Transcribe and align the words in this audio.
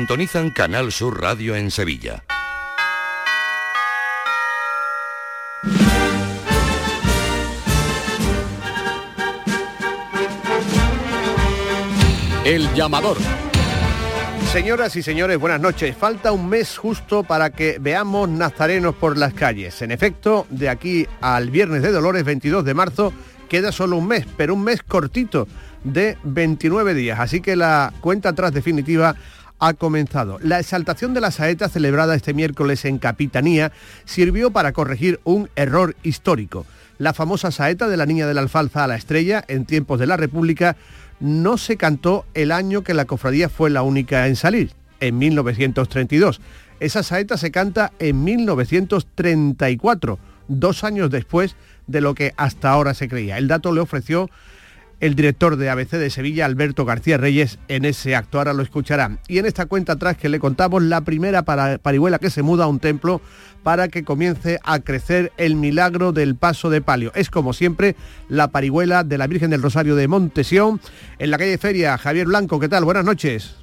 Sintonizan 0.00 0.48
Canal 0.48 0.92
Sur 0.92 1.20
Radio 1.20 1.54
en 1.54 1.70
Sevilla. 1.70 2.24
El 12.46 12.72
llamador. 12.72 13.18
Señoras 14.50 14.96
y 14.96 15.02
señores, 15.02 15.38
buenas 15.38 15.60
noches. 15.60 15.94
Falta 15.94 16.32
un 16.32 16.48
mes 16.48 16.78
justo 16.78 17.22
para 17.22 17.50
que 17.50 17.76
veamos 17.78 18.30
nazarenos 18.30 18.94
por 18.94 19.18
las 19.18 19.34
calles. 19.34 19.82
En 19.82 19.90
efecto, 19.90 20.46
de 20.48 20.70
aquí 20.70 21.06
al 21.20 21.50
viernes 21.50 21.82
de 21.82 21.92
Dolores, 21.92 22.24
22 22.24 22.64
de 22.64 22.72
marzo, 22.72 23.12
queda 23.50 23.70
solo 23.70 23.98
un 23.98 24.06
mes, 24.06 24.24
pero 24.38 24.54
un 24.54 24.64
mes 24.64 24.82
cortito 24.82 25.46
de 25.84 26.16
29 26.24 26.94
días. 26.94 27.20
Así 27.20 27.42
que 27.42 27.54
la 27.54 27.92
cuenta 28.00 28.30
atrás 28.30 28.54
definitiva 28.54 29.14
ha 29.60 29.74
comenzado. 29.74 30.38
La 30.42 30.58
exaltación 30.58 31.14
de 31.14 31.20
la 31.20 31.30
saeta 31.30 31.68
celebrada 31.68 32.14
este 32.14 32.34
miércoles 32.34 32.84
en 32.84 32.98
Capitanía 32.98 33.70
sirvió 34.04 34.50
para 34.50 34.72
corregir 34.72 35.20
un 35.24 35.48
error 35.54 35.94
histórico. 36.02 36.66
La 36.98 37.14
famosa 37.14 37.50
saeta 37.50 37.88
de 37.88 37.96
la 37.96 38.06
Niña 38.06 38.26
de 38.26 38.34
la 38.34 38.40
Alfalfa 38.40 38.84
a 38.84 38.86
la 38.86 38.96
Estrella 38.96 39.44
en 39.48 39.66
tiempos 39.66 40.00
de 40.00 40.06
la 40.06 40.16
República 40.16 40.76
no 41.20 41.58
se 41.58 41.76
cantó 41.76 42.24
el 42.34 42.50
año 42.50 42.82
que 42.82 42.94
la 42.94 43.04
cofradía 43.04 43.48
fue 43.48 43.70
la 43.70 43.82
única 43.82 44.26
en 44.26 44.36
salir, 44.36 44.72
en 45.00 45.18
1932. 45.18 46.40
Esa 46.80 47.02
saeta 47.02 47.36
se 47.36 47.50
canta 47.50 47.92
en 47.98 48.24
1934, 48.24 50.18
dos 50.48 50.82
años 50.82 51.10
después 51.10 51.56
de 51.86 52.00
lo 52.00 52.14
que 52.14 52.32
hasta 52.36 52.70
ahora 52.70 52.94
se 52.94 53.08
creía. 53.08 53.36
El 53.36 53.48
dato 53.48 53.72
le 53.72 53.80
ofreció 53.80 54.30
el 55.00 55.14
director 55.14 55.56
de 55.56 55.70
ABC 55.70 55.92
de 55.92 56.10
Sevilla, 56.10 56.44
Alberto 56.44 56.84
García 56.84 57.16
Reyes, 57.16 57.58
en 57.68 57.84
ese 57.84 58.14
acto. 58.14 58.38
Ahora 58.38 58.52
lo 58.52 58.62
escucharán. 58.62 59.18
Y 59.28 59.38
en 59.38 59.46
esta 59.46 59.66
cuenta 59.66 59.94
atrás 59.94 60.16
que 60.16 60.28
le 60.28 60.38
contamos, 60.38 60.82
la 60.82 61.00
primera 61.00 61.42
parihuela 61.42 62.18
que 62.18 62.30
se 62.30 62.42
muda 62.42 62.64
a 62.64 62.68
un 62.68 62.80
templo 62.80 63.20
para 63.62 63.88
que 63.88 64.04
comience 64.04 64.58
a 64.62 64.80
crecer 64.80 65.32
el 65.36 65.54
milagro 65.54 66.12
del 66.12 66.36
paso 66.36 66.70
de 66.70 66.80
palio. 66.80 67.12
Es 67.14 67.30
como 67.30 67.52
siempre 67.52 67.96
la 68.28 68.48
parihuela 68.48 69.04
de 69.04 69.18
la 69.18 69.26
Virgen 69.26 69.50
del 69.50 69.62
Rosario 69.62 69.96
de 69.96 70.08
Montesión 70.08 70.80
en 71.18 71.30
la 71.30 71.38
calle 71.38 71.58
Feria. 71.58 71.98
Javier 71.98 72.26
Blanco, 72.26 72.60
¿qué 72.60 72.68
tal? 72.68 72.84
Buenas 72.84 73.04
noches. 73.04 73.56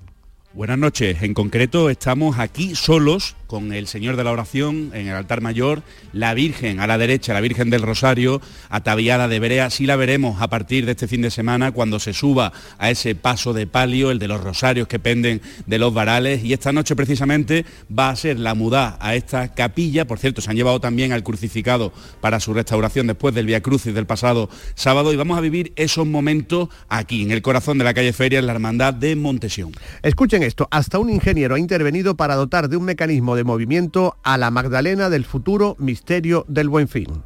Buenas 0.53 0.80
noches. 0.80 1.21
En 1.21 1.35
concreto 1.35 1.89
estamos 1.89 2.39
aquí 2.39 2.73
solos 2.73 3.35
con 3.47 3.73
el 3.73 3.87
Señor 3.87 4.17
de 4.17 4.23
la 4.23 4.31
Oración 4.31 4.91
en 4.93 5.07
el 5.07 5.15
altar 5.15 5.41
mayor, 5.41 5.81
la 6.13 6.33
Virgen 6.33 6.79
a 6.79 6.87
la 6.87 6.97
derecha, 6.97 7.33
la 7.33 7.41
Virgen 7.41 7.69
del 7.69 7.81
Rosario, 7.81 8.41
ataviada 8.69 9.27
de 9.27 9.39
brea. 9.39 9.69
Sí 9.69 9.85
la 9.85 9.95
veremos 9.95 10.41
a 10.41 10.49
partir 10.49 10.85
de 10.85 10.91
este 10.91 11.07
fin 11.07 11.21
de 11.21 11.31
semana 11.31 11.71
cuando 11.71 11.99
se 11.99 12.13
suba 12.13 12.51
a 12.77 12.91
ese 12.91 13.15
paso 13.15 13.53
de 13.53 13.65
palio, 13.65 14.11
el 14.11 14.19
de 14.19 14.27
los 14.27 14.43
rosarios 14.43 14.87
que 14.87 14.99
penden 14.99 15.41
de 15.65 15.79
los 15.79 15.93
varales. 15.93 16.43
Y 16.43 16.53
esta 16.53 16.73
noche 16.73 16.95
precisamente 16.95 17.65
va 17.97 18.09
a 18.09 18.15
ser 18.15 18.37
la 18.37 18.53
muda 18.53 18.97
a 18.99 19.15
esta 19.15 19.53
capilla. 19.53 20.05
Por 20.05 20.19
cierto, 20.19 20.41
se 20.41 20.49
han 20.49 20.57
llevado 20.57 20.81
también 20.81 21.13
al 21.13 21.23
crucificado 21.23 21.93
para 22.19 22.39
su 22.39 22.53
restauración 22.53 23.07
después 23.07 23.33
del 23.33 23.45
Via 23.45 23.61
Crucis 23.61 23.93
del 23.93 24.05
pasado 24.05 24.49
sábado. 24.75 25.13
Y 25.13 25.15
vamos 25.15 25.37
a 25.37 25.41
vivir 25.41 25.71
esos 25.77 26.05
momentos 26.05 26.67
aquí, 26.89 27.23
en 27.23 27.31
el 27.31 27.41
corazón 27.41 27.77
de 27.77 27.85
la 27.85 27.93
calle 27.93 28.11
Feria, 28.11 28.39
en 28.39 28.47
la 28.47 28.53
Hermandad 28.53 28.93
de 28.93 29.15
Montesión. 29.15 29.71
Escuchen 30.01 30.43
esto, 30.43 30.67
hasta 30.71 30.99
un 30.99 31.09
ingeniero 31.09 31.55
ha 31.55 31.59
intervenido 31.59 32.17
para 32.17 32.35
dotar 32.35 32.67
de 32.67 32.75
un 32.75 32.83
mecanismo 32.83 33.36
de 33.38 33.45
movimiento 33.45 34.17
a 34.23 34.38
la 34.38 34.52
Magdalena 34.52 35.09
del 35.09 35.23
futuro 35.23 35.77
misterio 35.80 36.43
del 36.49 36.67
buen 36.67 36.89
fin. 36.89 37.23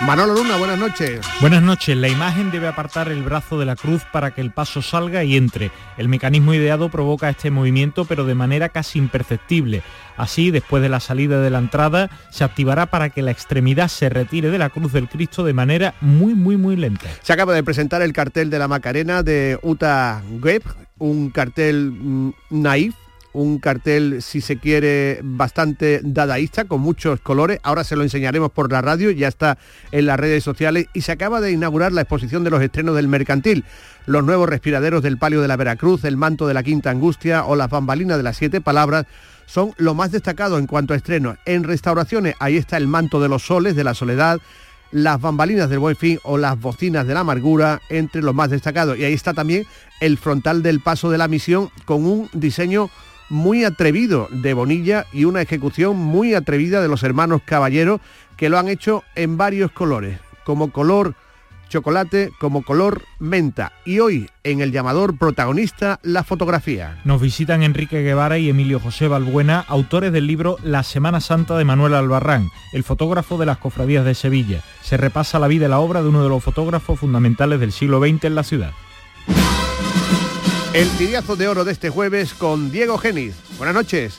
Manolo 0.00 0.34
Luna, 0.34 0.58
buenas 0.58 0.78
noches. 0.78 1.20
Buenas 1.40 1.62
noches. 1.62 1.96
La 1.96 2.08
imagen 2.08 2.50
debe 2.50 2.66
apartar 2.66 3.08
el 3.08 3.22
brazo 3.22 3.58
de 3.58 3.64
la 3.64 3.74
cruz 3.74 4.02
para 4.12 4.32
que 4.32 4.42
el 4.42 4.50
paso 4.50 4.82
salga 4.82 5.24
y 5.24 5.36
entre. 5.36 5.70
El 5.96 6.08
mecanismo 6.08 6.52
ideado 6.52 6.90
provoca 6.90 7.30
este 7.30 7.50
movimiento, 7.50 8.04
pero 8.04 8.24
de 8.26 8.34
manera 8.34 8.68
casi 8.68 8.98
imperceptible. 8.98 9.82
Así, 10.18 10.50
después 10.50 10.82
de 10.82 10.90
la 10.90 11.00
salida 11.00 11.40
de 11.40 11.48
la 11.48 11.58
entrada, 11.58 12.10
se 12.30 12.44
activará 12.44 12.86
para 12.86 13.08
que 13.10 13.22
la 13.22 13.30
extremidad 13.30 13.88
se 13.88 14.10
retire 14.10 14.50
de 14.50 14.58
la 14.58 14.68
cruz 14.68 14.92
del 14.92 15.08
Cristo 15.08 15.42
de 15.42 15.54
manera 15.54 15.94
muy, 16.02 16.34
muy, 16.34 16.58
muy 16.58 16.76
lenta. 16.76 17.08
Se 17.22 17.32
acaba 17.32 17.54
de 17.54 17.64
presentar 17.64 18.02
el 18.02 18.12
cartel 18.12 18.50
de 18.50 18.58
la 18.58 18.68
Macarena 18.68 19.22
de 19.22 19.58
Uta 19.62 20.22
Web, 20.42 20.64
un 20.98 21.30
cartel 21.30 21.92
mm, 21.92 22.32
naif 22.50 22.94
un 23.34 23.58
cartel, 23.58 24.22
si 24.22 24.40
se 24.40 24.56
quiere, 24.56 25.20
bastante 25.22 26.00
dadaísta, 26.02 26.64
con 26.64 26.80
muchos 26.80 27.20
colores. 27.20 27.58
Ahora 27.62 27.84
se 27.84 27.96
lo 27.96 28.02
enseñaremos 28.02 28.50
por 28.52 28.72
la 28.72 28.80
radio, 28.80 29.10
ya 29.10 29.28
está 29.28 29.58
en 29.92 30.06
las 30.06 30.18
redes 30.18 30.42
sociales 30.42 30.86
y 30.94 31.02
se 31.02 31.12
acaba 31.12 31.40
de 31.40 31.52
inaugurar 31.52 31.92
la 31.92 32.02
exposición 32.02 32.44
de 32.44 32.50
los 32.50 32.62
estrenos 32.62 32.94
del 32.96 33.08
mercantil. 33.08 33.64
Los 34.06 34.24
nuevos 34.24 34.48
respiraderos 34.48 35.02
del 35.02 35.18
Palio 35.18 35.42
de 35.42 35.48
la 35.48 35.56
Veracruz, 35.56 36.04
el 36.04 36.16
manto 36.16 36.46
de 36.46 36.54
la 36.54 36.62
Quinta 36.62 36.90
Angustia 36.90 37.44
o 37.44 37.56
las 37.56 37.68
bambalinas 37.68 38.16
de 38.16 38.22
las 38.22 38.36
Siete 38.36 38.60
Palabras 38.60 39.06
son 39.46 39.72
lo 39.76 39.94
más 39.94 40.12
destacado 40.12 40.58
en 40.58 40.66
cuanto 40.66 40.94
a 40.94 40.96
estrenos. 40.96 41.36
En 41.44 41.64
restauraciones, 41.64 42.36
ahí 42.38 42.56
está 42.56 42.76
el 42.76 42.86
manto 42.86 43.20
de 43.20 43.28
los 43.28 43.44
soles, 43.44 43.74
de 43.74 43.84
la 43.84 43.94
soledad, 43.94 44.40
las 44.92 45.20
bambalinas 45.20 45.68
del 45.68 45.80
buen 45.80 45.96
fin 45.96 46.20
o 46.22 46.38
las 46.38 46.58
bocinas 46.58 47.06
de 47.06 47.14
la 47.14 47.20
amargura 47.20 47.80
entre 47.88 48.22
los 48.22 48.34
más 48.34 48.50
destacados. 48.50 48.96
Y 48.96 49.04
ahí 49.04 49.12
está 49.12 49.34
también 49.34 49.66
el 50.00 50.18
frontal 50.18 50.62
del 50.62 50.80
paso 50.80 51.10
de 51.10 51.18
la 51.18 51.26
misión 51.26 51.70
con 51.84 52.06
un 52.06 52.30
diseño 52.32 52.90
muy 53.34 53.64
atrevido 53.64 54.28
de 54.30 54.54
Bonilla 54.54 55.06
y 55.12 55.24
una 55.24 55.42
ejecución 55.42 55.96
muy 55.96 56.34
atrevida 56.34 56.80
de 56.80 56.88
los 56.88 57.02
hermanos 57.02 57.42
Caballero 57.44 58.00
que 58.36 58.48
lo 58.48 58.58
han 58.58 58.68
hecho 58.68 59.02
en 59.14 59.36
varios 59.36 59.72
colores, 59.72 60.18
como 60.44 60.70
color 60.70 61.14
chocolate 61.68 62.30
como 62.38 62.62
color 62.62 63.02
menta. 63.18 63.72
Y 63.84 63.98
hoy 63.98 64.30
en 64.44 64.60
el 64.60 64.70
llamador 64.70 65.18
protagonista 65.18 65.98
la 66.02 66.22
fotografía. 66.22 67.00
Nos 67.04 67.20
visitan 67.20 67.64
Enrique 67.64 68.02
Guevara 68.02 68.38
y 68.38 68.48
Emilio 68.48 68.78
José 68.78 69.08
Balbuena, 69.08 69.64
autores 69.66 70.12
del 70.12 70.28
libro 70.28 70.56
La 70.62 70.84
Semana 70.84 71.20
Santa 71.20 71.56
de 71.56 71.64
Manuel 71.64 71.94
Albarrán, 71.94 72.50
el 72.72 72.84
fotógrafo 72.84 73.38
de 73.38 73.46
las 73.46 73.58
cofradías 73.58 74.04
de 74.04 74.14
Sevilla. 74.14 74.60
Se 74.82 74.96
repasa 74.96 75.40
la 75.40 75.48
vida 75.48 75.66
y 75.66 75.68
la 75.68 75.80
obra 75.80 76.02
de 76.02 76.08
uno 76.08 76.22
de 76.22 76.28
los 76.28 76.44
fotógrafos 76.44 77.00
fundamentales 77.00 77.58
del 77.58 77.72
siglo 77.72 77.98
XX 77.98 78.24
en 78.24 78.34
la 78.36 78.44
ciudad. 78.44 78.70
El 80.74 80.88
tiriazo 80.98 81.36
de 81.36 81.46
oro 81.46 81.64
de 81.64 81.70
este 81.70 81.88
jueves 81.88 82.34
con 82.34 82.72
Diego 82.72 82.98
Genis. 82.98 83.36
Buenas 83.58 83.76
noches. 83.76 84.18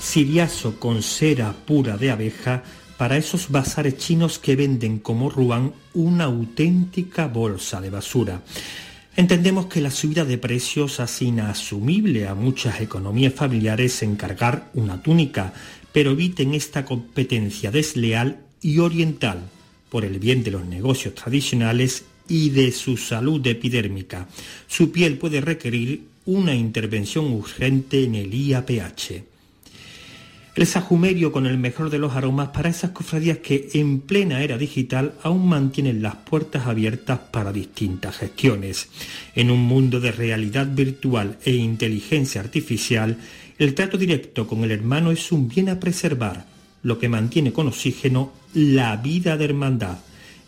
Siriazo 0.00 0.78
con 0.78 1.02
cera 1.02 1.52
pura 1.52 1.96
de 1.96 2.12
abeja 2.12 2.62
para 2.96 3.16
esos 3.16 3.50
bazares 3.50 3.98
chinos 3.98 4.38
que 4.38 4.54
venden 4.54 5.00
como 5.00 5.30
Ruan 5.30 5.72
una 5.92 6.26
auténtica 6.26 7.26
bolsa 7.26 7.80
de 7.80 7.90
basura. 7.90 8.42
Entendemos 9.16 9.66
que 9.66 9.80
la 9.80 9.90
subida 9.90 10.24
de 10.24 10.38
precios 10.38 11.00
hace 11.00 11.24
inasumible 11.24 12.28
a 12.28 12.36
muchas 12.36 12.80
economías 12.80 13.34
familiares 13.34 14.00
encargar 14.04 14.70
una 14.74 15.02
túnica, 15.02 15.54
pero 15.92 16.12
eviten 16.12 16.54
esta 16.54 16.84
competencia 16.84 17.72
desleal 17.72 18.38
y 18.62 18.78
oriental 18.78 19.40
por 19.90 20.04
el 20.04 20.20
bien 20.20 20.44
de 20.44 20.52
los 20.52 20.64
negocios 20.64 21.16
tradicionales 21.16 22.04
y 22.28 22.50
de 22.50 22.72
su 22.72 22.96
salud 22.96 23.46
epidérmica. 23.46 24.28
Su 24.66 24.90
piel 24.90 25.18
puede 25.18 25.40
requerir 25.40 26.02
una 26.26 26.54
intervención 26.54 27.32
urgente 27.32 28.04
en 28.04 28.14
el 28.14 28.32
IAPH. 28.32 29.24
El 30.54 30.66
sajumerio 30.68 31.32
con 31.32 31.46
el 31.46 31.58
mejor 31.58 31.90
de 31.90 31.98
los 31.98 32.14
aromas 32.14 32.50
para 32.50 32.68
esas 32.68 32.92
cofradías 32.92 33.38
que 33.38 33.70
en 33.74 34.00
plena 34.00 34.40
era 34.42 34.56
digital 34.56 35.14
aún 35.24 35.48
mantienen 35.48 36.00
las 36.00 36.14
puertas 36.14 36.66
abiertas 36.66 37.18
para 37.18 37.52
distintas 37.52 38.18
gestiones. 38.18 38.88
En 39.34 39.50
un 39.50 39.60
mundo 39.60 39.98
de 39.98 40.12
realidad 40.12 40.68
virtual 40.72 41.38
e 41.44 41.50
inteligencia 41.52 42.40
artificial, 42.40 43.18
el 43.58 43.74
trato 43.74 43.98
directo 43.98 44.46
con 44.46 44.62
el 44.62 44.70
hermano 44.70 45.10
es 45.10 45.32
un 45.32 45.48
bien 45.48 45.68
a 45.68 45.80
preservar, 45.80 46.46
lo 46.84 47.00
que 47.00 47.08
mantiene 47.08 47.52
con 47.52 47.66
oxígeno 47.66 48.32
la 48.54 48.96
vida 48.96 49.36
de 49.36 49.46
hermandad 49.46 49.98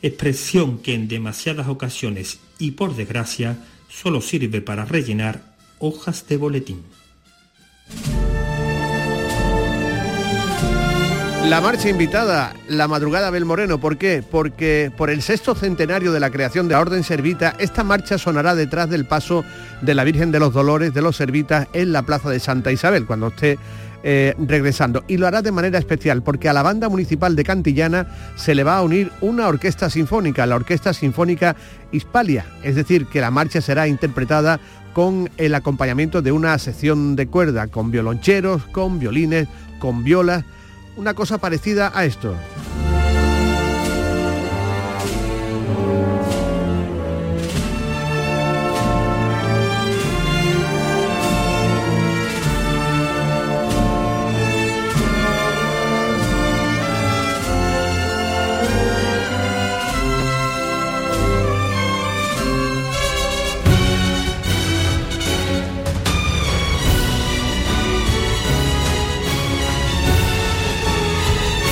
expresión 0.03 0.79
que 0.79 0.95
en 0.95 1.09
demasiadas 1.09 1.69
ocasiones 1.69 2.39
y 2.59 2.73
por 2.73 2.97
desgracia 2.97 3.59
solo 3.89 4.21
sirve 4.21 4.61
para 4.61 4.85
rellenar 4.85 5.43
hojas 5.79 6.27
de 6.29 6.37
boletín. 6.37 6.83
La 11.49 11.61
marcha 11.61 11.89
invitada, 11.89 12.55
la 12.69 12.89
madrugada 12.89 13.31
Bel 13.31 13.45
Moreno, 13.45 13.79
¿por 13.79 13.99
qué? 13.99 14.25
Porque 14.29 14.91
por 14.97 15.11
el 15.11 15.23
sexto 15.23 15.55
centenario 15.55 16.11
de 16.11 16.19
la 16.19 16.31
creación 16.31 16.67
de 16.67 16.75
la 16.75 16.81
Orden 16.81 17.05
Servita, 17.05 17.55
esta 17.61 17.85
marcha 17.85 18.19
sonará 18.19 18.57
detrás 18.57 18.91
del 18.91 19.07
paso 19.07 19.45
de 19.81 19.95
la 19.95 20.03
Virgen 20.03 20.33
de 20.33 20.41
los 20.41 20.53
Dolores 20.53 20.93
de 20.93 21.03
los 21.03 21.15
Servitas 21.15 21.69
en 21.73 21.93
la 21.93 22.03
Plaza 22.03 22.31
de 22.31 22.41
Santa 22.41 22.73
Isabel, 22.73 23.07
cuando 23.07 23.29
esté 23.29 23.61
eh, 24.09 24.37
regresando. 24.39 25.03
Y 25.09 25.17
lo 25.17 25.27
hará 25.27 25.43
de 25.43 25.51
manera 25.51 25.81
especial 25.81 26.23
porque 26.23 26.49
a 26.49 26.53
la 26.53 26.63
banda 26.63 26.89
municipal 26.89 27.35
de 27.35 27.43
Cantillana 27.43 28.07
se 28.37 28.55
le 28.55 28.63
va 28.63 28.77
a 28.77 28.83
unir 28.83 29.11
una 29.21 29.49
orquesta 29.49 29.91
sinfónica, 29.91 30.47
la 30.47 30.55
Orquesta 30.55 30.93
Sinfónica 30.93 31.57
Hispalia. 31.91 32.47
Es 32.63 32.77
decir, 32.77 33.07
que 33.07 33.21
la 33.21 33.33
marcha 33.33 33.61
será 33.61 33.89
interpretada 33.89 34.61
con 34.93 35.29
el 35.39 35.57
acompañamiento 35.57 36.23
de 36.23 36.31
una 36.31 36.57
sección 36.61 37.17
de 37.17 37.27
cuerda, 37.27 37.67
con 37.67 37.91
violoncheros, 37.91 38.63
con 38.67 39.01
violines, 39.01 39.49
con 39.81 40.05
violas, 40.05 40.45
una 40.97 41.15
cosa 41.15 41.39
parecida 41.39 41.91
a 41.93 42.05
esto. 42.05 42.37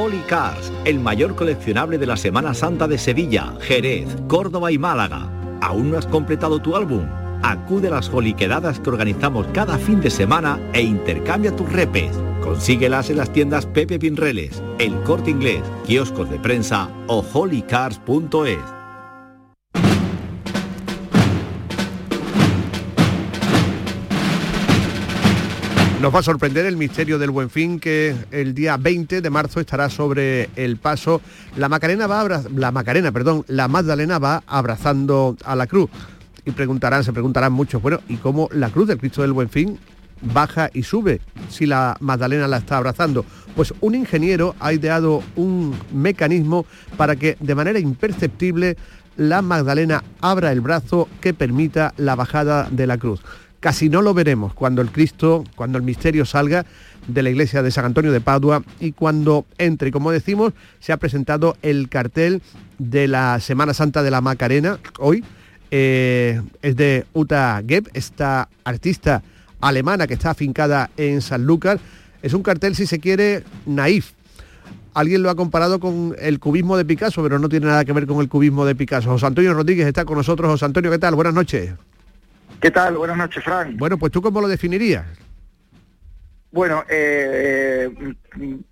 Holy 0.00 0.22
Cars, 0.28 0.72
el 0.84 1.00
mayor 1.00 1.34
coleccionable 1.34 1.98
de 1.98 2.06
la 2.06 2.16
Semana 2.16 2.54
Santa 2.54 2.86
de 2.86 2.98
Sevilla, 2.98 3.54
Jerez, 3.60 4.06
Córdoba 4.28 4.70
y 4.70 4.78
Málaga. 4.78 5.28
¿Aún 5.60 5.90
no 5.90 5.98
has 5.98 6.06
completado 6.06 6.60
tu 6.60 6.76
álbum? 6.76 7.04
Acude 7.42 7.88
a 7.88 7.90
las 7.90 8.08
holiquedadas 8.08 8.78
que 8.78 8.90
organizamos 8.90 9.48
cada 9.48 9.76
fin 9.76 10.00
de 10.00 10.10
semana 10.10 10.60
e 10.72 10.82
intercambia 10.82 11.56
tus 11.56 11.72
repes. 11.72 12.16
Consíguelas 12.42 13.10
en 13.10 13.16
las 13.16 13.32
tiendas 13.32 13.66
Pepe 13.66 13.98
Pinreles, 13.98 14.62
El 14.78 15.02
Corte 15.02 15.32
Inglés, 15.32 15.64
kioscos 15.84 16.30
de 16.30 16.38
prensa 16.38 16.88
o 17.08 17.24
holycars.es. 17.32 18.77
Nos 26.00 26.14
va 26.14 26.20
a 26.20 26.22
sorprender 26.22 26.64
el 26.64 26.76
misterio 26.76 27.18
del 27.18 27.32
Buen 27.32 27.50
Fin 27.50 27.80
que 27.80 28.14
el 28.30 28.54
día 28.54 28.76
20 28.76 29.20
de 29.20 29.30
marzo 29.30 29.58
estará 29.58 29.90
sobre 29.90 30.48
el 30.54 30.76
paso. 30.76 31.20
La 31.56 31.68
Macarena 31.68 32.06
va 32.06 32.20
a 32.20 32.42
la 32.54 32.70
Macarena, 32.70 33.10
perdón, 33.10 33.44
la 33.48 33.66
Magdalena 33.66 34.20
va 34.20 34.44
abrazando 34.46 35.36
a 35.44 35.56
la 35.56 35.66
cruz. 35.66 35.90
Y 36.44 36.52
preguntarán, 36.52 37.02
se 37.02 37.12
preguntarán 37.12 37.52
muchos, 37.52 37.82
bueno, 37.82 37.98
¿y 38.08 38.16
cómo 38.18 38.48
la 38.52 38.70
cruz 38.70 38.86
del 38.86 38.98
Cristo 38.98 39.22
del 39.22 39.32
Buen 39.32 39.48
Fin 39.48 39.76
baja 40.22 40.70
y 40.72 40.84
sube 40.84 41.20
si 41.50 41.66
la 41.66 41.96
Magdalena 41.98 42.46
la 42.46 42.58
está 42.58 42.76
abrazando? 42.76 43.24
Pues 43.56 43.74
un 43.80 43.96
ingeniero 43.96 44.54
ha 44.60 44.72
ideado 44.72 45.24
un 45.34 45.74
mecanismo 45.92 46.64
para 46.96 47.16
que 47.16 47.36
de 47.40 47.56
manera 47.56 47.80
imperceptible 47.80 48.76
la 49.16 49.42
Magdalena 49.42 50.04
abra 50.20 50.52
el 50.52 50.60
brazo 50.60 51.08
que 51.20 51.34
permita 51.34 51.92
la 51.96 52.14
bajada 52.14 52.68
de 52.70 52.86
la 52.86 52.98
cruz 52.98 53.20
casi 53.60 53.88
no 53.88 54.02
lo 54.02 54.14
veremos 54.14 54.54
cuando 54.54 54.82
el 54.82 54.90
Cristo, 54.90 55.44
cuando 55.56 55.78
el 55.78 55.84
misterio 55.84 56.24
salga 56.24 56.64
de 57.06 57.22
la 57.22 57.30
iglesia 57.30 57.62
de 57.62 57.70
San 57.70 57.84
Antonio 57.84 58.12
de 58.12 58.20
Padua 58.20 58.62
y 58.80 58.92
cuando 58.92 59.46
entre. 59.58 59.90
Como 59.90 60.10
decimos, 60.10 60.52
se 60.80 60.92
ha 60.92 60.96
presentado 60.98 61.56
el 61.62 61.88
cartel 61.88 62.42
de 62.78 63.08
la 63.08 63.40
Semana 63.40 63.74
Santa 63.74 64.02
de 64.02 64.10
la 64.10 64.20
Macarena 64.20 64.78
hoy. 64.98 65.24
Eh, 65.70 66.40
es 66.62 66.76
de 66.76 67.04
Uta 67.12 67.62
Geb, 67.66 67.90
esta 67.92 68.48
artista 68.64 69.22
alemana 69.60 70.06
que 70.06 70.14
está 70.14 70.30
afincada 70.30 70.90
en 70.96 71.20
San 71.20 71.44
Lucas. 71.44 71.80
Es 72.22 72.32
un 72.32 72.42
cartel, 72.42 72.74
si 72.74 72.86
se 72.86 72.98
quiere, 73.00 73.44
naif. 73.66 74.12
Alguien 74.94 75.22
lo 75.22 75.30
ha 75.30 75.36
comparado 75.36 75.78
con 75.78 76.16
el 76.18 76.40
cubismo 76.40 76.76
de 76.76 76.84
Picasso, 76.84 77.22
pero 77.22 77.38
no 77.38 77.48
tiene 77.48 77.66
nada 77.66 77.84
que 77.84 77.92
ver 77.92 78.06
con 78.06 78.20
el 78.20 78.28
cubismo 78.28 78.64
de 78.64 78.74
Picasso. 78.74 79.10
José 79.10 79.26
Antonio 79.26 79.54
Rodríguez 79.54 79.86
está 79.86 80.04
con 80.04 80.16
nosotros. 80.16 80.50
José 80.50 80.64
Antonio, 80.64 80.90
¿qué 80.90 80.98
tal? 80.98 81.14
Buenas 81.14 81.34
noches. 81.34 81.70
¿Qué 82.60 82.70
tal? 82.70 82.96
Buenas 82.96 83.16
noches, 83.16 83.44
Frank. 83.44 83.76
Bueno, 83.76 83.98
pues 83.98 84.12
tú 84.12 84.20
cómo 84.20 84.40
lo 84.40 84.48
definirías. 84.48 85.06
Bueno, 86.50 86.82
eh, 86.88 87.90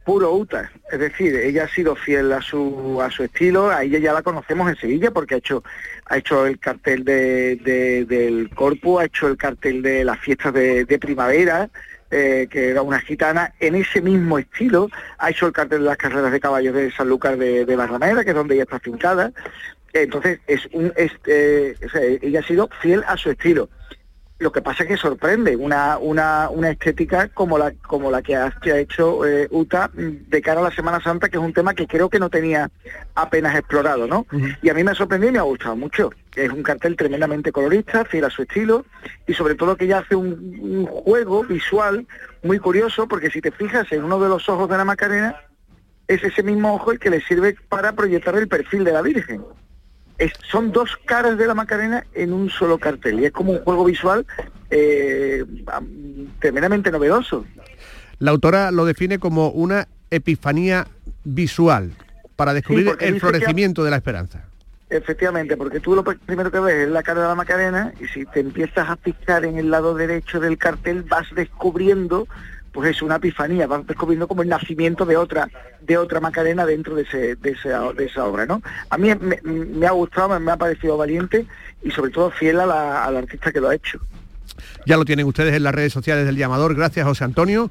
puro 0.03 0.33
UTA, 0.33 0.71
es 0.91 0.99
decir, 0.99 1.37
ella 1.37 1.65
ha 1.65 1.69
sido 1.69 1.95
fiel 1.95 2.33
a 2.33 2.41
su 2.41 3.03
a 3.03 3.11
su 3.11 3.25
estilo, 3.25 3.69
a 3.69 3.83
ella 3.83 3.99
ya 3.99 4.15
la 4.15 4.23
conocemos 4.23 4.71
en 4.71 4.77
Sevilla 4.77 5.11
porque 5.11 5.35
ha 5.35 5.39
hecho 5.39 5.63
ha 6.07 6.17
hecho 6.17 6.47
el 6.47 6.59
cartel 6.59 7.05
de, 7.05 8.07
del 8.09 8.49
Corpus, 8.55 9.03
ha 9.03 9.05
hecho 9.05 9.29
el 9.29 9.37
cartel 9.37 9.83
de 9.83 10.05
las 10.05 10.19
fiestas 10.21 10.55
de, 10.55 10.99
primavera, 10.99 11.69
eh, 12.11 12.49
que 12.51 12.71
era 12.71 12.81
una 12.81 12.99
gitana, 13.01 13.53
en 13.61 13.75
ese 13.75 14.01
mismo 14.01 14.39
estilo, 14.39 14.89
ha 15.19 15.31
hecho 15.31 15.47
el 15.47 15.53
cartel 15.53 15.81
de 15.81 15.87
las 15.87 15.99
carreras 15.99 16.33
de 16.33 16.41
caballos 16.41 16.75
de 16.75 16.91
San 16.93 17.09
Lucas 17.09 17.39
de, 17.39 17.77
Barrameda, 17.77 18.25
que 18.25 18.31
es 18.31 18.37
donde 18.37 18.55
ella 18.55 18.63
está 18.65 18.81
fincada, 18.81 19.33
entonces, 20.03 20.41
es 20.47 20.67
un, 20.73 20.93
eh, 20.97 21.75
ella 22.23 22.41
ha 22.41 22.47
sido 22.47 22.69
fiel 22.81 23.05
a 23.07 23.17
su 23.17 23.31
estilo. 23.31 23.69
Lo 24.39 24.53
que 24.53 24.61
pasa 24.61 24.83
es 24.83 24.91
que 24.91 24.97
sorprende 24.99 25.57
una, 25.57 25.97
una, 25.97 26.51
una 26.51 26.69
estética 26.69 27.29
como 27.29 27.57
la, 27.57 27.73
como 27.87 28.11
la 28.11 28.21
que 28.21 28.37
ha, 28.37 28.53
hecho 28.65 29.25
eh, 29.25 29.49
Uta 29.51 29.91
de 29.95 30.43
cara 30.43 30.61
a 30.61 30.65
la 30.65 30.71
Semana 30.71 31.01
Santa, 31.01 31.31
que 31.31 31.39
es 31.39 31.43
un 31.43 31.55
tema 31.55 31.73
que 31.73 31.87
creo 31.87 32.11
que 32.11 32.19
no 32.19 32.29
tenía 32.29 32.71
apenas 33.15 33.57
explorado, 33.57 34.07
¿no? 34.07 34.27
Y 34.61 34.69
a 34.69 34.75
mí 34.75 34.85
me 34.85 34.91
ha 34.91 34.95
sorprendido 34.95 35.31
y 35.31 35.33
me 35.33 35.39
ha 35.39 35.43
gustado 35.43 35.75
mucho. 35.75 36.11
Es 36.35 36.51
un 36.51 36.63
cartel 36.63 36.97
tremendamente 36.97 37.51
colorista, 37.51 38.05
fiel 38.05 38.27
a 38.27 38.31
su 38.31 38.43
estilo, 38.43 38.85
y 39.27 39.33
sobre 39.33 39.55
todo 39.55 39.75
que 39.75 39.87
ella 39.87 40.01
hace 40.01 40.15
un, 40.15 40.59
un 40.61 40.85
juego 40.85 41.43
visual 41.45 42.07
muy 42.43 42.59
curioso, 42.59 43.09
porque 43.09 43.31
si 43.31 43.41
te 43.41 43.53
fijas 43.53 43.91
en 43.91 44.05
uno 44.05 44.21
de 44.21 44.29
los 44.29 44.47
ojos 44.51 44.69
de 44.69 44.77
la 44.77 44.85
Macarena, 44.85 45.35
es 46.09 46.23
ese 46.23 46.43
mismo 46.43 46.75
ojo 46.75 46.93
el 46.93 46.99
que 46.99 47.09
le 47.09 47.23
sirve 47.23 47.57
para 47.71 47.93
proyectar 47.93 48.37
el 48.37 48.49
perfil 48.49 48.85
de 48.85 48.93
la 48.93 49.01
Virgen 49.01 49.43
son 50.51 50.73
dos 50.73 50.97
caras 51.05 51.39
de 51.39 51.47
la 51.47 51.55
Macarena 51.55 52.05
en 52.15 52.33
un 52.33 52.51
solo 52.51 52.79
cartel 52.79 53.21
y 53.21 53.27
es 53.27 53.33
como 53.33 53.53
un 53.53 53.59
juego 53.61 53.85
visual 53.85 54.27
eh, 54.71 55.45
tremendamente 56.39 56.91
novedoso. 56.91 57.45
La 58.19 58.31
autora 58.31 58.71
lo 58.71 58.85
define 58.85 59.19
como 59.19 59.51
una 59.51 59.89
epifanía 60.11 60.87
visual 61.25 61.93
para 62.37 62.55
descubrir 62.55 62.97
el 63.01 63.21
florecimiento 63.21 63.85
de 63.85 63.91
la 63.91 63.97
esperanza. 63.97 64.45
Efectivamente, 64.89 65.57
porque 65.57 65.81
tú 65.81 65.97
lo 65.97 66.05
primero 66.05 66.51
que 66.53 66.61
ves 66.61 66.87
es 66.87 66.89
la 66.89 67.03
cara 67.03 67.23
de 67.23 67.29
la 67.29 67.35
Macarena 67.35 67.93
y 68.01 68.07
si 68.07 68.25
te 68.25 68.41
empiezas 68.41 68.89
a 68.89 68.97
fijar 68.97 69.45
en 69.45 69.59
el 69.59 69.71
lado 69.71 69.95
derecho 69.95 70.39
del 70.39 70.59
cartel 70.59 71.03
vas 71.03 71.27
descubriendo 71.35 72.29
pues 72.77 72.91
es 72.91 73.01
una 73.01 73.17
epifanía, 73.17 73.67
vas 73.67 73.87
descubriendo 73.87 74.29
como 74.29 74.43
el 74.43 74.51
nacimiento 74.51 75.07
de 75.07 75.17
otra, 75.17 75.49
de 75.81 75.97
otra 75.97 76.21
Macarena 76.21 76.67
dentro 76.67 76.95
de, 76.95 77.05
ese, 77.05 77.35
de, 77.35 77.53
esa, 77.53 78.27
obra, 78.27 78.45
¿no? 78.45 78.61
A 78.91 78.99
mí 78.99 79.09
me, 79.15 79.87
ha 79.87 79.93
gustado, 79.93 80.39
me, 80.39 80.53
ha 80.53 80.59
parecido 80.59 80.99
valiente 80.99 81.47
y 81.83 81.91
sobre 81.91 82.11
todo 82.11 82.31
fiel 82.31 82.61
a 82.61 82.67
la, 82.67 83.05
artista 83.05 83.51
que 83.51 83.63
lo 83.63 83.71
ha 83.71 83.75
hecho. 83.75 83.99
Ya 84.85 84.99
lo 84.99 85.07
tienen 85.07 85.25
ustedes 85.25 85.55
en 85.55 85.63
las 85.63 85.75
redes 85.75 85.91
sociales 85.91 86.27
del 86.27 86.37
llamador. 86.37 86.75
Gracias, 86.75 87.07
José 87.07 87.25
Antonio. 87.25 87.71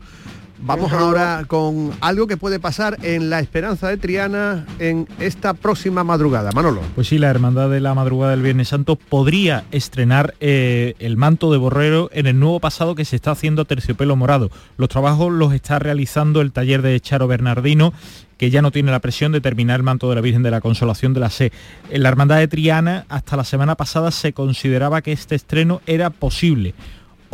Vamos 0.59 0.91
ahora 0.93 1.43
con 1.47 1.91
algo 2.01 2.27
que 2.27 2.37
puede 2.37 2.59
pasar 2.59 2.97
en 3.03 3.29
la 3.29 3.39
Esperanza 3.39 3.89
de 3.89 3.97
Triana 3.97 4.65
en 4.79 5.07
esta 5.19 5.53
próxima 5.53 6.03
madrugada. 6.03 6.51
Manolo. 6.53 6.81
Pues 6.95 7.07
sí, 7.07 7.17
la 7.17 7.29
Hermandad 7.29 7.69
de 7.69 7.81
la 7.81 7.93
Madrugada 7.93 8.31
del 8.31 8.41
Viernes 8.41 8.69
Santo 8.69 8.95
podría 8.95 9.65
estrenar 9.71 10.33
eh, 10.39 10.95
el 10.99 11.17
manto 11.17 11.51
de 11.51 11.57
borrero 11.57 12.09
en 12.13 12.27
el 12.27 12.39
nuevo 12.39 12.59
pasado 12.59 12.95
que 12.95 13.05
se 13.05 13.15
está 13.15 13.31
haciendo 13.31 13.65
terciopelo 13.65 14.15
morado. 14.15 14.49
Los 14.77 14.89
trabajos 14.89 15.31
los 15.31 15.53
está 15.53 15.79
realizando 15.79 16.41
el 16.41 16.51
taller 16.51 16.81
de 16.81 16.99
Charo 16.99 17.27
Bernardino 17.27 17.93
que 18.37 18.49
ya 18.49 18.61
no 18.61 18.71
tiene 18.71 18.91
la 18.91 18.99
presión 18.99 19.31
de 19.31 19.41
terminar 19.41 19.79
el 19.79 19.83
manto 19.83 20.09
de 20.09 20.15
la 20.15 20.21
Virgen 20.21 20.43
de 20.43 20.51
la 20.51 20.61
Consolación 20.61 21.13
de 21.13 21.19
la 21.19 21.29
C. 21.29 21.51
En 21.89 22.03
la 22.03 22.09
Hermandad 22.09 22.37
de 22.37 22.47
Triana, 22.47 23.05
hasta 23.07 23.37
la 23.37 23.43
semana 23.43 23.75
pasada 23.75 24.11
se 24.11 24.33
consideraba 24.33 25.01
que 25.01 25.11
este 25.11 25.35
estreno 25.35 25.81
era 25.85 26.09
posible 26.09 26.73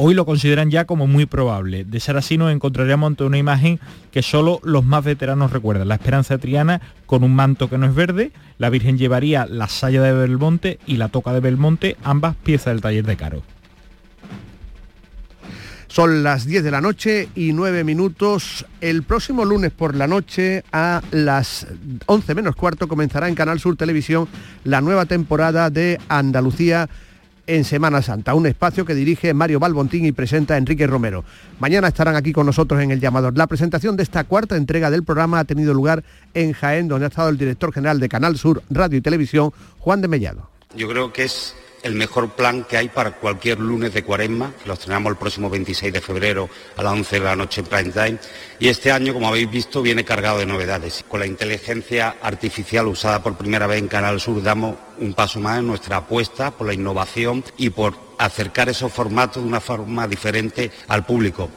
hoy 0.03 0.15
lo 0.15 0.25
consideran 0.25 0.71
ya 0.71 0.85
como 0.85 1.05
muy 1.05 1.27
probable. 1.27 1.85
De 1.85 1.99
ser 1.99 2.17
así 2.17 2.35
nos 2.35 2.51
encontraríamos 2.51 3.05
ante 3.05 3.23
una 3.23 3.37
imagen 3.37 3.79
que 4.11 4.23
solo 4.23 4.59
los 4.63 4.83
más 4.83 5.05
veteranos 5.05 5.51
recuerdan. 5.51 5.87
La 5.87 5.95
Esperanza 5.95 6.39
Triana 6.39 6.81
con 7.05 7.23
un 7.23 7.35
manto 7.35 7.69
que 7.69 7.77
no 7.77 7.85
es 7.85 7.93
verde, 7.93 8.31
la 8.57 8.71
Virgen 8.71 8.97
llevaría 8.97 9.45
la 9.45 9.67
saya 9.67 10.01
de 10.01 10.11
Belmonte 10.11 10.79
y 10.87 10.97
la 10.97 11.09
toca 11.09 11.33
de 11.33 11.39
Belmonte, 11.39 11.97
ambas 12.03 12.35
piezas 12.35 12.73
del 12.73 12.81
taller 12.81 13.05
de 13.05 13.15
Caro. 13.15 13.43
Son 15.87 16.23
las 16.23 16.47
10 16.47 16.63
de 16.63 16.71
la 16.71 16.81
noche 16.81 17.29
y 17.35 17.53
9 17.53 17.83
minutos. 17.83 18.65
El 18.79 19.03
próximo 19.03 19.45
lunes 19.45 19.71
por 19.71 19.93
la 19.93 20.07
noche 20.07 20.63
a 20.71 21.03
las 21.11 21.67
11 22.07 22.33
menos 22.33 22.55
cuarto 22.55 22.87
comenzará 22.87 23.27
en 23.27 23.35
Canal 23.35 23.59
Sur 23.59 23.75
Televisión 23.75 24.27
la 24.63 24.81
nueva 24.81 25.05
temporada 25.05 25.69
de 25.69 25.99
Andalucía 26.07 26.89
en 27.47 27.63
Semana 27.63 28.01
Santa, 28.01 28.33
un 28.33 28.45
espacio 28.45 28.85
que 28.85 28.93
dirige 28.93 29.33
Mario 29.33 29.59
Balbontín 29.59 30.05
y 30.05 30.11
presenta 30.11 30.57
Enrique 30.57 30.87
Romero. 30.87 31.23
Mañana 31.59 31.87
estarán 31.87 32.15
aquí 32.15 32.33
con 32.33 32.45
nosotros 32.45 32.81
en 32.81 32.91
el 32.91 32.99
llamador. 32.99 33.37
La 33.37 33.47
presentación 33.47 33.97
de 33.97 34.03
esta 34.03 34.23
cuarta 34.23 34.55
entrega 34.55 34.91
del 34.91 35.03
programa 35.03 35.39
ha 35.39 35.45
tenido 35.45 35.73
lugar 35.73 36.03
en 36.33 36.53
Jaén, 36.53 36.87
donde 36.87 37.05
ha 37.05 37.09
estado 37.09 37.29
el 37.29 37.37
director 37.37 37.73
general 37.73 37.99
de 37.99 38.09
Canal 38.09 38.37
Sur 38.37 38.63
Radio 38.69 38.97
y 38.97 39.01
Televisión, 39.01 39.51
Juan 39.79 40.01
de 40.01 40.07
Mellado. 40.07 40.49
Yo 40.75 40.87
creo 40.87 41.11
que 41.11 41.23
es 41.23 41.55
el 41.83 41.95
mejor 41.95 42.31
plan 42.31 42.63
que 42.63 42.77
hay 42.77 42.89
para 42.89 43.11
cualquier 43.11 43.59
lunes 43.59 43.93
de 43.93 44.03
cuaresma, 44.03 44.53
que 44.61 44.67
lo 44.67 44.73
estrenamos 44.73 45.11
el 45.11 45.17
próximo 45.17 45.49
26 45.49 45.93
de 45.93 46.01
febrero 46.01 46.49
a 46.77 46.83
las 46.83 46.93
11 46.93 47.19
de 47.19 47.25
la 47.25 47.35
noche 47.35 47.61
en 47.61 47.67
prime 47.67 47.91
time. 47.91 48.17
Y 48.59 48.67
este 48.67 48.91
año, 48.91 49.13
como 49.13 49.27
habéis 49.27 49.49
visto, 49.49 49.81
viene 49.81 50.05
cargado 50.05 50.39
de 50.39 50.45
novedades. 50.45 51.03
Con 51.07 51.19
la 51.19 51.25
inteligencia 51.25 52.15
artificial 52.21 52.87
usada 52.87 53.23
por 53.23 53.37
primera 53.37 53.67
vez 53.67 53.79
en 53.79 53.87
Canal 53.87 54.19
Sur, 54.19 54.41
damos 54.41 54.75
un 54.99 55.13
paso 55.13 55.39
más 55.39 55.59
en 55.59 55.67
nuestra 55.67 55.97
apuesta 55.97 56.51
por 56.51 56.67
la 56.67 56.73
innovación 56.73 57.43
y 57.57 57.69
por 57.69 57.95
acercar 58.17 58.69
esos 58.69 58.91
formatos 58.91 59.41
de 59.41 59.49
una 59.49 59.59
forma 59.59 60.07
diferente 60.07 60.71
al 60.87 61.05
público. 61.05 61.49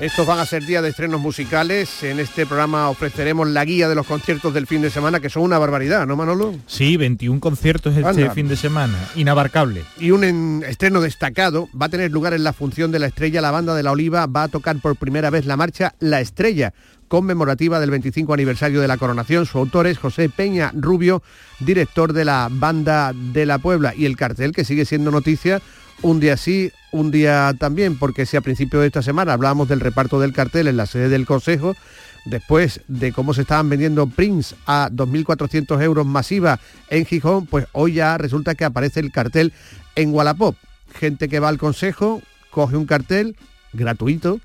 Estos 0.00 0.26
van 0.26 0.40
a 0.40 0.46
ser 0.46 0.64
días 0.64 0.82
de 0.82 0.88
estrenos 0.88 1.20
musicales. 1.20 2.02
En 2.02 2.18
este 2.18 2.44
programa 2.44 2.88
ofreceremos 2.90 3.46
la 3.48 3.64
guía 3.64 3.88
de 3.88 3.94
los 3.94 4.04
conciertos 4.04 4.52
del 4.52 4.66
fin 4.66 4.82
de 4.82 4.90
semana, 4.90 5.20
que 5.20 5.30
son 5.30 5.44
una 5.44 5.58
barbaridad, 5.58 6.06
¿no, 6.08 6.16
Manolo? 6.16 6.56
Sí, 6.66 6.96
21 6.96 7.38
conciertos 7.38 7.94
este 7.96 8.08
Anda. 8.08 8.30
fin 8.34 8.48
de 8.48 8.56
semana, 8.56 8.98
inabarcable. 9.14 9.84
Y 10.00 10.10
un 10.10 10.24
en- 10.24 10.64
estreno 10.66 11.00
destacado 11.00 11.68
va 11.80 11.86
a 11.86 11.88
tener 11.88 12.10
lugar 12.10 12.34
en 12.34 12.42
la 12.42 12.52
función 12.52 12.90
de 12.90 12.98
la 12.98 13.06
estrella. 13.06 13.40
La 13.40 13.52
banda 13.52 13.76
de 13.76 13.84
la 13.84 13.92
Oliva 13.92 14.26
va 14.26 14.44
a 14.44 14.48
tocar 14.48 14.76
por 14.80 14.96
primera 14.96 15.30
vez 15.30 15.46
la 15.46 15.56
marcha 15.56 15.94
La 16.00 16.20
Estrella, 16.20 16.74
conmemorativa 17.06 17.78
del 17.78 17.90
25 17.90 18.34
aniversario 18.34 18.80
de 18.80 18.88
la 18.88 18.96
coronación. 18.96 19.46
Su 19.46 19.58
autor 19.58 19.86
es 19.86 19.98
José 19.98 20.28
Peña 20.28 20.72
Rubio, 20.74 21.22
director 21.60 22.12
de 22.12 22.24
la 22.24 22.48
banda 22.50 23.12
de 23.14 23.46
la 23.46 23.58
Puebla. 23.58 23.94
Y 23.96 24.06
el 24.06 24.16
cartel 24.16 24.50
que 24.52 24.64
sigue 24.64 24.84
siendo 24.84 25.12
noticia 25.12 25.60
un 26.00 26.20
día 26.20 26.36
sí, 26.36 26.72
un 26.90 27.10
día 27.10 27.54
también, 27.58 27.98
porque 27.98 28.26
si 28.26 28.36
a 28.36 28.40
principio 28.40 28.80
de 28.80 28.86
esta 28.86 29.02
semana 29.02 29.32
hablábamos 29.32 29.68
del 29.68 29.80
reparto 29.80 30.20
del 30.20 30.32
cartel 30.32 30.68
en 30.68 30.76
la 30.76 30.86
sede 30.86 31.08
del 31.08 31.26
Consejo, 31.26 31.76
después 32.24 32.80
de 32.88 33.12
cómo 33.12 33.34
se 33.34 33.42
estaban 33.42 33.68
vendiendo 33.68 34.06
Prince 34.06 34.54
a 34.66 34.88
2.400 34.90 35.82
euros 35.82 36.06
masiva 36.06 36.60
en 36.88 37.04
Gijón, 37.04 37.46
pues 37.46 37.66
hoy 37.72 37.94
ya 37.94 38.18
resulta 38.18 38.54
que 38.54 38.64
aparece 38.64 39.00
el 39.00 39.12
cartel 39.12 39.52
en 39.96 40.14
Wallapop. 40.14 40.56
Gente 40.94 41.28
que 41.28 41.40
va 41.40 41.48
al 41.48 41.58
Consejo, 41.58 42.22
coge 42.50 42.76
un 42.76 42.86
cartel 42.86 43.36
gratuito 43.72 44.40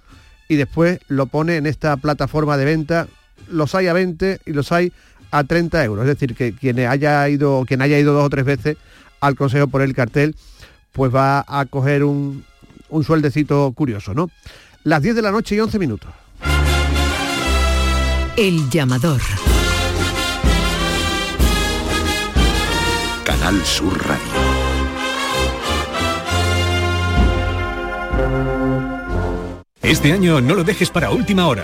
y 0.48 0.56
después 0.56 1.00
lo 1.08 1.28
pone 1.28 1.58
en 1.58 1.66
esta 1.66 1.98
plataforma 1.98 2.58
de 2.58 2.66
venta. 2.66 3.08
Los 3.50 3.76
hay 3.76 3.88
a 3.88 3.94
20 3.94 4.42
y 4.46 4.52
los 4.54 4.72
hay 4.72 4.94
a 5.32 5.44
30 5.44 5.84
euros. 5.84 6.08
Es 6.08 6.18
decir, 6.18 6.36
que 6.36 6.54
quien 6.54 6.80
haya 6.80 7.28
ido, 7.28 7.66
quien 7.68 7.82
haya 7.82 8.00
ido 8.00 8.14
dos 8.14 8.26
o 8.26 8.30
tres 8.30 8.46
veces 8.46 8.78
al 9.20 9.36
Consejo 9.36 9.68
por 9.68 9.82
el 9.82 9.94
cartel, 9.94 10.36
pues 10.98 11.14
va 11.14 11.46
a 11.48 11.66
coger 11.66 12.04
un, 12.04 12.44
un 12.90 13.04
sueldecito 13.04 13.72
curioso, 13.74 14.16
¿no? 14.16 14.32
Las 14.84 15.00
10 15.04 15.16
de 15.16 15.22
la 15.22 15.32
noche 15.32 15.56
y 15.56 15.60
11 15.60 15.78
minutos. 15.78 16.10
El 18.36 18.68
llamador. 18.72 19.22
Canal 23.24 23.64
Sur 23.64 23.96
Radio. 24.08 24.26
Este 29.84 30.12
año 30.12 30.42
no 30.42 30.56
lo 30.56 30.64
dejes 30.64 30.90
para 30.90 31.12
última 31.12 31.46
hora. 31.46 31.64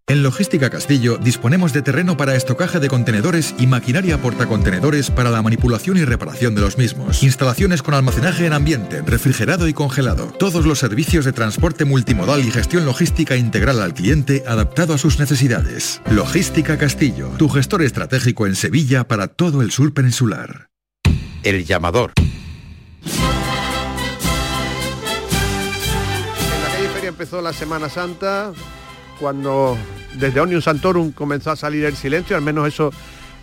En 0.11 0.23
Logística 0.23 0.69
Castillo 0.69 1.17
disponemos 1.17 1.71
de 1.71 1.81
terreno 1.81 2.17
para 2.17 2.35
estocaje 2.35 2.81
de 2.81 2.89
contenedores 2.89 3.55
y 3.57 3.65
maquinaria 3.65 4.21
portacontenedores 4.21 5.09
para 5.09 5.29
la 5.29 5.41
manipulación 5.41 5.95
y 5.95 6.03
reparación 6.03 6.53
de 6.53 6.59
los 6.59 6.77
mismos. 6.77 7.23
Instalaciones 7.23 7.81
con 7.81 7.93
almacenaje 7.93 8.45
en 8.45 8.51
ambiente, 8.51 9.01
refrigerado 9.03 9.69
y 9.69 9.73
congelado. 9.73 10.25
Todos 10.37 10.65
los 10.65 10.79
servicios 10.79 11.23
de 11.23 11.31
transporte 11.31 11.85
multimodal 11.85 12.41
y 12.45 12.51
gestión 12.51 12.83
logística 12.85 13.37
integral 13.37 13.81
al 13.81 13.93
cliente 13.93 14.43
adaptado 14.45 14.95
a 14.95 14.97
sus 14.97 15.17
necesidades. 15.17 16.01
Logística 16.11 16.77
Castillo, 16.77 17.29
tu 17.37 17.47
gestor 17.47 17.81
estratégico 17.81 18.45
en 18.47 18.57
Sevilla 18.57 19.07
para 19.07 19.27
todo 19.27 19.61
el 19.61 19.71
sur 19.71 19.93
peninsular. 19.93 20.67
El 21.43 21.63
llamador. 21.63 22.11
En 22.17 23.11
la 26.63 26.69
calle 26.69 26.89
Feria 26.95 27.07
empezó 27.07 27.41
la 27.41 27.53
Semana 27.53 27.87
Santa, 27.87 28.51
cuando 29.17 29.77
desde 30.19 30.39
Omnium 30.39 30.61
Santorum 30.61 31.11
comenzó 31.11 31.51
a 31.51 31.55
salir 31.55 31.85
el 31.85 31.95
silencio, 31.95 32.35
al 32.35 32.41
menos 32.41 32.67
eso 32.67 32.91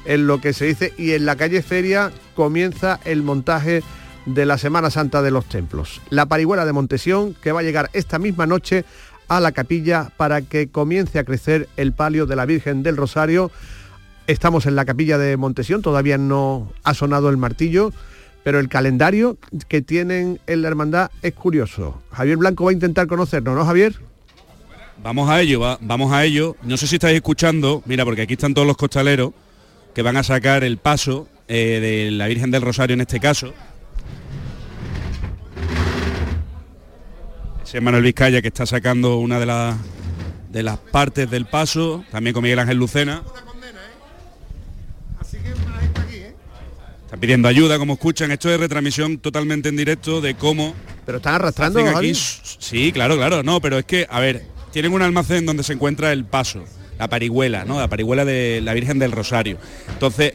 es 0.05 0.19
lo 0.19 0.41
que 0.41 0.53
se 0.53 0.67
dice, 0.67 0.93
y 0.97 1.13
en 1.13 1.27
la 1.27 1.37
calle 1.37 1.63
Feria 1.63 2.11
comienza 2.35 3.01
el 3.05 3.23
montaje 3.23 3.83
de 4.27 4.47
la 4.47 4.59
Semana 4.59 4.91
Santa 4.91 5.23
de 5.23 5.31
los 5.31 5.47
Templos. 5.47 6.01
La 6.11 6.27
parihuela 6.27 6.67
de 6.67 6.73
Montesión, 6.73 7.35
que 7.35 7.53
va 7.53 7.61
a 7.61 7.63
llegar 7.63 7.91
esta 7.93 8.19
misma 8.19 8.47
noche 8.47 8.85
a 9.29 9.41
la 9.41 9.53
capilla 9.53 10.11
para 10.17 10.43
que 10.43 10.69
comience 10.69 11.19
a 11.19 11.25
crecer 11.25 11.69
el 11.77 11.93
palio 11.93 12.27
de 12.27 12.37
la 12.37 12.47
Virgen 12.47 12.83
del 12.83 12.97
Rosario. 12.97 13.51
Estamos 14.27 14.67
en 14.67 14.77
la 14.77 14.85
capilla 14.85 15.19
de 15.19 15.37
Montesión, 15.37 15.83
todavía 15.83 16.19
no 16.19 16.73
ha 16.85 16.95
sonado 16.95 17.31
el 17.31 17.37
martillo, 17.37 17.93
pero 18.45 18.61
el 18.61 18.69
calendario 18.69 19.37
que 19.69 19.83
tienen 19.83 20.41
en 20.47 20.63
la 20.63 20.69
hermandad 20.69 21.11
es 21.23 21.35
curioso. 21.35 22.01
Javier 22.13 22.37
Blanco 22.39 22.65
va 22.65 22.71
a 22.71 22.75
intentar 22.75 23.07
conocernos, 23.07 23.55
¿no, 23.55 23.65
Javier? 23.65 23.97
Vamos 25.03 25.31
a 25.31 25.41
ello, 25.41 25.61
va- 25.61 25.79
vamos 25.81 26.13
a 26.13 26.25
ello. 26.25 26.57
No 26.63 26.77
sé 26.77 26.87
si 26.87 26.97
estáis 26.97 27.17
escuchando, 27.17 27.83
mira, 27.87 28.05
porque 28.05 28.23
aquí 28.23 28.35
están 28.35 28.55
todos 28.55 28.67
los 28.67 28.77
costaleros 28.77 29.33
que 29.95 30.03
van 30.03 30.17
a 30.17 30.23
sacar 30.23 30.65
el 30.65 30.79
paso 30.79 31.29
eh, 31.47 31.79
de 31.81 32.11
la 32.11 32.27
Virgen 32.27 32.51
del 32.51 32.63
Rosario 32.63 32.95
en 32.95 33.01
este 33.01 33.21
caso. 33.21 33.55
Ese 37.65 37.79
es 37.79 37.83
Manuel 37.83 38.03
Vizcaya 38.03 38.41
que 38.43 38.49
está 38.49 38.67
sacando 38.67 39.19
una 39.19 39.39
de 39.39 39.47
las 39.47 39.77
de 40.51 40.63
las 40.63 40.79
partes 40.79 41.31
del 41.31 41.45
paso, 41.45 42.05
también 42.11 42.33
con 42.33 42.43
Miguel 42.43 42.59
Ángel 42.59 42.79
Lucena. 42.79 43.23
Están 47.05 47.21
pidiendo 47.21 47.49
ayuda, 47.49 47.79
como 47.79 47.95
escuchan. 47.95 48.31
Esto 48.31 48.51
es 48.53 48.59
retransmisión 48.61 49.19
totalmente 49.19 49.69
en 49.69 49.77
directo 49.77 50.21
de 50.21 50.35
cómo 50.35 50.75
Pero 51.07 51.19
están 51.19 51.35
arrastrando, 51.37 51.81
aquí, 51.81 52.13
sí, 52.15 52.93
claro, 52.93 53.17
claro, 53.17 53.43
no, 53.43 53.61
pero 53.61 53.79
es 53.79 53.85
que, 53.87 54.07
a 54.11 54.21
ver, 54.21 54.45
tienen 54.79 54.93
un 54.93 55.03
almacén 55.03 55.45
donde 55.45 55.65
se 55.65 55.73
encuentra 55.73 56.13
el 56.13 56.25
paso, 56.25 56.65
la 57.01 57.09
parihuela, 57.09 57.65
¿no? 57.65 57.81
La 57.81 57.89
parihuela 57.89 58.25
de 58.25 58.61
la 58.63 58.75
Virgen 58.75 59.01
del 59.01 59.11
Rosario. 59.11 59.59
Entonces, 59.89 60.35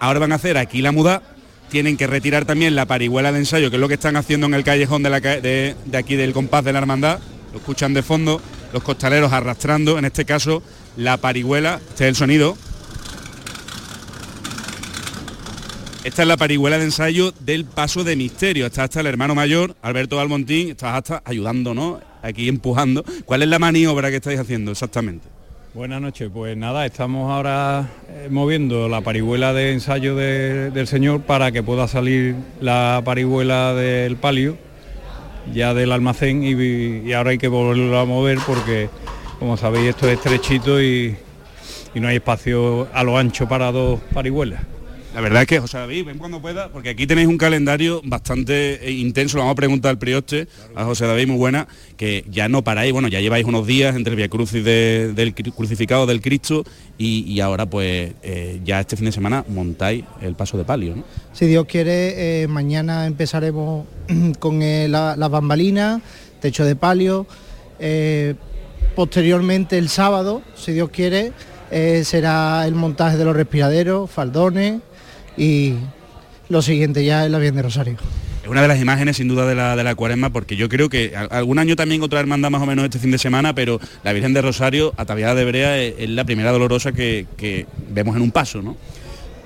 ahora 0.00 0.20
van 0.20 0.32
a 0.32 0.36
hacer 0.36 0.56
aquí 0.56 0.80
la 0.80 0.90
muda, 0.90 1.20
tienen 1.68 1.98
que 1.98 2.06
retirar 2.06 2.46
también 2.46 2.74
la 2.76 2.86
parihuela 2.86 3.30
de 3.30 3.40
ensayo, 3.40 3.68
que 3.68 3.76
es 3.76 3.80
lo 3.80 3.88
que 3.88 3.92
están 3.92 4.16
haciendo 4.16 4.46
en 4.46 4.54
el 4.54 4.64
callejón 4.64 5.02
de, 5.02 5.74
de, 5.84 5.98
aquí 5.98 6.16
del 6.16 6.32
compás 6.32 6.64
de 6.64 6.72
la 6.72 6.78
hermandad. 6.78 7.18
Lo 7.52 7.58
escuchan 7.58 7.92
de 7.92 8.02
fondo, 8.02 8.40
los 8.72 8.82
costaleros 8.82 9.34
arrastrando, 9.34 9.98
en 9.98 10.06
este 10.06 10.24
caso, 10.24 10.62
la 10.96 11.18
parihuela, 11.18 11.78
este 11.90 12.04
es 12.04 12.08
el 12.08 12.16
sonido, 12.16 12.56
Esta 16.04 16.22
es 16.22 16.28
la 16.28 16.38
parihuela 16.38 16.78
de 16.78 16.84
ensayo 16.84 17.32
del 17.40 17.66
paso 17.66 18.02
de 18.02 18.16
misterio. 18.16 18.64
Está 18.64 18.84
hasta 18.84 19.00
el 19.00 19.06
hermano 19.06 19.34
mayor, 19.34 19.76
Alberto 19.82 20.20
Almontín, 20.20 20.70
estás 20.70 20.94
hasta 20.94 21.22
ayudando, 21.26 21.74
¿no? 21.74 22.13
Aquí 22.24 22.48
empujando. 22.48 23.04
¿Cuál 23.26 23.42
es 23.42 23.48
la 23.48 23.58
maniobra 23.58 24.08
que 24.10 24.16
estáis 24.16 24.40
haciendo 24.40 24.70
exactamente? 24.70 25.26
Buenas 25.74 26.00
noches, 26.00 26.30
pues 26.32 26.56
nada, 26.56 26.86
estamos 26.86 27.30
ahora 27.30 27.90
eh, 28.08 28.28
moviendo 28.30 28.88
la 28.88 29.00
parihuela 29.02 29.52
de 29.52 29.72
ensayo 29.72 30.14
de- 30.16 30.70
del 30.70 30.86
señor 30.86 31.20
para 31.22 31.52
que 31.52 31.62
pueda 31.62 31.86
salir 31.88 32.34
la 32.60 33.02
parihuela 33.04 33.74
del 33.74 34.16
palio, 34.16 34.56
ya 35.52 35.74
del 35.74 35.92
almacén, 35.92 36.44
y, 36.44 37.06
y 37.06 37.12
ahora 37.12 37.30
hay 37.30 37.38
que 37.38 37.48
volverlo 37.48 37.98
a 37.98 38.04
mover 38.06 38.38
porque, 38.46 38.88
como 39.40 39.56
sabéis, 39.56 39.90
esto 39.90 40.08
es 40.08 40.14
estrechito 40.14 40.80
y, 40.80 41.16
y 41.94 42.00
no 42.00 42.06
hay 42.08 42.16
espacio 42.16 42.86
a 42.94 43.02
lo 43.02 43.18
ancho 43.18 43.46
para 43.48 43.70
dos 43.72 44.00
parihuelas. 44.14 44.60
La 45.14 45.20
verdad 45.20 45.42
es 45.42 45.48
que, 45.48 45.60
José 45.60 45.78
David, 45.78 46.06
ven 46.06 46.18
cuando 46.18 46.42
pueda, 46.42 46.70
porque 46.72 46.88
aquí 46.90 47.06
tenéis 47.06 47.28
un 47.28 47.38
calendario 47.38 48.00
bastante 48.04 48.84
eh, 48.86 48.90
intenso, 48.90 49.36
lo 49.36 49.42
vamos 49.42 49.52
a 49.52 49.56
preguntar 49.56 49.90
al 49.90 49.98
prioste, 49.98 50.48
a 50.74 50.84
José 50.84 51.06
David, 51.06 51.28
muy 51.28 51.36
buena, 51.36 51.68
que 51.96 52.24
ya 52.28 52.48
no 52.48 52.64
paráis, 52.64 52.92
bueno, 52.92 53.06
ya 53.06 53.20
lleváis 53.20 53.44
unos 53.46 53.64
días 53.64 53.94
entre 53.94 54.10
el 54.10 54.16
Via 54.16 54.28
Crucis 54.28 54.64
de- 54.64 55.12
del 55.14 55.32
cru- 55.32 55.54
crucificado 55.54 56.06
del 56.06 56.20
Cristo 56.20 56.64
y, 56.98 57.20
y 57.32 57.38
ahora 57.40 57.66
pues 57.66 58.12
eh, 58.24 58.60
ya 58.64 58.80
este 58.80 58.96
fin 58.96 59.06
de 59.06 59.12
semana 59.12 59.44
montáis 59.48 60.04
el 60.20 60.34
paso 60.34 60.58
de 60.58 60.64
palio, 60.64 60.96
¿no? 60.96 61.04
Si 61.32 61.46
Dios 61.46 61.64
quiere, 61.66 62.42
eh, 62.42 62.48
mañana 62.48 63.06
empezaremos 63.06 63.86
con 64.40 64.62
eh, 64.62 64.88
la, 64.88 65.14
las 65.16 65.30
bambalinas, 65.30 66.02
techo 66.40 66.64
de 66.64 66.74
palio. 66.74 67.26
posteriormente 68.94 69.78
el 69.78 69.88
sábado, 69.88 70.42
si 70.56 70.72
Dios 70.72 70.90
quiere, 70.90 71.32
será 72.02 72.66
el 72.66 72.74
montaje 72.74 73.16
de 73.16 73.24
los 73.24 73.34
respiraderos, 73.36 74.10
faldones 74.10 74.80
y 75.36 75.74
lo 76.48 76.62
siguiente 76.62 77.04
ya 77.04 77.24
es 77.24 77.30
la 77.30 77.38
Virgen 77.38 77.56
de 77.56 77.62
Rosario. 77.62 77.96
Es 78.42 78.48
una 78.50 78.60
de 78.60 78.68
las 78.68 78.80
imágenes 78.80 79.16
sin 79.16 79.26
duda 79.28 79.46
de 79.46 79.54
la, 79.54 79.74
de 79.74 79.82
la 79.84 79.94
cuaresma, 79.94 80.30
porque 80.30 80.54
yo 80.56 80.68
creo 80.68 80.90
que 80.90 81.14
algún 81.30 81.58
año 81.58 81.76
también 81.76 82.02
otra 82.02 82.20
hermandad 82.20 82.50
más 82.50 82.60
o 82.60 82.66
menos 82.66 82.84
este 82.84 82.98
fin 82.98 83.10
de 83.10 83.16
semana, 83.18 83.54
pero 83.54 83.80
la 84.02 84.12
Virgen 84.12 84.34
de 84.34 84.42
Rosario, 84.42 84.92
ataviada 84.98 85.34
de 85.34 85.44
Brea, 85.46 85.78
es, 85.78 85.94
es 85.98 86.10
la 86.10 86.24
primera 86.24 86.52
dolorosa 86.52 86.92
que, 86.92 87.26
que 87.38 87.66
vemos 87.88 88.14
en 88.16 88.22
un 88.22 88.30
paso, 88.30 88.60
¿no? 88.60 88.76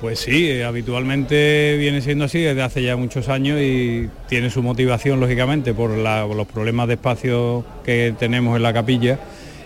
Pues 0.01 0.21
sí, 0.21 0.49
eh, 0.49 0.65
habitualmente 0.65 1.77
viene 1.79 2.01
siendo 2.03 2.25
así 2.25 2.39
desde 2.41 2.63
hace 2.63 2.83
ya 2.83 2.97
muchos 2.97 3.29
años 3.29 3.61
y 3.61 4.09
tiene 4.29 4.51
su 4.51 4.63
motivación, 4.63 5.19
lógicamente, 5.21 5.75
por 5.75 5.91
la- 5.97 6.25
por 6.27 6.37
los 6.37 6.47
problemas 6.49 6.89
de 6.89 6.95
espacio 6.95 7.65
que 7.85 8.15
tenemos 8.19 8.57
en 8.57 8.63
la 8.65 8.73
capilla 8.73 9.19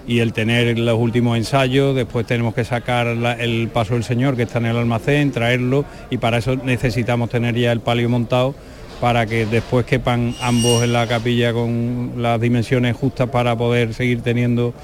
y 0.06 0.18
el 0.20 0.32
tener 0.32 0.78
los 0.78 0.98
últimos 0.98 1.36
ensayos, 1.36 1.94
después 1.94 2.26
tenemos 2.26 2.54
que 2.54 2.64
sacar 2.64 3.06
el 3.06 3.68
paso 3.68 3.94
del 3.94 4.04
Señor 4.04 4.36
que 4.36 4.42
está 4.42 4.58
en 4.58 4.66
el 4.66 4.76
almacén, 4.76 5.30
traerlo 5.30 5.84
y 6.10 6.18
para 6.18 6.38
eso 6.38 6.56
necesitamos 6.56 7.30
tener 7.30 7.54
ya 7.54 7.72
el 7.72 7.80
palio 7.80 8.08
montado 8.08 8.54
para 9.00 9.26
que 9.26 9.46
después 9.46 9.84
quepan 9.84 10.34
ambos 10.40 10.84
en 10.84 10.92
la 10.92 11.06
capilla 11.06 11.52
con 11.52 12.14
las 12.18 12.40
dimensiones 12.40 12.96
justas 12.96 13.28
para 13.30 13.56
poder 13.56 13.94
seguir 13.94 14.22
teniendo 14.22 14.74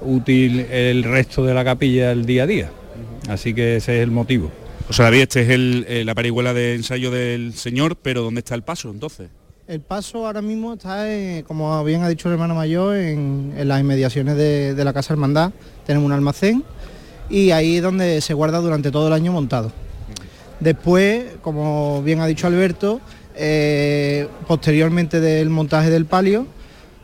útil 0.00 0.60
el 0.70 1.04
resto 1.04 1.44
de 1.44 1.54
la 1.54 1.64
capilla 1.64 2.12
el 2.12 2.24
día 2.24 2.44
a 2.44 2.46
día. 2.46 2.70
Así 3.28 3.52
que 3.52 3.76
ese 3.76 3.98
es 3.98 4.02
el 4.02 4.10
motivo. 4.10 4.50
O 4.88 4.92
sea, 4.94 5.06
David, 5.06 5.20
este 5.20 5.42
es 5.42 5.50
el, 5.50 5.84
eh, 5.86 6.04
la 6.04 6.14
parihuela 6.14 6.54
de 6.54 6.76
ensayo 6.76 7.10
del 7.10 7.52
señor, 7.52 7.96
pero 8.00 8.22
¿dónde 8.22 8.38
está 8.38 8.54
el 8.54 8.62
paso 8.62 8.90
entonces? 8.90 9.28
El 9.68 9.82
paso 9.82 10.26
ahora 10.26 10.40
mismo 10.40 10.72
está, 10.72 11.04
como 11.46 11.84
bien 11.84 12.02
ha 12.02 12.08
dicho 12.08 12.28
el 12.28 12.32
hermano 12.32 12.54
mayor, 12.54 12.96
en, 12.96 13.52
las 13.64 13.78
inmediaciones 13.78 14.34
de, 14.34 14.82
la 14.82 14.94
Casa 14.94 15.12
Hermandad. 15.12 15.52
Tenemos 15.84 16.06
un 16.06 16.12
almacén 16.12 16.64
y 17.28 17.50
ahí 17.50 17.76
es 17.76 17.82
donde 17.82 18.22
se 18.22 18.32
guarda 18.32 18.60
durante 18.60 18.90
todo 18.90 19.08
el 19.08 19.12
año 19.12 19.30
montado. 19.30 19.70
Después, 20.58 21.26
como 21.42 22.02
bien 22.02 22.20
ha 22.20 22.26
dicho 22.26 22.46
Alberto, 22.46 23.02
eh, 23.34 24.26
posteriormente 24.46 25.20
del 25.20 25.50
montaje 25.50 25.90
del 25.90 26.06
palio, 26.06 26.46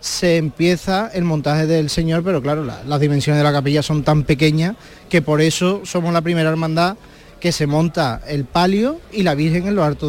se 0.01 0.39
empieza 0.39 1.11
el 1.13 1.25
montaje 1.25 1.67
del 1.67 1.91
Señor, 1.91 2.25
pero 2.25 2.41
claro, 2.41 2.65
las 2.65 2.99
dimensiones 2.99 3.41
de 3.41 3.45
la 3.45 3.53
capilla 3.53 3.83
son 3.83 4.05
tan 4.05 4.25
pequeñas 4.25 4.75
que 5.11 5.21
por 5.21 5.43
eso 5.43 5.83
somos 5.85 6.15
la 6.15 6.23
primera 6.23 6.49
hermandad 6.49 6.97
que 7.41 7.53
se 7.53 7.67
monta 7.67 8.23
el 8.27 8.47
palio 8.47 9.03
y 9.13 9.23
la 9.23 9.35
Virgen 9.35 9.67
en 9.67 9.75
lo 9.75 9.85
alto 9.85 10.09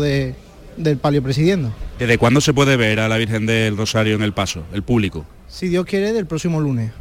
del 0.77 0.97
palio 0.97 1.21
presidiendo. 1.23 1.73
¿Desde 1.99 2.17
cuándo 2.17 2.41
se 2.41 2.53
puede 2.53 2.77
ver 2.77 2.99
a 2.99 3.07
la 3.07 3.17
Virgen 3.17 3.45
del 3.45 3.77
Rosario 3.77 4.15
en 4.15 4.21
el 4.21 4.33
paso, 4.33 4.63
el 4.73 4.83
público? 4.83 5.25
Si 5.47 5.67
Dios 5.67 5.85
quiere, 5.85 6.13
del 6.13 6.25
próximo 6.25 6.59
lunes. 6.59 6.91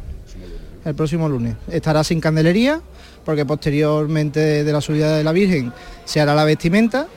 El 0.83 0.95
próximo 0.95 1.27
lunes. 1.27 1.55
Estará 1.69 2.03
sin 2.03 2.21
candelería, 2.21 2.79
porque 3.23 3.45
posteriormente 3.45 4.63
de 4.63 4.71
la 4.71 4.81
subida 4.81 5.17
de 5.17 5.23
la 5.23 5.31
Virgen 5.31 5.73
se 6.05 6.21
hará 6.21 6.35
la 6.35 6.45
vestimenta 6.45 7.07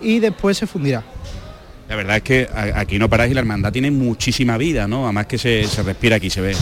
y 0.00 0.18
después 0.18 0.56
se 0.56 0.66
fundirá. 0.66 1.04
La 1.88 1.96
verdad 1.96 2.16
es 2.16 2.22
que 2.22 2.48
aquí 2.74 2.98
no 2.98 3.08
paráis 3.08 3.32
y 3.32 3.34
la 3.34 3.40
hermandad 3.40 3.72
tiene 3.72 3.90
muchísima 3.90 4.56
vida, 4.56 4.86
¿no? 4.86 5.04
Además 5.04 5.26
que 5.26 5.38
se, 5.38 5.66
respira 5.84 6.16
aquí, 6.16 6.30
se 6.30 6.40
ve. 6.40 6.54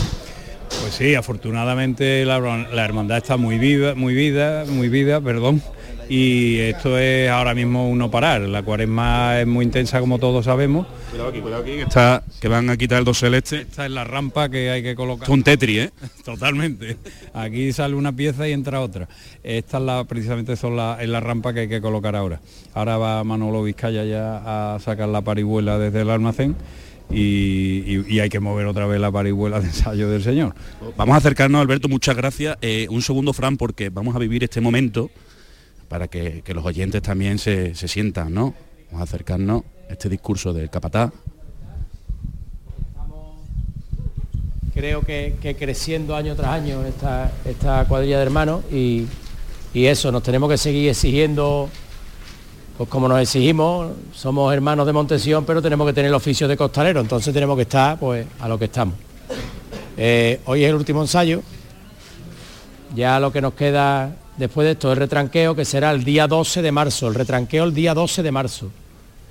Pues 0.81 0.93
sí, 0.93 1.15
afortunadamente 1.15 2.25
la, 2.25 2.39
la 2.39 2.85
hermandad 2.85 3.17
está 3.17 3.37
muy 3.37 3.57
viva, 3.57 3.95
muy 3.95 4.13
vida, 4.13 4.65
muy 4.67 4.89
vida, 4.89 5.21
perdón 5.21 5.61
y 6.09 6.57
esto 6.57 6.97
es 6.97 7.29
ahora 7.29 7.53
mismo 7.53 7.87
uno 7.87 8.09
parar. 8.09 8.41
La 8.41 8.63
cuaresma 8.63 9.39
es 9.39 9.45
muy 9.47 9.63
intensa 9.63 9.99
como 9.99 10.17
todos 10.17 10.45
sabemos. 10.45 10.87
Cuidado 11.11 11.29
aquí, 11.29 11.39
cuidado 11.39 11.61
aquí, 11.61 11.71
que, 11.73 11.81
está, 11.83 12.23
que 12.41 12.47
van 12.47 12.67
a 12.71 12.77
quitar 12.77 12.97
el 12.97 13.05
dos 13.05 13.19
celeste. 13.19 13.61
Esta 13.61 13.85
es 13.85 13.91
la 13.91 14.03
rampa 14.03 14.49
que 14.49 14.71
hay 14.71 14.81
que 14.81 14.95
colocar. 14.95 15.25
Es 15.25 15.29
un 15.29 15.43
tetri, 15.43 15.79
¿eh? 15.79 15.91
Totalmente. 16.25 16.97
Aquí 17.33 17.71
sale 17.73 17.93
una 17.93 18.11
pieza 18.11 18.47
y 18.47 18.53
entra 18.53 18.81
otra. 18.81 19.07
Esta 19.43 19.77
es 19.77 19.83
la, 19.83 20.03
precisamente 20.05 20.55
son 20.55 20.75
la, 20.75 20.97
es 20.99 21.07
la 21.07 21.19
rampa 21.19 21.53
que 21.53 21.61
hay 21.61 21.69
que 21.69 21.79
colocar 21.79 22.15
ahora. 22.15 22.41
Ahora 22.73 22.97
va 22.97 23.23
Manolo 23.23 23.61
Vizcaya 23.61 24.03
ya 24.03 24.75
a 24.75 24.79
sacar 24.79 25.09
la 25.09 25.21
parihuela 25.21 25.77
desde 25.77 26.01
el 26.01 26.09
almacén. 26.09 26.55
Y, 27.11 28.19
hay 28.19 28.29
que 28.29 28.39
mover 28.39 28.65
otra 28.65 28.85
vez 28.85 28.99
la 28.99 29.11
parihuela 29.11 29.59
de 29.59 29.67
ensayo 29.67 30.09
del 30.09 30.23
señor. 30.23 30.55
Vamos 30.97 31.13
a 31.13 31.17
acercarnos, 31.17 31.61
Alberto, 31.61 31.87
muchas 31.87 32.15
gracias. 32.15 32.57
Eh, 32.61 32.87
un 32.89 33.01
segundo, 33.03 33.33
Fran, 33.33 33.57
porque 33.57 33.89
vamos 33.89 34.15
a 34.15 34.19
vivir 34.19 34.43
este 34.43 34.61
momento 34.61 35.09
para 35.89 36.07
que, 36.07 36.43
los 36.53 36.63
oyentes 36.63 37.01
también 37.01 37.39
se, 37.39 37.75
sientan, 37.75 38.33
¿no? 38.33 38.53
Vamos 38.91 39.01
a 39.01 39.03
acercarnos 39.03 39.63
a 39.89 39.93
este 39.93 40.07
discurso 40.07 40.53
del 40.53 40.69
capataz. 40.69 41.11
Creo 44.73 45.01
que, 45.01 45.55
creciendo 45.57 46.15
año 46.15 46.35
tras 46.35 46.51
año 46.51 46.85
esta, 46.85 47.31
esta 47.43 47.85
cuadrilla 47.85 48.17
de 48.17 48.23
hermanos 48.23 48.63
y, 48.71 49.07
eso, 49.73 50.11
nos 50.11 50.23
tenemos 50.23 50.49
que 50.49 50.57
seguir 50.57 50.89
exigiendo, 50.89 51.69
pues 52.77 52.89
como 52.89 53.07
nos 53.07 53.21
exigimos, 53.21 53.91
somos 54.13 54.53
hermanos 54.53 54.85
de 54.85 54.93
Montesión, 54.93 55.45
pero 55.45 55.61
tenemos 55.61 55.87
que 55.87 55.93
tener 55.93 56.09
el 56.09 56.15
oficio 56.15 56.47
de 56.47 56.57
costalero, 56.57 57.01
entonces 57.01 57.33
tenemos 57.33 57.55
que 57.55 57.63
estar 57.63 57.97
pues 57.99 58.25
a 58.39 58.47
lo 58.47 58.57
que 58.57 58.65
estamos. 58.65 58.95
Eh, 59.95 60.39
hoy 60.45 60.63
es 60.63 60.69
el 60.69 60.75
último 60.75 61.01
ensayo, 61.01 61.41
ya 62.95 63.19
lo 63.19 63.31
que 63.31 63.41
nos 63.41 63.53
queda 63.53 64.15
después 64.39 64.65
de 64.65 64.71
esto 64.71 64.91
el 64.91 64.97
retranqueo, 64.97 65.53
que 65.53 65.65
será 65.65 65.91
el 65.91 66.03
día 66.03 66.25
12 66.25 66.61
de 66.61 66.71
marzo, 66.71 67.09
el 67.09 67.13
retranqueo 67.13 67.65
el 67.65 67.73
día 67.73 67.93
12 67.93 68.23
de 68.23 68.31
marzo. 68.31 68.71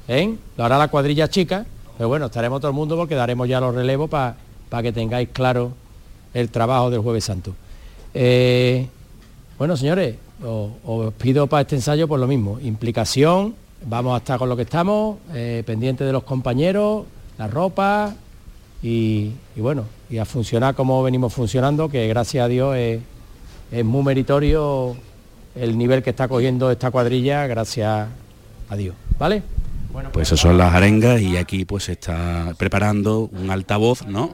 ¿eh? 0.07 0.35
Lo 0.57 0.65
hará 0.65 0.77
la 0.77 0.89
cuadrilla 0.89 1.29
chica, 1.29 1.67
pero 1.97 2.09
bueno, 2.09 2.27
estaremos 2.27 2.61
todo 2.61 2.71
el 2.71 2.77
mundo 2.77 2.95
porque 2.95 3.15
daremos 3.15 3.49
ya 3.49 3.59
los 3.59 3.75
relevos 3.75 4.11
para 4.11 4.37
que 4.83 4.93
tengáis 4.93 5.31
claro 5.31 5.73
el 6.35 6.51
trabajo 6.51 6.91
del 6.91 7.01
jueves 7.01 7.25
santo. 7.25 7.55
Eh, 8.13 8.87
bueno, 9.59 9.77
señores, 9.77 10.17
os, 10.45 11.15
pido 11.15 11.47
para 11.47 11.63
este 11.63 11.77
ensayo 11.77 12.07
por 12.07 12.21
lo 12.21 12.27
mismo, 12.27 12.61
implicación, 12.61 13.55
vamos 13.87 14.15
a 14.15 14.19
estar 14.19 14.39
con 14.39 14.49
lo 14.51 14.57
que 14.57 14.63
estamos, 14.63 15.17
eh, 15.33 15.63
pendientes 15.67 16.07
de 16.07 16.13
los 16.13 16.23
compañeros, 16.23 17.07
la 17.39 17.49
ropa 17.49 18.15
y, 18.83 19.33
bueno, 19.57 19.85
y 20.11 20.19
a 20.19 20.27
funcionar 20.27 20.75
como 20.75 21.03
venimos 21.03 21.33
funcionando, 21.33 21.89
que 21.89 22.07
gracias 22.09 22.45
a 22.45 22.49
Dios 22.49 22.77
es 23.71 23.85
muy 23.85 24.03
meritorio 24.03 24.97
el 25.55 25.77
nivel 25.77 26.03
que 26.03 26.11
está 26.11 26.29
cogiendo 26.29 26.71
esta 26.71 26.91
cuadrilla, 26.91 27.47
gracias 27.47 28.09
a 28.69 28.77
Dios. 28.77 28.95
¿Vale? 29.19 29.43
Bueno, 29.93 30.11
pues 30.13 30.29
esas 30.29 30.41
son 30.41 30.59
las 30.59 30.75
arengas 30.75 31.21
y 31.21 31.37
aquí 31.37 31.65
pues 31.65 31.85
se 31.85 31.93
está 31.93 32.55
preparando 32.57 33.31
un 33.33 33.51
altavoz, 33.51 34.07
¿no? 34.07 34.33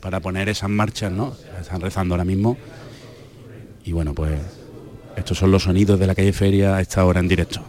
Para 0.00 0.20
poner 0.20 0.48
esas 0.48 0.70
marchas, 0.70 1.12
¿no? 1.12 1.34
Están 1.60 1.80
rezando 1.80 2.14
ahora 2.14 2.24
mismo. 2.24 2.56
Y 3.84 3.92
bueno, 3.92 4.14
pues 4.14 4.40
estos 5.16 5.38
son 5.38 5.50
los 5.50 5.64
sonidos 5.64 5.98
de 5.98 6.06
la 6.06 6.14
calle 6.14 6.32
Feria 6.32 6.76
a 6.76 6.80
esta 6.80 7.04
hora 7.04 7.20
en 7.20 7.28
directo. 7.28 7.62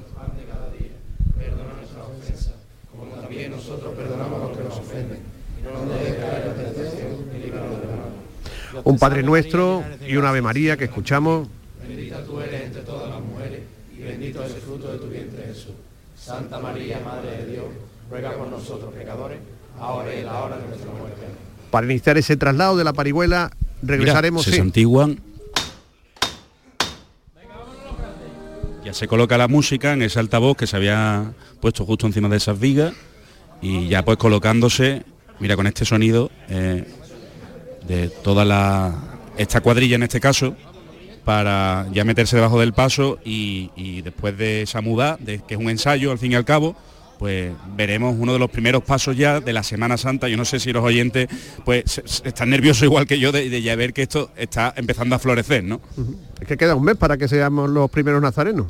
Un 8.88 8.98
Padre 8.98 9.22
Nuestro 9.22 9.84
y 10.08 10.16
un 10.16 10.26
Ave 10.26 10.42
María 10.42 10.78
que 10.78 10.86
escuchamos. 10.86 11.48
Bendita 11.86 12.24
tú 12.24 12.40
eres 12.40 12.64
entre 12.64 12.82
todas 12.84 13.10
las 13.10 13.22
mujeres 13.22 13.62
y 13.96 14.02
bendito 14.02 14.44
es 14.44 14.54
el 14.54 14.62
fruto 14.62 14.92
de 14.92 14.98
tu 14.98 15.08
vientre 15.08 15.44
Jesús. 15.48 15.74
Santa 16.18 16.60
María, 16.60 17.00
Madre 17.04 17.44
de 17.44 17.52
Dios, 17.52 17.66
ruega 18.10 18.32
por 18.34 18.48
nosotros 18.48 18.94
pecadores, 18.94 19.40
ahora 19.80 20.16
y 20.16 20.20
en 20.20 20.26
la 20.26 20.44
hora 20.44 20.58
de 20.58 20.68
nuestra 20.68 20.92
muerte. 20.92 21.22
Para 21.70 21.86
iniciar 21.86 22.18
ese 22.18 22.38
traslado 22.38 22.78
de 22.78 22.84
la 22.84 22.94
parihuela, 22.94 23.52
regresaremos... 23.82 24.44
se 24.44 24.56
santiguan. 24.56 25.20
Ya 28.86 28.94
se 28.94 29.08
coloca 29.08 29.38
la 29.38 29.50
música 29.50 29.94
en 29.94 30.02
ese 30.02 30.20
altavoz 30.20 30.56
que 30.56 30.66
se 30.66 30.78
había 30.78 31.34
puesto 31.60 31.86
justo 31.86 32.08
encima 32.08 32.30
de 32.30 32.38
esas 32.38 32.58
vigas 32.58 32.94
y 33.62 33.90
ya 33.90 34.06
pues 34.06 34.18
colocándose, 34.18 35.04
mira 35.40 35.58
con 35.58 35.68
este 35.68 35.84
sonido, 35.84 36.32
eh, 36.48 36.86
de 37.88 38.10
toda 38.10 38.46
la, 38.46 38.94
esta 39.38 39.62
cuadrilla 39.62 39.96
en 39.96 40.04
este 40.04 40.20
caso, 40.20 40.56
para 41.24 41.88
ya 41.92 42.06
meterse 42.06 42.36
debajo 42.36 42.60
del 42.60 42.74
paso 42.74 43.20
y, 43.24 44.02
después 44.02 44.38
de 44.38 44.62
esa 44.62 44.82
muda, 44.82 45.18
de, 45.20 45.40
que 45.40 45.56
es 45.56 45.60
un 45.60 45.70
ensayo 45.70 46.12
al 46.12 46.20
fin 46.20 46.32
y 46.32 46.36
al 46.36 46.46
cabo, 46.46 46.76
pues 47.20 47.52
veremos 47.76 48.16
uno 48.18 48.32
de 48.34 48.40
los 48.40 48.50
primeros 48.50 48.84
pasos 48.84 49.18
ya 49.18 49.40
de 49.40 49.52
la 49.52 49.64
Semana 49.64 49.98
Santa. 49.98 50.30
Yo 50.30 50.38
no 50.38 50.46
sé 50.46 50.60
si 50.60 50.72
los 50.72 50.84
oyentes 50.84 51.28
pues 51.66 52.02
están 52.24 52.50
nerviosos 52.50 52.84
igual 52.84 53.08
que 53.08 53.20
yo 53.20 53.32
de, 53.32 53.62
ya 53.62 53.76
ver 53.76 53.92
que 53.92 54.04
esto 54.04 54.32
está 54.38 54.74
empezando 54.78 55.16
a 55.16 55.20
florecer, 55.20 55.64
¿no? 55.64 55.82
Es 56.40 56.48
que 56.48 56.58
queda 56.58 56.76
un 56.76 56.84
mes 56.84 56.96
para 56.96 57.18
que 57.18 57.28
seamos 57.28 57.70
los 57.70 57.90
primeros 57.90 58.22
nazarenos. 58.22 58.68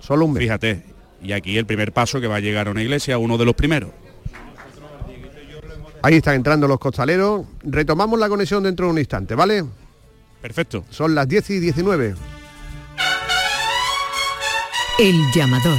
Solo 0.00 0.24
un 0.24 0.32
mes. 0.32 0.42
Fíjate, 0.42 0.82
y 1.22 1.32
aquí 1.32 1.58
el 1.58 1.66
primer 1.66 1.92
paso 1.92 2.20
que 2.20 2.26
va 2.26 2.36
a 2.36 2.40
llegar 2.40 2.68
a 2.68 2.70
una 2.70 2.82
iglesia, 2.82 3.18
uno 3.18 3.36
de 3.36 3.44
los 3.44 3.54
primeros. 3.54 3.90
Ahí 6.02 6.16
están 6.16 6.36
entrando 6.36 6.66
los 6.66 6.78
costaleros. 6.78 7.46
Retomamos 7.62 8.18
la 8.18 8.28
conexión 8.28 8.62
dentro 8.62 8.86
de 8.86 8.92
un 8.92 8.98
instante, 8.98 9.34
¿vale? 9.34 9.64
Perfecto. 10.40 10.84
Son 10.90 11.14
las 11.14 11.28
10 11.28 11.50
y 11.50 11.60
19. 11.60 12.14
El 14.98 15.16
llamador. 15.32 15.78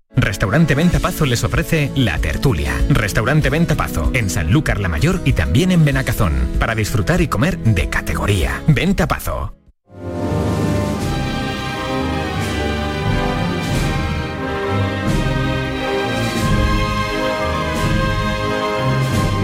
Restaurante 0.15 0.75
Ventapazo 0.75 1.25
les 1.25 1.41
ofrece 1.45 1.89
La 1.95 2.17
Tertulia. 2.17 2.73
Restaurante 2.89 3.49
Ventapazo 3.49 4.11
en 4.13 4.29
Sanlúcar 4.29 4.79
la 4.79 4.89
Mayor 4.89 5.21
y 5.23 5.31
también 5.31 5.71
en 5.71 5.85
Benacazón. 5.85 6.33
Para 6.59 6.75
disfrutar 6.75 7.21
y 7.21 7.29
comer 7.29 7.57
de 7.59 7.89
categoría. 7.89 8.61
Ventapazo. 8.67 9.55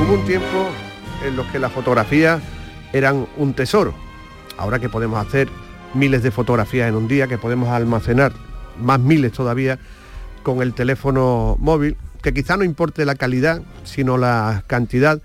Hubo 0.02 0.14
un 0.14 0.26
tiempo 0.26 0.70
en 1.26 1.38
los 1.38 1.46
que 1.48 1.60
las 1.60 1.72
fotografías 1.72 2.42
eran 2.92 3.26
un 3.38 3.54
tesoro. 3.54 3.94
Ahora 4.58 4.80
que 4.80 4.90
podemos 4.90 5.26
hacer 5.26 5.48
miles 5.94 6.24
de 6.24 6.32
fotografías 6.32 6.90
en 6.90 6.96
un 6.96 7.08
día, 7.08 7.28
que 7.28 7.38
podemos 7.38 7.70
almacenar 7.70 8.34
más 8.78 9.00
miles 9.00 9.32
todavía 9.32 9.80
con 10.48 10.62
el 10.62 10.74
teléfono 10.74 11.58
móvil, 11.60 11.98
que 12.22 12.34
quizá 12.34 12.56
no 12.56 12.64
importe 12.64 13.04
la 13.04 13.16
calidad, 13.16 13.64
sino 13.84 14.18
la 14.18 14.64
cantidad. 14.66 15.22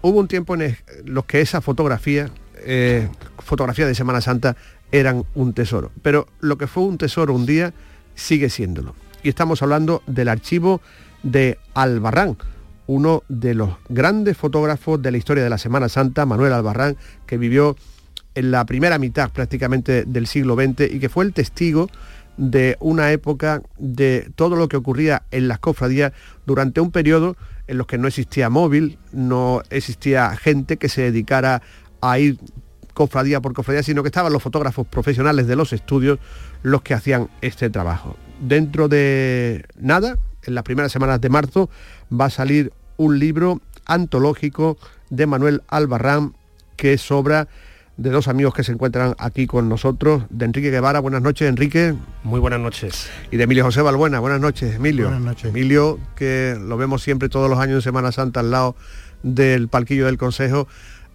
Hubo 0.00 0.18
un 0.18 0.28
tiempo 0.28 0.54
en 0.54 0.78
los 1.04 1.26
que 1.26 1.42
esa 1.42 1.60
fotografía, 1.60 2.30
eh, 2.64 3.06
fotografía 3.40 3.86
de 3.86 3.94
Semana 3.94 4.22
Santa, 4.22 4.56
eran 4.92 5.24
un 5.34 5.52
tesoro. 5.52 5.92
Pero 6.00 6.26
lo 6.40 6.56
que 6.56 6.68
fue 6.68 6.84
un 6.84 6.96
tesoro 6.96 7.34
un 7.34 7.44
día 7.44 7.74
sigue 8.14 8.48
siéndolo. 8.48 8.94
Y 9.22 9.28
estamos 9.28 9.60
hablando 9.60 10.02
del 10.06 10.30
archivo 10.30 10.80
de 11.22 11.58
Albarrán, 11.74 12.38
uno 12.86 13.24
de 13.28 13.52
los 13.52 13.76
grandes 13.90 14.38
fotógrafos 14.38 15.02
de 15.02 15.10
la 15.10 15.18
historia 15.18 15.44
de 15.44 15.50
la 15.50 15.58
Semana 15.58 15.90
Santa, 15.90 16.24
Manuel 16.24 16.54
Albarrán, 16.54 16.96
que 17.26 17.36
vivió 17.36 17.76
en 18.34 18.50
la 18.50 18.64
primera 18.64 18.98
mitad 18.98 19.30
prácticamente 19.32 20.04
del 20.06 20.26
siglo 20.26 20.54
XX 20.54 20.94
y 20.94 20.98
que 20.98 21.10
fue 21.10 21.26
el 21.26 21.34
testigo 21.34 21.90
de 22.36 22.76
una 22.80 23.12
época 23.12 23.62
de 23.78 24.30
todo 24.34 24.56
lo 24.56 24.68
que 24.68 24.76
ocurría 24.76 25.22
en 25.30 25.48
las 25.48 25.58
cofradías 25.58 26.12
durante 26.44 26.80
un 26.80 26.90
periodo 26.90 27.36
en 27.66 27.78
los 27.78 27.86
que 27.86 27.98
no 27.98 28.08
existía 28.08 28.50
móvil, 28.50 28.98
no 29.12 29.62
existía 29.70 30.36
gente 30.36 30.76
que 30.76 30.88
se 30.88 31.02
dedicara 31.02 31.62
a 32.00 32.18
ir 32.18 32.38
cofradía 32.94 33.40
por 33.40 33.52
cofradía, 33.52 33.82
sino 33.82 34.02
que 34.02 34.08
estaban 34.08 34.32
los 34.32 34.42
fotógrafos 34.42 34.86
profesionales 34.86 35.46
de 35.46 35.56
los 35.56 35.72
estudios 35.72 36.18
los 36.62 36.82
que 36.82 36.94
hacían 36.94 37.28
este 37.42 37.68
trabajo. 37.68 38.16
Dentro 38.40 38.88
de 38.88 39.64
nada, 39.78 40.16
en 40.44 40.54
las 40.54 40.64
primeras 40.64 40.92
semanas 40.92 41.20
de 41.20 41.28
marzo, 41.28 41.68
va 42.10 42.26
a 42.26 42.30
salir 42.30 42.72
un 42.96 43.18
libro 43.18 43.60
antológico 43.84 44.78
de 45.10 45.26
Manuel 45.26 45.62
Albarrán 45.68 46.34
que 46.76 46.94
es 46.94 47.10
obra 47.10 47.48
de 47.96 48.10
dos 48.10 48.28
amigos 48.28 48.54
que 48.54 48.62
se 48.62 48.72
encuentran 48.72 49.14
aquí 49.18 49.46
con 49.46 49.68
nosotros, 49.68 50.24
de 50.30 50.44
Enrique 50.44 50.70
Guevara, 50.70 51.00
buenas 51.00 51.22
noches 51.22 51.48
Enrique. 51.48 51.94
Muy 52.24 52.40
buenas 52.40 52.60
noches. 52.60 53.08
Y 53.30 53.36
de 53.36 53.44
Emilio 53.44 53.64
José 53.64 53.80
Balbuena, 53.80 54.20
buenas 54.20 54.40
noches 54.40 54.74
Emilio. 54.74 55.06
Buenas 55.06 55.24
noches. 55.24 55.50
Emilio, 55.50 55.98
que 56.14 56.58
lo 56.60 56.76
vemos 56.76 57.02
siempre 57.02 57.28
todos 57.28 57.48
los 57.48 57.58
años 57.58 57.76
en 57.76 57.82
Semana 57.82 58.12
Santa 58.12 58.40
al 58.40 58.50
lado 58.50 58.76
del 59.22 59.68
palquillo 59.68 60.06
del 60.06 60.18
Consejo, 60.18 60.68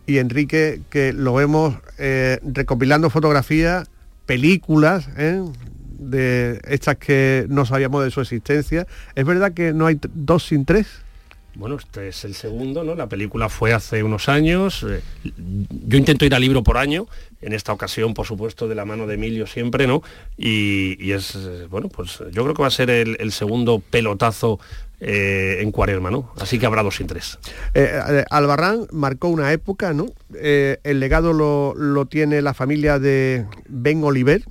y 0.07 0.17
Enrique, 0.17 0.81
que 0.89 1.13
lo 1.13 1.33
vemos 1.33 1.75
eh, 1.99 2.39
recopilando 2.43 3.09
fotografías, 3.09 3.89
películas, 4.25 5.07
¿eh? 5.17 5.43
de 5.99 6.59
estas 6.67 6.95
que 6.95 7.45
no 7.47 7.65
sabíamos 7.65 8.03
de 8.03 8.09
su 8.09 8.21
existencia. 8.21 8.87
¿Es 9.13 9.25
verdad 9.25 9.53
que 9.53 9.71
no 9.71 9.85
hay 9.85 9.99
dos 10.13 10.47
sin 10.47 10.65
tres? 10.65 11.00
Bueno, 11.55 11.75
este 11.75 12.07
es 12.07 12.23
el 12.23 12.33
segundo, 12.33 12.83
¿no? 12.83 12.95
La 12.95 13.07
película 13.07 13.49
fue 13.49 13.73
hace 13.73 14.03
unos 14.03 14.29
años. 14.29 14.85
eh, 14.87 15.01
Yo 15.23 15.97
intento 15.97 16.23
ir 16.23 16.33
al 16.33 16.41
libro 16.41 16.63
por 16.63 16.77
año, 16.77 17.07
en 17.41 17.51
esta 17.51 17.73
ocasión, 17.73 18.13
por 18.13 18.25
supuesto, 18.25 18.69
de 18.69 18.75
la 18.75 18.85
mano 18.85 19.05
de 19.05 19.15
Emilio 19.15 19.45
siempre, 19.47 19.85
¿no? 19.85 20.01
Y, 20.37 21.11
es, 21.11 21.35
eh, 21.35 21.67
bueno, 21.69 21.89
pues 21.89 22.19
yo 22.31 22.43
creo 22.43 22.53
que 22.53 22.61
va 22.61 22.69
a 22.69 22.71
ser 22.71 22.89
el, 22.89 23.31
segundo 23.33 23.79
pelotazo 23.79 24.59
eh, 25.01 25.57
en 25.59 25.71
cuaresma, 25.71 26.09
¿no? 26.09 26.31
Así 26.39 26.57
que 26.57 26.65
habrá 26.65 26.83
dos 26.83 26.95
sin 26.95 27.07
tres. 27.07 27.37
Albarrán 28.29 28.87
marcó 28.93 29.27
una 29.27 29.51
época, 29.51 29.93
¿no? 29.93 30.05
El 30.33 30.99
legado 31.01 31.33
lo, 31.33 31.73
lo 31.75 32.05
tiene 32.05 32.41
la 32.41 32.53
familia 32.53 32.97
de 32.97 33.45
Ben 33.67 34.01
Oliver, 34.05 34.43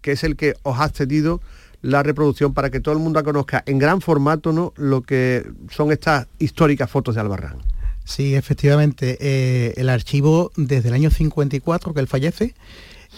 que 0.00 0.12
es 0.12 0.24
el 0.24 0.36
que 0.36 0.54
os 0.62 0.80
ha 0.80 0.88
cedido 0.88 1.42
la 1.82 2.02
reproducción 2.02 2.54
para 2.54 2.70
que 2.70 2.80
todo 2.80 2.94
el 2.94 3.00
mundo 3.00 3.22
conozca 3.22 3.62
en 3.66 3.78
gran 3.78 4.00
formato 4.00 4.52
¿no? 4.52 4.72
lo 4.76 5.02
que 5.02 5.46
son 5.70 5.92
estas 5.92 6.26
históricas 6.38 6.90
fotos 6.90 7.14
de 7.14 7.20
Albarrán. 7.20 7.58
Sí, 8.04 8.34
efectivamente. 8.34 9.18
eh, 9.20 9.74
el 9.76 9.88
archivo 9.90 10.50
desde 10.56 10.88
el 10.88 10.94
año 10.94 11.10
54 11.10 11.94
que 11.94 12.00
él 12.00 12.06
fallece 12.08 12.54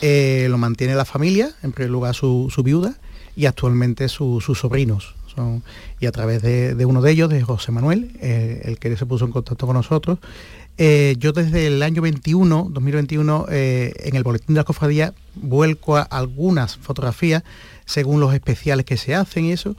eh, 0.03 0.47
lo 0.51 0.59
mantiene 0.59 0.95
la 0.95 1.05
familia, 1.05 1.51
en 1.63 1.73
primer 1.73 1.91
lugar 1.91 2.15
su, 2.15 2.49
su 2.55 2.63
viuda 2.63 2.97
y 3.37 3.47
actualmente 3.47 4.09
su- 4.09 4.41
sus 4.41 4.59
sobrinos. 4.59 5.15
Son, 5.35 5.63
y 6.01 6.07
a 6.07 6.13
través 6.13 6.43
de, 6.43 6.75
de 6.75 6.87
uno 6.87 7.03
de 7.03 7.11
ellos, 7.11 7.31
de 7.31 7.43
José 7.43 7.73
Manuel, 7.73 8.13
eh, 8.21 8.63
el 8.65 8.79
que 8.79 8.97
se 8.97 9.07
puso 9.07 9.25
en 9.25 9.33
contacto 9.33 9.67
con 9.67 9.75
nosotros, 9.75 10.19
eh, 10.79 11.15
yo 11.19 11.33
desde 11.33 11.67
el 11.67 11.83
año 11.83 12.01
21, 12.03 12.69
2021, 12.71 13.47
eh, 13.51 13.93
en 13.99 14.17
el 14.17 14.23
Boletín 14.23 14.55
de 14.55 14.61
la 14.61 14.65
Cofradía 14.65 15.13
vuelco 15.35 15.97
a 15.97 16.03
algunas 16.03 16.79
fotografías 16.79 17.43
según 17.85 18.21
los 18.21 18.33
especiales 18.33 18.87
que 18.87 18.97
se 18.97 19.15
hacen 19.15 19.45
y 19.45 19.53
eso. 19.53 19.77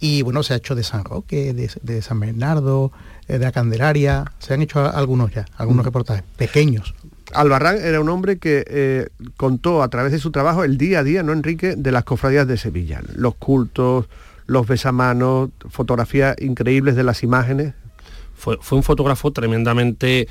Y 0.00 0.22
bueno, 0.22 0.42
se 0.42 0.54
ha 0.54 0.56
hecho 0.56 0.74
de 0.74 0.82
San 0.82 1.04
Roque, 1.04 1.52
de, 1.52 1.70
de 1.82 2.02
San 2.02 2.18
Bernardo, 2.18 2.90
de 3.28 3.38
la 3.38 3.52
Candelaria, 3.52 4.32
se 4.38 4.54
han 4.54 4.62
hecho 4.62 4.84
algunos 4.84 5.30
ya, 5.32 5.46
algunos 5.56 5.84
reportajes 5.84 6.24
pequeños. 6.36 6.94
Albarrán 7.32 7.78
era 7.78 8.00
un 8.00 8.08
hombre 8.08 8.38
que 8.38 8.64
eh, 8.66 9.08
contó 9.36 9.82
a 9.82 9.88
través 9.88 10.12
de 10.12 10.18
su 10.18 10.30
trabajo 10.30 10.64
el 10.64 10.78
día 10.78 11.00
a 11.00 11.04
día, 11.04 11.22
¿no, 11.22 11.32
Enrique?, 11.32 11.76
de 11.76 11.92
las 11.92 12.04
cofradías 12.04 12.46
de 12.46 12.56
Sevilla. 12.56 13.00
Los 13.14 13.36
cultos, 13.36 14.06
los 14.50 14.66
besamanos, 14.66 15.50
fotografías 15.68 16.34
increíbles 16.40 16.96
de 16.96 17.04
las 17.04 17.22
imágenes. 17.22 17.74
Fue, 18.34 18.58
fue 18.60 18.78
un 18.78 18.82
fotógrafo 18.82 19.30
tremendamente 19.32 20.26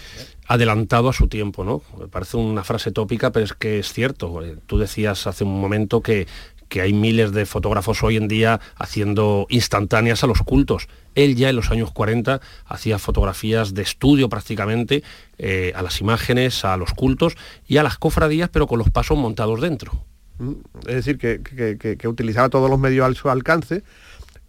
adelantado 0.47 1.08
a 1.10 1.13
su 1.13 1.27
tiempo, 1.27 1.63
¿no? 1.63 1.82
Me 1.97 2.08
parece 2.08 2.36
una 2.38 2.63
frase 2.63 2.91
tópica, 2.91 3.32
pero 3.32 3.45
es 3.45 3.53
que 3.53 3.79
es 3.79 3.93
cierto. 3.93 4.43
Eh, 4.43 4.58
Tú 4.65 4.77
decías 4.77 5.25
hace 5.27 5.43
un 5.45 5.62
momento 5.62 6.01
que, 6.01 6.27
que 6.67 6.82
hay 6.82 6.91
miles 6.91 7.32
de 7.32 7.45
fotógrafos 7.45 8.03
hoy 8.03 8.17
en 8.17 8.27
día 8.27 8.60
haciendo 8.75 9.45
instantáneas 9.49 10.23
a 10.23 10.27
los 10.27 10.39
cultos. 10.41 10.88
Él 11.15 11.36
ya 11.36 11.49
en 11.49 11.55
los 11.55 11.71
años 11.71 11.91
40 11.91 12.41
hacía 12.65 12.99
fotografías 12.99 13.73
de 13.73 13.84
estudio 13.84 14.27
prácticamente 14.27 15.03
eh, 15.38 15.71
a 15.75 15.82
las 15.82 16.01
imágenes, 16.01 16.65
a 16.65 16.75
los 16.77 16.93
cultos 16.93 17.38
y 17.67 17.77
a 17.77 17.84
las 17.84 17.97
cofradías, 17.97 18.49
pero 18.49 18.67
con 18.67 18.79
los 18.79 18.89
pasos 18.89 19.17
montados 19.17 19.62
dentro. 19.62 20.03
Mm, 20.39 20.53
Es 20.88 20.95
decir, 20.95 21.17
que, 21.19 21.41
que- 21.43 21.97
que- 21.97 22.08
utilizaba 22.08 22.49
todos 22.49 22.69
los 22.69 22.79
medios 22.79 23.05
al 23.05 23.15
su 23.15 23.29
alcance, 23.29 23.84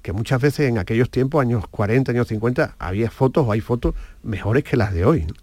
que 0.02 0.12
muchas 0.12 0.40
veces 0.40 0.68
en 0.68 0.78
aquellos 0.78 1.10
tiempos, 1.10 1.40
años 1.42 1.64
40, 1.70 2.12
años 2.12 2.28
50, 2.28 2.76
había 2.78 3.10
fotos 3.10 3.46
o 3.46 3.52
hay 3.52 3.60
fotos 3.60 3.94
mejores 4.22 4.64
que 4.64 4.76
las 4.76 4.92
de 4.94 5.04
hoy. 5.04 5.24
¿no? 5.26 5.34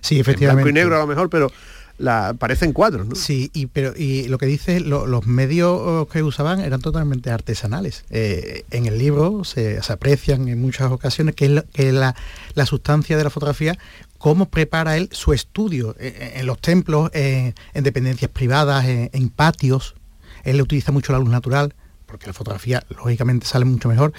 Sí, 0.00 0.16
En 0.16 0.20
efectivamente. 0.22 0.64
blanco 0.64 0.78
y 0.78 0.82
negro 0.82 0.96
a 0.96 1.00
lo 1.00 1.06
mejor, 1.06 1.30
pero 1.30 1.50
la, 1.98 2.34
parecen 2.36 2.72
cuadros, 2.72 3.06
¿no? 3.06 3.14
Sí, 3.14 3.50
y, 3.54 3.66
pero, 3.66 3.92
y 3.96 4.26
lo 4.26 4.38
que 4.38 4.46
dice, 4.46 4.80
lo- 4.80 5.06
los 5.06 5.26
medios 5.26 5.70
oh, 5.80 6.08
que 6.10 6.22
usaban 6.22 6.58
eran 6.60 6.80
totalmente 6.80 7.30
artesanales. 7.30 8.04
Eh, 8.10 8.64
en 8.70 8.86
el 8.86 8.98
libro 8.98 9.44
se, 9.44 9.80
se 9.82 9.92
aprecian 9.92 10.48
en 10.48 10.60
muchas 10.60 10.90
ocasiones 10.90 11.34
que 11.36 11.44
es, 11.44 11.50
lo- 11.52 11.64
que 11.66 11.88
es 11.88 11.94
la, 11.94 12.16
la 12.54 12.66
sustancia 12.66 13.16
de 13.16 13.22
la 13.24 13.30
fotografía, 13.30 13.78
cómo 14.18 14.46
prepara 14.46 14.96
él 14.96 15.08
su 15.12 15.32
estudio 15.32 15.94
eh, 16.00 16.32
en 16.36 16.46
los 16.46 16.58
templos, 16.60 17.10
eh, 17.14 17.52
en 17.74 17.84
dependencias 17.84 18.30
privadas, 18.30 18.86
en, 18.86 19.10
en 19.12 19.28
patios. 19.28 19.94
Él 20.42 20.60
utiliza 20.60 20.90
mucho 20.90 21.12
la 21.12 21.20
luz 21.20 21.28
natural, 21.28 21.74
porque 22.12 22.26
la 22.26 22.34
fotografía 22.34 22.84
lógicamente 22.90 23.46
sale 23.46 23.64
mucho 23.64 23.88
mejor, 23.88 24.12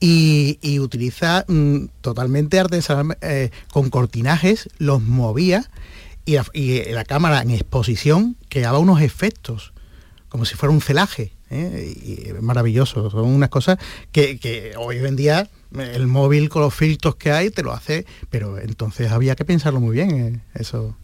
y, 0.00 0.78
utiliza 0.78 1.44
mm, 1.48 1.86
totalmente 2.00 2.58
artesanal, 2.58 3.18
eh, 3.20 3.50
con 3.72 3.90
cortinajes, 3.90 4.68
los 4.78 5.02
movía 5.02 5.68
y 6.24 6.36
la, 6.92 7.04
cámara 7.04 7.42
en 7.42 7.50
exposición 7.50 8.36
creaba 8.48 8.78
unos 8.78 9.00
efectos, 9.02 9.72
como 10.28 10.44
si 10.44 10.54
fuera 10.54 10.72
un 10.72 10.80
celaje. 10.80 11.32
¿eh? 11.50 11.94
Y 12.04 12.32
maravilloso, 12.40 13.10
son 13.10 13.24
unas 13.26 13.48
cosas 13.48 13.78
que, 14.12 14.38
que 14.38 14.74
hoy 14.78 14.98
en 14.98 15.16
día 15.16 15.50
el 15.76 16.06
móvil 16.06 16.48
con 16.48 16.62
los 16.62 16.74
filtros 16.74 17.16
que 17.16 17.32
hay 17.32 17.50
te 17.50 17.62
lo 17.62 17.72
hace, 17.72 18.06
pero 18.30 18.58
entonces 18.58 19.10
había 19.10 19.34
que 19.34 19.44
pensarlo 19.44 19.80
muy 19.80 19.94
bien, 19.94 20.10
eh, 20.12 20.40
eso. 20.54 20.96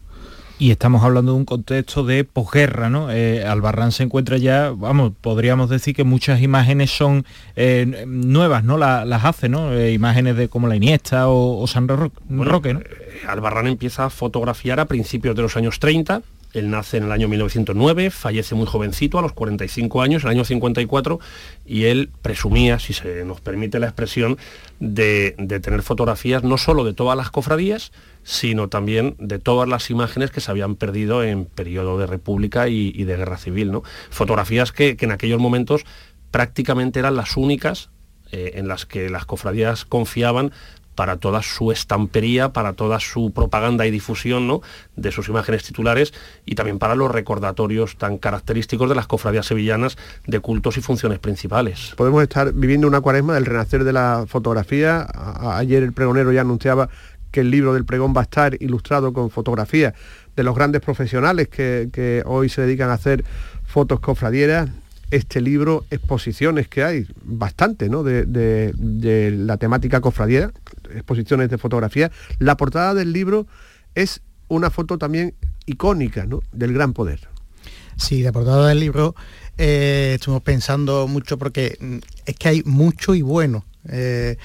Y 0.61 0.71
estamos 0.71 1.03
hablando 1.05 1.31
de 1.31 1.37
un 1.37 1.45
contexto 1.45 2.03
de 2.03 2.25
posguerra, 2.25 2.89
¿no? 2.89 3.09
Eh, 3.11 3.45
Albarrán 3.45 3.93
se 3.93 4.03
encuentra 4.03 4.37
ya, 4.37 4.71
vamos, 4.75 5.13
podríamos 5.21 5.69
decir 5.69 5.95
que 5.95 6.03
muchas 6.03 6.41
imágenes 6.41 6.91
son 6.91 7.25
eh, 7.55 8.03
nuevas, 8.05 8.65
¿no? 8.65 8.77
La- 8.77 9.05
las 9.05 9.23
hace, 9.23 9.47
¿no? 9.47 9.71
Eh, 9.73 9.93
imágenes 9.93 10.35
de 10.35 10.49
como 10.49 10.67
la 10.67 10.75
Iniesta 10.75 11.29
o, 11.29 11.61
o 11.61 11.65
San 11.67 11.87
Ro- 11.87 12.11
Bueno, 12.27 12.51
Roque, 12.51 12.73
¿no? 12.73 12.81
Albarrán 13.29 13.67
empieza 13.67 14.03
a 14.05 14.09
fotografiar 14.09 14.81
a 14.81 14.85
principios 14.85 15.33
de 15.33 15.43
los 15.43 15.55
años 15.55 15.79
30. 15.79 16.23
Él 16.51 16.69
nace 16.71 16.97
en 16.97 17.03
el 17.03 17.11
año 17.13 17.29
1909, 17.29 18.09
fallece 18.09 18.53
muy 18.55 18.65
jovencito, 18.65 19.17
a 19.17 19.21
los 19.21 19.31
45 19.33 20.01
años, 20.01 20.23
en 20.23 20.29
el 20.29 20.35
año 20.35 20.43
54, 20.45 21.19
y 21.65 21.83
él 21.85 22.09
presumía, 22.23 22.79
si 22.79 22.91
se 22.91 23.23
nos 23.23 23.39
permite 23.39 23.79
la 23.79 23.85
expresión, 23.85 24.37
de, 24.79 25.35
de 25.37 25.59
tener 25.59 25.83
fotografías 25.83 26.43
no 26.43 26.57
solo 26.57 26.83
de 26.83 26.93
todas 26.93 27.15
las 27.15 27.29
cofradías, 27.29 27.91
sino 28.23 28.69
también 28.69 29.15
de 29.19 29.39
todas 29.39 29.67
las 29.67 29.89
imágenes 29.89 30.31
que 30.31 30.41
se 30.41 30.51
habían 30.51 30.75
perdido 30.75 31.23
en 31.23 31.45
periodo 31.45 31.97
de 31.97 32.07
República 32.07 32.67
y, 32.67 32.91
de 32.91 33.15
Guerra 33.17 33.37
Civil. 33.37 33.71
¿no? 33.71 33.83
Fotografías 34.09 34.71
que, 34.71 34.97
que 34.97 35.05
en 35.05 35.11
aquellos 35.11 35.39
momentos 35.39 35.85
prácticamente 36.31 36.99
eran 36.99 37.15
las 37.15 37.37
únicas 37.37 37.89
eh, 38.31 38.53
en 38.55 38.67
las 38.67 38.85
que 38.85 39.09
las 39.09 39.25
cofradías 39.25 39.85
confiaban 39.85 40.51
para 40.99 41.15
toda 41.15 41.41
su 41.41 41.71
estampería, 41.71 42.51
para 42.51 42.73
toda 42.73 42.99
su 42.99 43.31
propaganda 43.31 43.87
y 43.87 43.91
difusión 43.91 44.47
¿no? 44.47 44.61
de 44.97 45.13
sus 45.13 45.29
imágenes 45.29 45.63
titulares 45.63 46.13
y 46.45 46.55
también 46.55 46.77
para 46.77 46.93
los 46.93 47.09
recordatorios 47.09 47.95
tan 47.95 48.17
característicos 48.17 48.89
de 48.89 48.95
las 48.95 49.07
cofradías 49.07 49.45
sevillanas 49.45 49.97
de 50.27 50.41
cultos 50.41 50.75
y 50.75 50.81
funciones 50.81 51.19
principales. 51.19 51.93
Podemos 51.95 52.21
estar 52.21 52.51
viviendo 52.51 52.85
una 52.85 52.99
cuaresma 52.99 53.35
del 53.35 53.45
renacer 53.45 53.85
de 53.85 53.93
la 53.93 54.25
fotografía. 54.27 55.07
Ayer 55.55 55.83
el 55.83 55.93
pregonero 55.93 56.33
ya 56.33 56.41
anunciaba 56.41 56.89
que 57.31 57.41
el 57.41 57.51
libro 57.51 57.73
del 57.73 57.85
pregón 57.85 58.13
va 58.15 58.21
a 58.21 58.23
estar 58.23 58.55
ilustrado 58.61 59.13
con 59.13 59.29
fotografías 59.29 59.93
de 60.35 60.43
los 60.43 60.55
grandes 60.55 60.81
profesionales 60.81 61.47
que, 61.47 61.89
que 61.91 62.23
hoy 62.25 62.49
se 62.49 62.61
dedican 62.61 62.89
a 62.89 62.93
hacer 62.93 63.23
fotos 63.65 63.99
cofradieras 63.99 64.69
este 65.11 65.41
libro, 65.41 65.85
exposiciones 65.89 66.67
que 66.67 66.83
hay, 66.83 67.07
bastante, 67.23 67.89
¿no? 67.89 68.03
De, 68.03 68.25
de- 68.25 69.31
la 69.31 69.57
temática 69.57 70.01
cofradiera, 70.01 70.51
exposiciones 70.93 71.49
de 71.49 71.57
fotografía. 71.57 72.11
La 72.37 72.55
portada 72.57 72.93
del 72.93 73.11
libro 73.11 73.47
es 73.95 74.21
una 74.49 74.69
foto 74.69 74.97
también 74.99 75.33
icónica, 75.65 76.25
¿no? 76.27 76.41
Del 76.51 76.73
gran 76.73 76.93
poder. 76.93 77.21
Sí, 77.97 78.21
la 78.21 78.31
portada 78.31 78.67
del 78.67 78.79
libro 78.79 79.15
eh, 79.57 80.11
estuvimos 80.15 80.43
pensando 80.43 81.07
mucho 81.07 81.37
porque 81.37 81.75
mm, 81.79 81.97
es 82.27 82.35
que 82.35 82.47
hay 82.49 82.63
mucho 82.65 83.15
y 83.15 83.21
bueno. 83.23 83.65
Eh, 83.89 84.37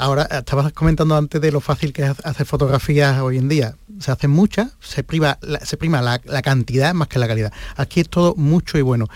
ahora, 0.00 0.22
estabas 0.30 0.72
comentando 0.72 1.16
antes 1.16 1.40
de 1.40 1.52
lo 1.52 1.60
fácil 1.60 1.92
que 1.92 2.02
es 2.02 2.10
hacer 2.24 2.46
fotografías 2.46 3.20
hoy 3.20 3.38
en 3.38 3.48
día. 3.48 3.76
Se 4.00 4.10
hacen 4.10 4.30
muchas, 4.30 4.72
se 4.80 5.04
prima, 5.04 5.38
la, 5.42 5.60
se 5.60 5.76
prima 5.76 6.00
la, 6.00 6.18
cantidad 6.42 6.94
más 6.94 7.08
que 7.08 7.18
la 7.18 7.28
calidad. 7.28 7.52
Aquí 7.76 8.00
es 8.00 8.08
todo 8.08 8.34
mucho 8.34 8.78
y 8.78 8.82
bueno. 8.82 9.06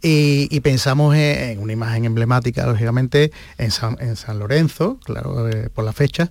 Y, 0.00 0.60
pensamos 0.60 1.16
en, 1.16 1.50
en 1.50 1.58
una 1.58 1.72
imagen 1.72 2.04
emblemática, 2.04 2.64
lógicamente, 2.66 3.32
en 3.56 3.72
San, 3.72 3.96
en 3.98 4.14
San 4.14 4.38
Lorenzo, 4.38 5.00
claro, 5.04 5.48
eh, 5.48 5.70
por 5.74 5.84
las 5.84 5.96
fechas, 5.96 6.30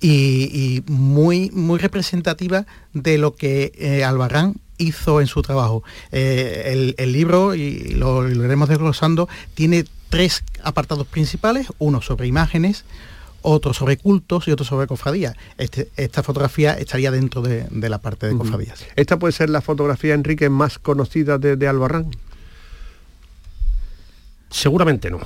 y, 0.00 0.84
muy, 0.86 1.50
muy 1.50 1.80
representativa 1.80 2.64
de 2.92 3.18
lo 3.18 3.34
que 3.34 3.72
eh, 3.74 4.04
hizo 4.76 5.20
en 5.20 5.26
su 5.26 5.42
trabajo. 5.42 5.82
Eh, 6.12 6.94
el, 6.96 7.12
libro, 7.12 7.56
y 7.56 7.90
lo 7.94 8.28
iremos 8.28 8.68
desglosando, 8.68 9.28
tiene 9.54 9.84
tres 10.10 10.44
apartados 10.62 11.06
principales, 11.06 11.66
uno 11.78 12.00
sobre 12.00 12.28
imágenes, 12.28 12.84
otro 13.42 13.72
sobre 13.72 13.96
cultos 13.96 14.48
y 14.48 14.50
otro 14.52 14.64
sobre 14.64 14.86
cofradías. 14.86 15.34
Este- 15.56 15.88
esta 15.96 16.22
fotografía 16.22 16.72
estaría 16.74 17.10
dentro 17.10 17.42
de, 17.42 17.66
de 17.70 17.88
la 17.88 17.98
parte 17.98 18.26
de 18.26 18.36
cofradías. 18.36 18.84
Esta 18.96 19.18
puede 19.18 19.32
ser 19.32 19.50
la 19.50 19.60
fotografía, 19.60 20.14
Enrique, 20.14 20.48
más 20.50 20.78
conocida 20.78 21.38
de, 21.38 21.56
de 21.56 21.68
Albarrán. 21.68 22.10
Seguramente 24.50 25.10
no. 25.10 25.20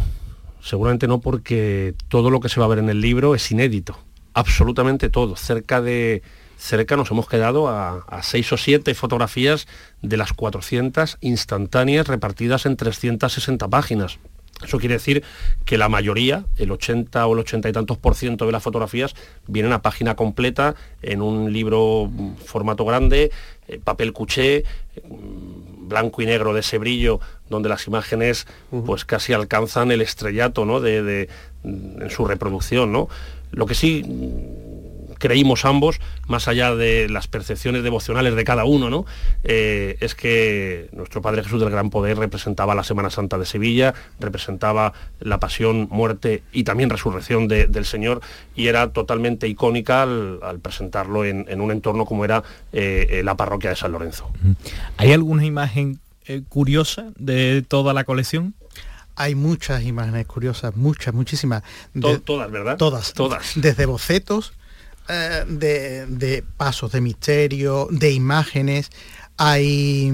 Seguramente 0.62 1.08
no 1.08 1.20
porque 1.20 1.94
todo 2.08 2.30
lo 2.30 2.40
que 2.40 2.48
se 2.48 2.60
va 2.60 2.66
a 2.66 2.68
ver 2.68 2.78
en 2.78 2.88
el 2.88 3.00
libro 3.00 3.34
es 3.34 3.50
inédito. 3.50 3.98
Absolutamente 4.34 5.08
todo. 5.08 5.36
Cerca 5.36 5.80
de 5.80 6.22
cerca 6.58 6.96
nos 6.96 7.10
hemos 7.10 7.28
quedado 7.28 7.68
a, 7.68 8.04
a 8.06 8.22
seis 8.22 8.52
o 8.52 8.56
siete 8.56 8.94
fotografías 8.94 9.66
de 10.00 10.16
las 10.16 10.32
400 10.32 11.18
instantáneas 11.20 12.06
repartidas 12.06 12.66
en 12.66 12.76
360 12.76 13.66
páginas. 13.68 14.18
Eso 14.64 14.78
quiere 14.78 14.94
decir 14.94 15.24
que 15.64 15.76
la 15.76 15.88
mayoría, 15.88 16.44
el 16.56 16.70
80 16.70 17.26
o 17.26 17.32
el 17.32 17.40
80 17.40 17.68
y 17.68 17.72
tantos 17.72 17.98
por 17.98 18.14
ciento 18.14 18.46
de 18.46 18.52
las 18.52 18.62
fotografías 18.62 19.14
vienen 19.48 19.72
a 19.72 19.82
página 19.82 20.14
completa 20.14 20.76
en 21.02 21.20
un 21.20 21.52
libro 21.52 22.08
mm, 22.08 22.34
formato 22.36 22.84
grande, 22.84 23.32
eh, 23.66 23.80
papel 23.82 24.12
cuché, 24.12 24.62
mm, 25.08 25.88
blanco 25.88 26.22
y 26.22 26.26
negro 26.26 26.54
de 26.54 26.60
ese 26.60 26.78
brillo 26.78 27.18
donde 27.50 27.68
las 27.68 27.86
imágenes 27.88 28.46
pues 28.86 29.04
casi 29.04 29.32
alcanzan 29.32 29.90
el 29.90 30.00
estrellato 30.00 30.64
¿no? 30.64 30.80
de, 30.80 31.02
de- 31.02 31.28
en 31.64 32.08
su 32.10 32.24
reproducción. 32.24 32.92
¿no? 32.92 33.08
Lo 33.50 33.66
que 33.66 33.74
sí 33.74 34.02
mm, 34.06 34.71
creímos 35.22 35.64
ambos, 35.64 36.00
más 36.26 36.48
allá 36.48 36.74
de 36.74 37.08
las 37.08 37.28
percepciones 37.28 37.84
devocionales 37.84 38.34
de 38.34 38.42
cada 38.42 38.64
uno, 38.64 38.90
¿no? 38.90 39.06
Eh, 39.44 39.96
es 40.00 40.16
que 40.16 40.88
nuestro 40.92 41.22
Padre 41.22 41.44
Jesús 41.44 41.60
del 41.60 41.70
Gran 41.70 41.90
Poder 41.90 42.18
representaba 42.18 42.74
la 42.74 42.82
Semana 42.82 43.08
Santa 43.08 43.38
de 43.38 43.46
Sevilla, 43.46 43.94
representaba 44.18 44.92
la 45.20 45.38
pasión, 45.38 45.86
muerte 45.92 46.42
y 46.52 46.64
también 46.64 46.90
resurrección 46.90 47.46
de- 47.46 47.68
del 47.68 47.84
Señor 47.84 48.20
y 48.56 48.66
era 48.66 48.92
totalmente 48.92 49.46
icónica 49.46 50.02
al, 50.02 50.40
al 50.42 50.58
presentarlo 50.58 51.24
en, 51.24 51.44
en 51.48 51.60
un 51.60 51.70
entorno 51.70 52.04
como 52.04 52.24
era 52.24 52.42
eh, 52.72 53.06
eh, 53.08 53.22
la 53.22 53.36
parroquia 53.36 53.70
de 53.70 53.76
San 53.76 53.92
Lorenzo. 53.92 54.28
¿Hay 54.96 55.12
alguna 55.12 55.44
imagen 55.44 56.00
eh, 56.26 56.42
curiosa 56.48 57.12
de 57.16 57.62
toda 57.62 57.94
la 57.94 58.02
colección? 58.02 58.54
Hay 59.14 59.34
muchas 59.36 59.84
imágenes 59.84 60.26
curiosas, 60.26 60.74
muchas, 60.74 61.14
muchísimas. 61.14 61.62
De- 61.94 62.18
todas, 62.18 62.50
¿verdad? 62.50 62.76
Todas. 62.78 63.12
Todas. 63.12 63.52
Desde 63.54 63.86
bocetos, 63.86 64.54
eh, 65.08 65.44
de, 65.48 66.06
de 66.06 66.44
pasos 66.56 66.92
de 66.92 67.00
misterio, 67.00 67.88
de 67.90 68.12
imágenes. 68.12 68.90
Hay... 69.36 70.12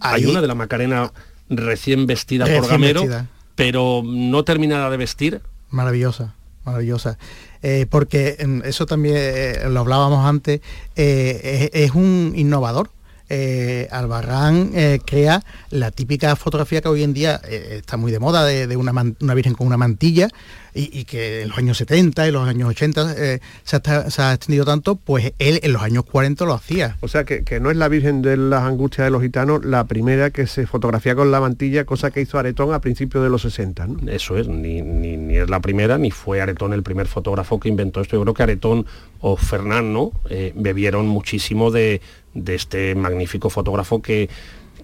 Hay 0.00 0.26
una 0.26 0.40
de 0.42 0.46
la 0.46 0.54
Macarena 0.54 1.12
recién 1.48 2.06
vestida 2.06 2.44
por 2.44 2.68
Gamero, 2.68 3.00
vestida. 3.00 3.28
pero 3.54 4.02
no 4.04 4.44
terminada 4.44 4.90
de 4.90 4.96
vestir. 4.98 5.40
Maravillosa, 5.70 6.34
maravillosa. 6.64 7.18
Eh, 7.62 7.86
porque 7.88 8.36
mm, 8.46 8.60
eso 8.64 8.84
también 8.84 9.16
eh, 9.18 9.60
lo 9.70 9.80
hablábamos 9.80 10.26
antes, 10.26 10.60
es, 10.94 11.70
es 11.72 11.90
un 11.92 12.34
innovador. 12.36 12.90
Eh, 13.28 13.88
Albarrán 13.90 14.70
eh, 14.74 15.00
crea 15.04 15.42
la 15.70 15.90
típica 15.90 16.36
fotografía 16.36 16.80
que 16.80 16.88
hoy 16.88 17.02
en 17.02 17.12
día 17.12 17.40
eh, 17.48 17.76
está 17.78 17.96
muy 17.96 18.12
de 18.12 18.18
moda 18.20 18.44
de, 18.44 18.66
de 18.66 18.76
una, 18.76 18.92
man- 18.92 19.16
una 19.20 19.34
virgen 19.34 19.54
con 19.54 19.66
una 19.66 19.76
mantilla 19.76 20.28
y, 20.74 20.96
y 21.00 21.04
que 21.04 21.42
en 21.42 21.48
los 21.48 21.58
años 21.58 21.78
70 21.78 22.28
y 22.28 22.30
los 22.32 22.46
años 22.48 22.68
80 22.68 23.14
eh, 23.16 23.40
se, 23.64 23.76
ha, 23.76 23.78
esta- 23.78 24.10
se 24.10 24.22
ha 24.22 24.32
extendido 24.34 24.64
tanto, 24.64 24.94
pues 24.96 25.32
él 25.38 25.58
en 25.62 25.72
los 25.72 25.82
años 25.82 26.04
40 26.04 26.44
lo 26.44 26.54
hacía. 26.54 26.98
O 27.00 27.08
sea, 27.08 27.24
que, 27.24 27.42
que 27.44 27.58
no 27.60 27.70
es 27.70 27.76
la 27.76 27.88
Virgen 27.88 28.22
de 28.22 28.36
las 28.36 28.62
Angustias 28.62 29.06
de 29.06 29.10
los 29.10 29.22
Gitanos 29.22 29.64
la 29.64 29.84
primera 29.84 30.30
que 30.30 30.46
se 30.46 30.66
fotografía 30.66 31.14
con 31.16 31.30
la 31.30 31.40
mantilla, 31.40 31.84
cosa 31.84 32.10
que 32.10 32.20
hizo 32.20 32.38
Aretón 32.38 32.72
a 32.74 32.80
principios 32.80 33.24
de 33.24 33.30
los 33.30 33.42
60. 33.42 33.86
¿no? 33.86 34.10
Eso 34.12 34.36
es, 34.36 34.46
ni, 34.48 34.82
ni- 34.82 35.16
ni 35.16 35.36
es 35.36 35.48
la 35.50 35.60
primera, 35.60 35.98
ni 35.98 36.10
fue 36.10 36.40
Aretón 36.40 36.72
el 36.74 36.82
primer 36.82 37.06
fotógrafo 37.08 37.58
que 37.58 37.68
inventó 37.68 38.00
esto. 38.02 38.16
Yo 38.16 38.22
creo 38.22 38.34
que 38.34 38.42
Aretón 38.42 38.86
o 39.20 39.36
Fernán 39.36 39.92
¿no? 39.92 40.12
Eh, 40.30 40.52
bebieron 40.54 41.06
muchísimo 41.08 41.70
de, 41.70 42.00
de 42.36 42.54
este 42.54 42.94
magnífico 42.94 43.50
fotógrafo 43.50 44.02
que, 44.02 44.28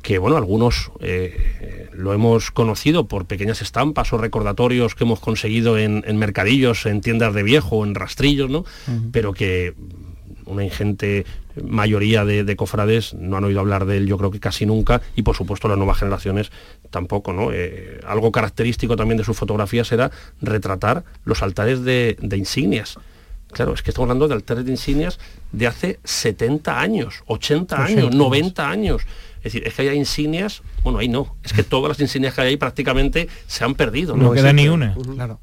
que 0.03 0.19
bueno, 0.19 0.37
algunos 0.37 0.91
eh, 1.01 1.89
lo 1.93 2.13
hemos 2.13 2.51
conocido 2.51 3.07
por 3.07 3.27
pequeñas 3.27 3.63
estampas 3.63 4.13
o 4.13 4.19
recordatorios 4.19 4.95
que 4.95 5.05
hemos 5.05 5.21
conseguido 5.21 5.79
en, 5.79 6.03
en 6.07 6.17
mercadillos, 6.17 6.87
en 6.87 7.01
tiendas 7.01 7.35
de 7.35 7.43
viejo, 7.43 7.85
en 7.85 7.95
rastrillos, 7.95 8.51
¿no? 8.51 8.65
Pero 9.13 9.33
que 9.33 9.75
una 10.47 10.65
ingente 10.65 11.25
mayoría 11.63 12.25
de, 12.25 12.45
de 12.45 12.57
cofrades 12.57 13.15
no 13.15 13.37
han 13.37 13.45
oído 13.45 13.61
hablar 13.61 13.85
de 13.85 13.99
él, 13.99 14.07
yo 14.07 14.19
creo 14.19 14.31
que 14.31 14.41
casi 14.41 14.67
nunca, 14.67 15.03
y 15.15 15.23
por 15.23 15.37
supuesto 15.37 15.69
las 15.69 15.79
nuevas 15.79 15.99
generaciones 15.99 16.51
tampoco, 16.91 17.33
¿no? 17.33 17.53
Eh, 17.53 18.01
algo 18.07 18.33
característico 18.33 18.97
también 18.97 19.19
de 19.19 19.25
sus 19.25 19.37
fotografías 19.37 19.93
era 19.93 20.11
retratar 20.41 21.05
los 21.25 21.43
altares 21.43 21.85
de, 21.85 22.17
de 22.21 22.37
insignias. 22.37 22.99
Claro, 23.53 23.75
es 23.75 23.83
que 23.83 23.91
estamos 23.91 24.07
hablando 24.09 24.29
de 24.29 24.35
altares 24.35 24.65
de 24.65 24.71
insignias 24.71 25.19
de 25.53 25.67
hace 25.67 26.01
70 26.05 26.81
años, 26.81 27.23
80 27.27 27.77
años, 27.85 27.99
80 28.07 28.17
90 28.17 28.69
años. 28.71 29.03
Es 29.39 29.45
decir, 29.53 29.67
es 29.67 29.75
que 29.75 29.83
hay 29.91 29.97
insignias, 29.99 30.63
bueno, 30.85 30.99
ahí 31.01 31.09
no, 31.09 31.37
es 31.45 31.53
que 31.53 31.63
todas 31.63 31.89
las 31.89 32.01
insignias 32.01 32.35
que 32.35 32.41
hay 32.43 32.49
ahí 32.49 32.57
prácticamente 32.57 33.29
se 33.47 33.65
han 33.65 33.75
perdido. 33.75 34.17
No 34.17 34.33
queda 34.33 34.53
ni 34.53 34.69
una. 34.69 34.95
Claro. 34.95 35.41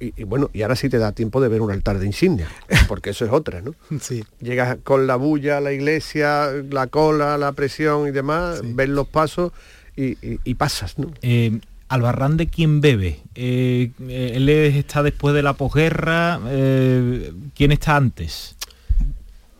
Y, 0.00 0.12
y 0.20 0.24
bueno, 0.24 0.50
y 0.52 0.62
ahora 0.62 0.74
sí 0.74 0.88
te 0.88 0.98
da 0.98 1.12
tiempo 1.12 1.40
de 1.40 1.46
ver 1.48 1.60
un 1.62 1.70
altar 1.70 1.98
de 2.00 2.06
insignia, 2.06 2.48
porque 2.88 3.10
eso 3.10 3.24
es 3.24 3.30
otra, 3.30 3.60
¿no? 3.62 3.74
Sí. 4.00 4.24
Llegas 4.40 4.78
con 4.82 5.06
la 5.06 5.14
bulla 5.16 5.58
a 5.58 5.60
la 5.60 5.72
iglesia, 5.72 6.50
la 6.70 6.88
cola, 6.88 7.38
la 7.38 7.52
presión 7.52 8.08
y 8.08 8.10
demás, 8.10 8.62
ves 8.64 8.88
los 8.88 9.06
pasos 9.06 9.52
y, 9.96 10.12
y- 10.26 10.40
y 10.42 10.54
pasas, 10.54 10.98
¿no? 10.98 11.12
Eh, 11.22 11.60
Albarrán 11.90 12.36
de 12.36 12.46
quién 12.46 12.80
bebe. 12.80 13.18
Eh, 13.34 13.90
eh, 14.08 14.32
él 14.36 14.48
es- 14.48 14.76
está 14.76 15.02
después 15.02 15.34
de 15.34 15.42
la 15.42 15.54
posguerra. 15.54 16.40
eh, 16.48 17.32
¿Quién 17.56 17.72
está 17.72 17.96
antes? 17.96 18.56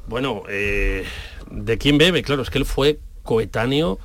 Bueno, 0.06 0.42
¿de 0.48 1.78
quién 1.78 1.98
bebe? 1.98 2.22
Claro, 2.22 2.42
es 2.42 2.50
que 2.50 2.58
él 2.58 2.64
fue 2.64 3.00
coetáneo, 3.24 3.98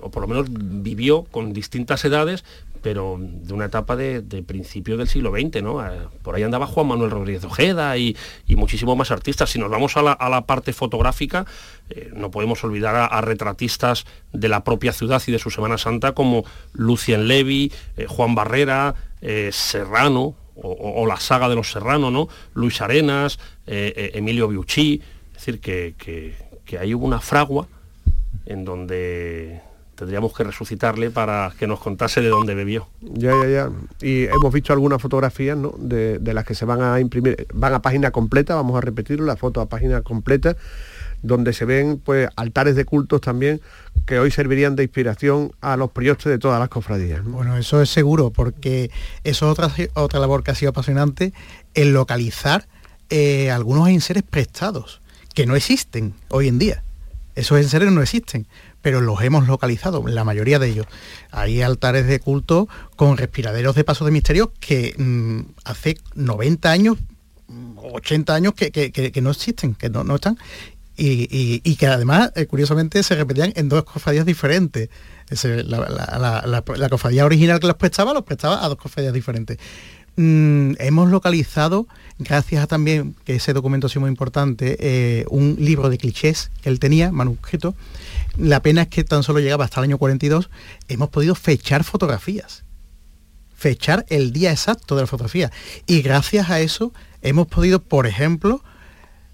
o 0.00 0.10
por 0.10 0.22
lo 0.22 0.28
menos 0.28 0.46
vivió 0.50 1.22
con 1.24 1.52
distintas 1.52 2.04
edades, 2.04 2.44
pero 2.82 3.16
de 3.18 3.54
una 3.54 3.66
etapa 3.66 3.94
de, 3.96 4.20
de 4.20 4.42
principios 4.42 4.98
del 4.98 5.06
siglo 5.06 5.30
XX, 5.30 5.62
¿no? 5.62 5.84
Eh, 5.86 6.08
Por 6.22 6.34
ahí 6.34 6.42
andaba 6.42 6.66
Juan 6.66 6.88
Manuel 6.88 7.10
Rodríguez 7.10 7.44
Ojeda 7.44 7.96
y, 7.96 8.16
muchísimos 8.48 8.96
más 8.96 9.10
artistas. 9.10 9.50
Si 9.50 9.58
nos 9.58 9.70
vamos 9.70 9.96
a 9.96 10.02
la, 10.02 10.46
parte 10.46 10.72
fotográfica, 10.72 11.46
eh, 11.90 12.10
no 12.14 12.30
podemos 12.30 12.62
olvidar 12.64 13.08
a, 13.10 13.20
retratistas 13.20 14.04
de 14.32 14.48
la 14.48 14.62
propia 14.62 14.92
ciudad 14.92 15.22
y 15.26 15.32
de 15.32 15.38
su 15.38 15.50
Semana 15.50 15.78
Santa 15.78 16.12
como 16.12 16.44
Lucien 16.72 17.28
Levy, 17.28 17.72
eh, 17.96 18.06
Juan 18.06 18.34
Barrera, 18.34 18.94
eh, 19.20 19.50
Serrano, 19.52 20.34
o, 20.54 21.06
la 21.06 21.16
saga 21.16 21.48
de 21.48 21.54
los 21.54 21.72
Serrano, 21.72 22.10
¿no? 22.10 22.28
Luis 22.54 22.80
Arenas, 22.82 23.38
Emilio 23.66 24.48
Biucci, 24.48 25.00
es 25.28 25.34
decir, 25.34 25.60
que, 25.60 25.94
que, 25.96 26.36
que 26.64 26.78
ahí 26.78 26.94
hubo 26.94 27.06
una 27.06 27.20
fragua 27.20 27.68
en 28.44 28.64
donde 28.64 29.62
tendríamos 30.02 30.34
que 30.34 30.42
resucitarle 30.42 31.12
para 31.12 31.52
que 31.56 31.68
nos 31.68 31.78
contase 31.78 32.20
de 32.20 32.28
dónde 32.28 32.56
bebió. 32.56 32.88
Ya, 33.02 33.30
ya, 33.40 33.48
ya. 33.48 33.70
Y 34.00 34.24
hemos 34.24 34.52
visto 34.52 34.72
algunas 34.72 35.00
fotografías, 35.00 35.56
¿no? 35.56 35.76
De, 35.78 36.18
de 36.18 36.34
las 36.34 36.44
que 36.44 36.56
se 36.56 36.64
van 36.64 36.82
a 36.82 36.98
imprimir, 36.98 37.46
van 37.54 37.72
a 37.72 37.82
página 37.82 38.10
completa, 38.10 38.56
vamos 38.56 38.76
a 38.76 38.80
repetirlo, 38.80 39.24
la 39.24 39.36
foto 39.36 39.60
a 39.60 39.66
página 39.66 40.02
completa, 40.02 40.56
donde 41.22 41.52
se 41.52 41.66
ven 41.66 42.02
pues 42.04 42.28
altares 42.34 42.74
de 42.74 42.84
cultos 42.84 43.20
también 43.20 43.60
que 44.04 44.18
hoy 44.18 44.32
servirían 44.32 44.74
de 44.74 44.82
inspiración 44.82 45.52
a 45.60 45.76
los 45.76 45.92
priostes 45.92 46.32
de 46.32 46.40
todas 46.40 46.58
las 46.58 46.68
cofradías. 46.68 47.22
¿no? 47.22 47.36
Bueno, 47.36 47.56
eso 47.56 47.80
es 47.80 47.88
seguro, 47.88 48.30
porque 48.30 48.90
eso 49.22 49.46
es 49.46 49.52
otra, 49.52 49.72
otra 49.94 50.18
labor 50.18 50.42
que 50.42 50.50
ha 50.50 50.56
sido 50.56 50.70
apasionante, 50.70 51.32
el 51.74 51.92
localizar 51.92 52.66
eh, 53.08 53.52
algunos 53.52 53.88
enseres 53.88 54.24
prestados, 54.24 55.00
que 55.32 55.46
no 55.46 55.54
existen 55.54 56.12
hoy 56.28 56.48
en 56.48 56.58
día. 56.58 56.82
Esos 57.36 57.58
enseres 57.58 57.92
no 57.92 58.02
existen, 58.02 58.46
pero 58.82 59.00
los 59.00 59.22
hemos 59.22 59.46
localizado, 59.46 60.04
la 60.06 60.24
mayoría 60.24 60.58
de 60.58 60.68
ellos. 60.68 60.86
Hay 61.30 61.62
altares 61.62 62.06
de 62.06 62.20
culto 62.20 62.68
con 62.96 63.16
respiraderos 63.16 63.74
de 63.76 63.84
paso 63.84 64.04
de 64.04 64.10
misterio 64.10 64.52
que 64.60 64.94
mm, 64.98 65.40
hace 65.64 65.96
90 66.14 66.70
años, 66.70 66.98
80 67.76 68.34
años 68.34 68.54
que, 68.54 68.70
que- 68.70 68.90
que- 68.92 69.20
no 69.22 69.30
existen, 69.30 69.74
que 69.74 69.88
no, 69.88 70.04
no 70.04 70.16
están. 70.16 70.38
Y, 70.94 71.60
y- 71.64 71.76
que 71.76 71.86
además, 71.86 72.32
eh, 72.36 72.46
curiosamente, 72.46 73.02
se 73.02 73.14
repetían 73.14 73.52
en 73.56 73.68
dos 73.70 73.84
cofradías 73.84 74.26
diferentes. 74.26 74.90
La- 75.42 75.78
la- 75.88 76.42
la- 76.46 76.64
la 76.76 76.88
cofradía 76.90 77.24
original 77.24 77.58
que 77.60 77.66
los 77.66 77.76
prestaba, 77.76 78.12
los 78.12 78.24
prestaba 78.24 78.62
a 78.64 78.68
dos 78.68 78.76
cofradías 78.76 79.14
diferentes. 79.14 79.58
Mm, 80.16 80.72
hemos 80.78 81.10
localizado, 81.10 81.86
gracias 82.18 82.62
a 82.62 82.66
también, 82.66 83.16
que 83.24 83.36
ese 83.36 83.52
documento 83.52 83.86
ha 83.86 83.90
sido 83.90 84.02
muy 84.02 84.10
importante, 84.10 84.76
eh, 84.80 85.24
un 85.30 85.56
libro 85.58 85.88
de 85.88 85.98
clichés 85.98 86.50
que 86.62 86.68
él 86.68 86.78
tenía, 86.78 87.10
manuscrito. 87.12 87.74
La 88.36 88.60
pena 88.60 88.82
es 88.82 88.88
que 88.88 89.04
tan 89.04 89.22
solo 89.22 89.40
llegaba 89.40 89.64
hasta 89.64 89.80
el 89.80 89.84
año 89.84 89.98
42. 89.98 90.50
Hemos 90.88 91.08
podido 91.08 91.34
fechar 91.34 91.84
fotografías. 91.84 92.64
Fechar 93.56 94.04
el 94.08 94.32
día 94.32 94.50
exacto 94.50 94.96
de 94.96 95.02
la 95.02 95.06
fotografía. 95.06 95.50
Y 95.86 96.02
gracias 96.02 96.50
a 96.50 96.60
eso 96.60 96.92
hemos 97.22 97.46
podido, 97.46 97.80
por 97.80 98.06
ejemplo, 98.06 98.62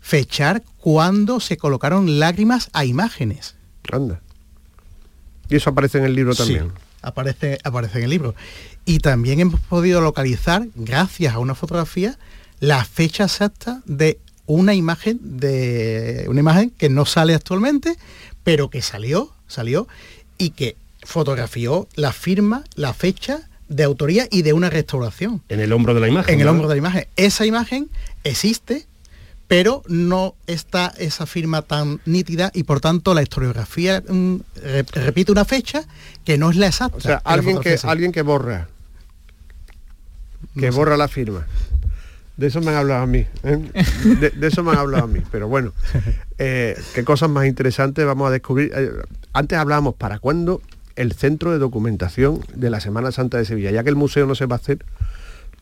fechar 0.00 0.62
cuando 0.76 1.40
se 1.40 1.56
colocaron 1.56 2.18
lágrimas 2.18 2.70
a 2.72 2.84
imágenes. 2.84 3.56
Anda. 3.90 4.20
Y 5.48 5.56
eso 5.56 5.70
aparece 5.70 5.98
en 5.98 6.04
el 6.04 6.14
libro 6.14 6.34
también. 6.34 6.68
Sí, 6.68 6.87
aparece, 7.08 7.58
aparece 7.64 7.98
en 7.98 8.04
el 8.04 8.10
libro. 8.10 8.34
Y 8.84 8.98
también 9.00 9.40
hemos 9.40 9.60
podido 9.60 10.00
localizar, 10.00 10.66
gracias 10.74 11.34
a 11.34 11.38
una 11.38 11.54
fotografía, 11.54 12.18
la 12.60 12.84
fecha 12.84 13.24
exacta 13.24 13.82
de 13.84 14.18
una 14.46 14.74
imagen 14.74 15.18
de 15.22 16.24
una 16.28 16.40
imagen 16.40 16.70
que 16.70 16.88
no 16.88 17.04
sale 17.04 17.34
actualmente, 17.34 17.96
pero 18.44 18.70
que 18.70 18.80
salió, 18.82 19.30
salió 19.46 19.86
y 20.38 20.50
que 20.50 20.76
fotografió 21.02 21.86
la 21.94 22.12
firma, 22.12 22.64
la 22.74 22.94
fecha 22.94 23.48
de 23.68 23.84
autoría 23.84 24.26
y 24.30 24.42
de 24.42 24.54
una 24.54 24.70
restauración. 24.70 25.42
En 25.48 25.60
el 25.60 25.72
hombro 25.72 25.94
de 25.94 26.00
la 26.00 26.08
imagen. 26.08 26.34
En 26.34 26.40
el 26.40 26.48
hombro 26.48 26.66
de 26.66 26.74
la 26.74 26.78
imagen. 26.78 27.06
Esa 27.16 27.44
imagen 27.44 27.90
existe, 28.24 28.86
pero 29.48 29.82
no 29.88 30.34
está 30.46 30.92
esa 30.98 31.24
firma 31.26 31.62
tan 31.62 32.00
nítida 32.04 32.50
y 32.54 32.64
por 32.64 32.80
tanto 32.80 33.14
la 33.14 33.22
historiografía 33.22 34.02
mm, 34.06 34.36
re- 34.62 34.84
repite 34.92 35.32
una 35.32 35.44
fecha 35.46 35.82
que 36.24 36.36
no 36.38 36.50
es 36.50 36.56
la 36.56 36.66
exacta. 36.66 36.96
O 36.96 37.00
sea, 37.00 37.22
alguien 37.24 37.58
que, 37.60 37.78
alguien 37.82 38.12
borra. 38.24 38.68
Que 40.54 40.66
No 40.66 40.72
sé. 40.72 40.78
borra 40.78 40.96
la 40.96 41.08
firma. 41.08 41.46
De 42.36 42.46
eso 42.46 42.60
me 42.60 42.68
han 42.70 42.76
hablado 42.76 43.02
a 43.02 43.06
mí. 43.06 43.26
¿eh? 43.42 43.70
De, 44.20 44.30
de 44.30 44.46
eso 44.46 44.62
me 44.62 44.70
han 44.72 44.78
hablado 44.78 45.04
a 45.04 45.08
mí. 45.08 45.20
Pero 45.32 45.48
bueno, 45.48 45.72
eh, 46.38 46.78
qué 46.94 47.02
cosas 47.04 47.28
más 47.30 47.46
interesantes 47.46 48.04
vamos 48.06 48.28
a 48.28 48.30
descubrir. 48.30 48.70
Eh, 48.76 48.90
antes 49.32 49.58
hablábamos 49.58 49.94
para 49.94 50.18
cuándo 50.18 50.62
el 50.94 51.12
centro 51.12 51.52
de 51.52 51.58
documentación 51.58 52.40
de 52.54 52.70
la 52.70 52.80
Semana 52.80 53.12
Santa 53.12 53.38
de 53.38 53.44
Sevilla, 53.44 53.70
ya 53.70 53.82
que 53.82 53.88
el 53.90 53.96
museo 53.96 54.26
no 54.26 54.34
se 54.34 54.46
va 54.46 54.56
a 54.56 54.58
hacer, 54.58 54.78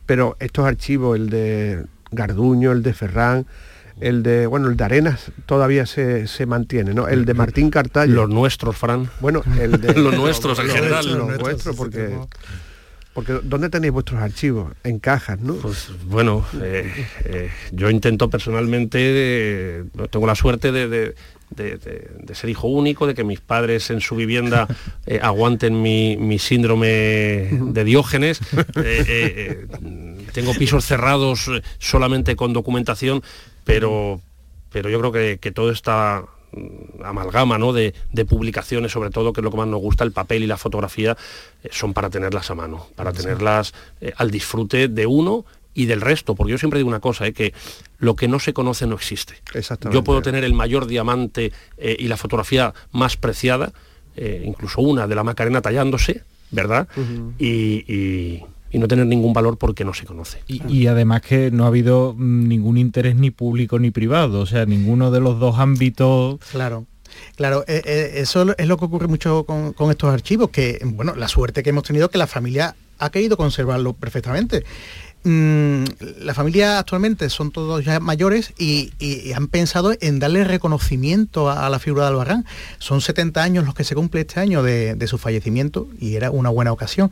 pero 0.05 0.35
estos 0.39 0.65
archivos, 0.65 1.15
el 1.15 1.29
de 1.29 1.85
Garduño, 2.11 2.71
el 2.71 2.81
de 2.83 2.93
Ferrán, 2.93 3.45
el 3.99 4.23
de, 4.23 4.45
bueno, 4.47 4.67
el 4.69 4.77
de 4.77 4.83
Arenas 4.83 5.31
todavía 5.45 5.85
se, 5.85 6.27
se 6.27 6.45
mantiene, 6.45 6.93
¿no? 6.93 7.07
El 7.07 7.25
de 7.25 7.33
Martín 7.33 7.69
Cartallo. 7.69 8.13
Los 8.13 8.29
nuestros, 8.29 8.75
Fran. 8.77 9.09
Bueno, 9.19 9.43
el 9.59 9.79
de 9.81 9.93
Los 9.95 10.15
nuestros, 10.15 10.59
en 10.59 10.67
general. 10.69 11.05
Los 11.05 11.27
Los 11.29 11.39
nuestros, 11.39 11.75
porque, 11.75 12.17
porque 13.13 13.39
¿dónde 13.43 13.69
tenéis 13.69 13.93
vuestros 13.93 14.21
archivos? 14.21 14.73
En 14.83 14.99
cajas, 14.99 15.39
¿no? 15.39 15.55
Pues 15.55 15.89
bueno, 16.05 16.45
eh, 16.61 16.91
eh, 17.25 17.49
yo 17.71 17.89
intento 17.89 18.29
personalmente, 18.29 18.97
eh, 19.01 19.83
tengo 20.11 20.27
la 20.27 20.35
suerte 20.35 20.71
de, 20.71 20.87
de- 20.87 21.15
de- 21.49 21.77
de- 21.77 22.11
de 22.23 22.35
ser 22.35 22.49
hijo 22.49 22.67
único, 22.67 23.07
de 23.07 23.15
que 23.15 23.23
mis 23.23 23.39
padres 23.39 23.89
en 23.89 24.01
su 24.01 24.15
vivienda 24.17 24.67
eh, 25.07 25.19
aguanten 25.23 25.81
mi, 25.81 26.17
mi 26.17 26.39
síndrome 26.39 26.87
de 27.51 27.83
Diógenes. 27.83 28.39
Eh, 28.51 29.03
eh, 29.07 29.65
eh, 29.71 30.25
tengo 30.33 30.53
pisos 30.53 30.85
cerrados 30.85 31.49
solamente 31.79 32.35
con 32.35 32.53
documentación, 32.53 33.23
pero, 33.67 34.21
pero 34.71 34.89
yo 34.89 34.99
creo 34.99 35.11
que, 35.11 35.37
que 35.39 35.51
todo 35.51 35.69
está 35.71 36.23
mm, 36.53 37.03
amalgama 37.03 37.57
¿no? 37.57 37.73
de, 37.73 37.93
de 38.11 38.25
publicaciones, 38.25 38.91
sobre 38.91 39.09
todo, 39.11 39.33
que 39.33 39.41
es 39.41 39.43
lo 39.43 39.51
que 39.51 39.57
más 39.57 39.67
nos 39.67 39.79
gusta, 39.81 40.03
el 40.03 40.11
papel 40.11 40.43
y 40.43 40.47
la 40.47 40.57
fotografía, 40.57 41.15
eh, 41.63 41.69
son 41.71 41.93
para 41.93 42.09
tenerlas 42.09 42.49
a 42.49 42.55
mano, 42.55 42.87
para 42.95 43.11
tenerlas 43.13 43.73
eh, 44.01 44.13
al 44.17 44.31
disfrute 44.31 44.87
de 44.87 45.05
uno 45.05 45.45
y 45.73 45.85
del 45.85 46.01
resto, 46.01 46.33
porque 46.33 46.51
yo 46.51 46.57
siempre 46.57 46.79
digo 46.79 46.89
una 46.89 46.99
cosa, 46.99 47.27
eh, 47.27 47.33
que 47.33 47.53
lo 47.99 48.15
que 48.15 48.27
no 48.27 48.39
se 48.39 48.51
conoce 48.53 48.87
no 48.87 48.95
existe. 48.95 49.35
Exactamente. 49.53 49.95
Yo 49.95 50.03
puedo 50.03 50.21
tener 50.23 50.43
el 50.43 50.53
mayor 50.53 50.87
diamante 50.87 51.51
eh, 51.77 51.95
y 51.99 52.07
la 52.07 52.17
fotografía 52.17 52.73
más 52.91 53.15
preciada, 53.17 53.71
incluso 54.43 54.81
una 54.81 55.05
de 55.05 55.13
la 55.13 55.23
Macarena 55.23 55.61
tallándose, 55.61 56.23
¿verdad? 56.49 56.87
y, 57.37 57.85
y- 57.93 58.43
y 58.71 58.79
no 58.79 58.87
tener 58.87 59.05
ningún 59.05 59.33
valor 59.33 59.57
porque 59.57 59.85
no 59.85 59.93
se 59.93 60.05
conoce. 60.05 60.39
Y, 60.47 60.61
y 60.67 60.87
además 60.87 61.21
que 61.21 61.51
no 61.51 61.63
ha 61.63 61.67
habido 61.67 62.13
mm, 62.17 62.47
ningún 62.47 62.77
interés 62.77 63.15
ni 63.15 63.31
público 63.31 63.79
ni 63.79 63.91
privado, 63.91 64.41
o 64.41 64.45
sea, 64.45 64.65
ninguno 64.65 65.11
de 65.11 65.19
los 65.21 65.39
dos 65.39 65.57
ámbitos... 65.59 66.39
Claro. 66.51 66.85
Claro, 67.35 67.63
eh, 67.67 67.81
eh, 67.85 68.11
eso 68.15 68.53
es 68.57 68.67
lo 68.67 68.77
que 68.77 68.85
ocurre 68.85 69.07
mucho 69.07 69.43
con, 69.45 69.73
con 69.73 69.89
estos 69.89 70.13
archivos, 70.13 70.49
que, 70.51 70.79
bueno, 70.83 71.15
la 71.15 71.27
suerte 71.27 71.63
que 71.63 71.71
hemos 71.71 71.83
tenido 71.83 72.09
que 72.09 72.17
la 72.17 72.27
familia 72.27 72.75
ha 72.99 73.09
querido 73.09 73.37
conservarlo 73.37 73.93
perfectamente. 73.93 74.63
Mm, 75.23 75.83
la 76.21 76.33
familia 76.33 76.77
actualmente 76.79 77.29
son 77.29 77.51
todos 77.51 77.83
ya 77.83 77.99
mayores 77.99 78.53
y, 78.57 78.91
y- 78.99 79.27
y 79.29 79.33
han 79.33 79.47
pensado 79.47 79.93
en 79.99 80.19
darle 80.19 80.43
reconocimiento 80.43 81.49
a, 81.49 81.65
a 81.65 81.69
la 81.69 81.79
figura 81.79 82.03
de 82.03 82.09
Albarrán. 82.09 82.45
Son 82.77 83.01
70 83.01 83.41
años 83.41 83.65
los 83.65 83.73
que 83.73 83.83
se 83.83 83.95
cumple 83.95 84.21
este 84.21 84.39
año 84.39 84.61
de, 84.61 84.93
de 84.95 85.07
su 85.07 85.17
fallecimiento 85.17 85.87
y 85.99 86.15
era 86.15 86.29
una 86.31 86.49
buena 86.49 86.71
ocasión. 86.71 87.11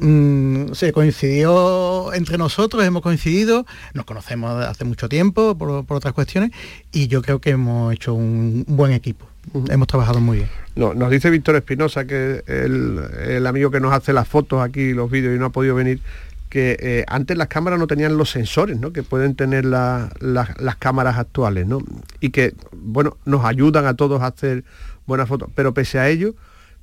Mm, 0.00 0.72
se 0.72 0.92
coincidió 0.92 2.12
entre 2.14 2.38
nosotros, 2.38 2.82
hemos 2.84 3.02
coincidido, 3.02 3.66
nos 3.94 4.04
conocemos 4.06 4.64
hace 4.64 4.84
mucho 4.84 5.08
tiempo 5.08 5.56
por, 5.56 5.84
por 5.84 5.96
otras 5.98 6.14
cuestiones 6.14 6.50
y 6.92 7.06
yo 7.08 7.20
creo 7.22 7.38
que 7.40 7.50
hemos 7.50 7.92
hecho 7.92 8.14
un 8.14 8.64
buen 8.66 8.92
equipo. 8.92 9.26
Hemos 9.68 9.88
trabajado 9.88 10.20
muy 10.20 10.38
bien. 10.38 10.50
No, 10.76 10.94
nos 10.94 11.10
dice 11.10 11.28
Víctor 11.30 11.56
Espinosa, 11.56 12.04
que 12.06 12.42
el, 12.46 13.00
el 13.26 13.46
amigo 13.46 13.70
que 13.70 13.80
nos 13.80 13.92
hace 13.92 14.12
las 14.12 14.28
fotos 14.28 14.62
aquí, 14.62 14.92
los 14.92 15.10
vídeos 15.10 15.34
y 15.34 15.38
no 15.38 15.46
ha 15.46 15.50
podido 15.50 15.74
venir, 15.74 16.00
que 16.48 16.76
eh, 16.80 17.04
antes 17.08 17.36
las 17.36 17.48
cámaras 17.48 17.78
no 17.78 17.86
tenían 17.86 18.16
los 18.16 18.30
sensores, 18.30 18.78
¿no? 18.78 18.92
Que 18.92 19.02
pueden 19.02 19.34
tener 19.34 19.64
la- 19.64 20.10
la- 20.20 20.54
las 20.58 20.76
cámaras 20.76 21.16
actuales, 21.16 21.66
¿no? 21.66 21.78
Y 22.20 22.30
que, 22.30 22.54
bueno, 22.72 23.16
nos 23.24 23.44
ayudan 23.44 23.86
a 23.86 23.94
todos 23.94 24.20
a 24.22 24.26
hacer 24.26 24.64
buenas 25.06 25.28
fotos. 25.28 25.48
Pero 25.54 25.72
pese 25.74 25.98
a 25.98 26.08
ello, 26.08 26.34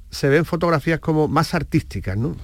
se 0.10 0.30
ven 0.30 0.46
fotografías 0.46 1.00
como 1.00 1.28
más 1.28 1.54
artísticas, 1.54 2.18
¿no? 2.18 2.36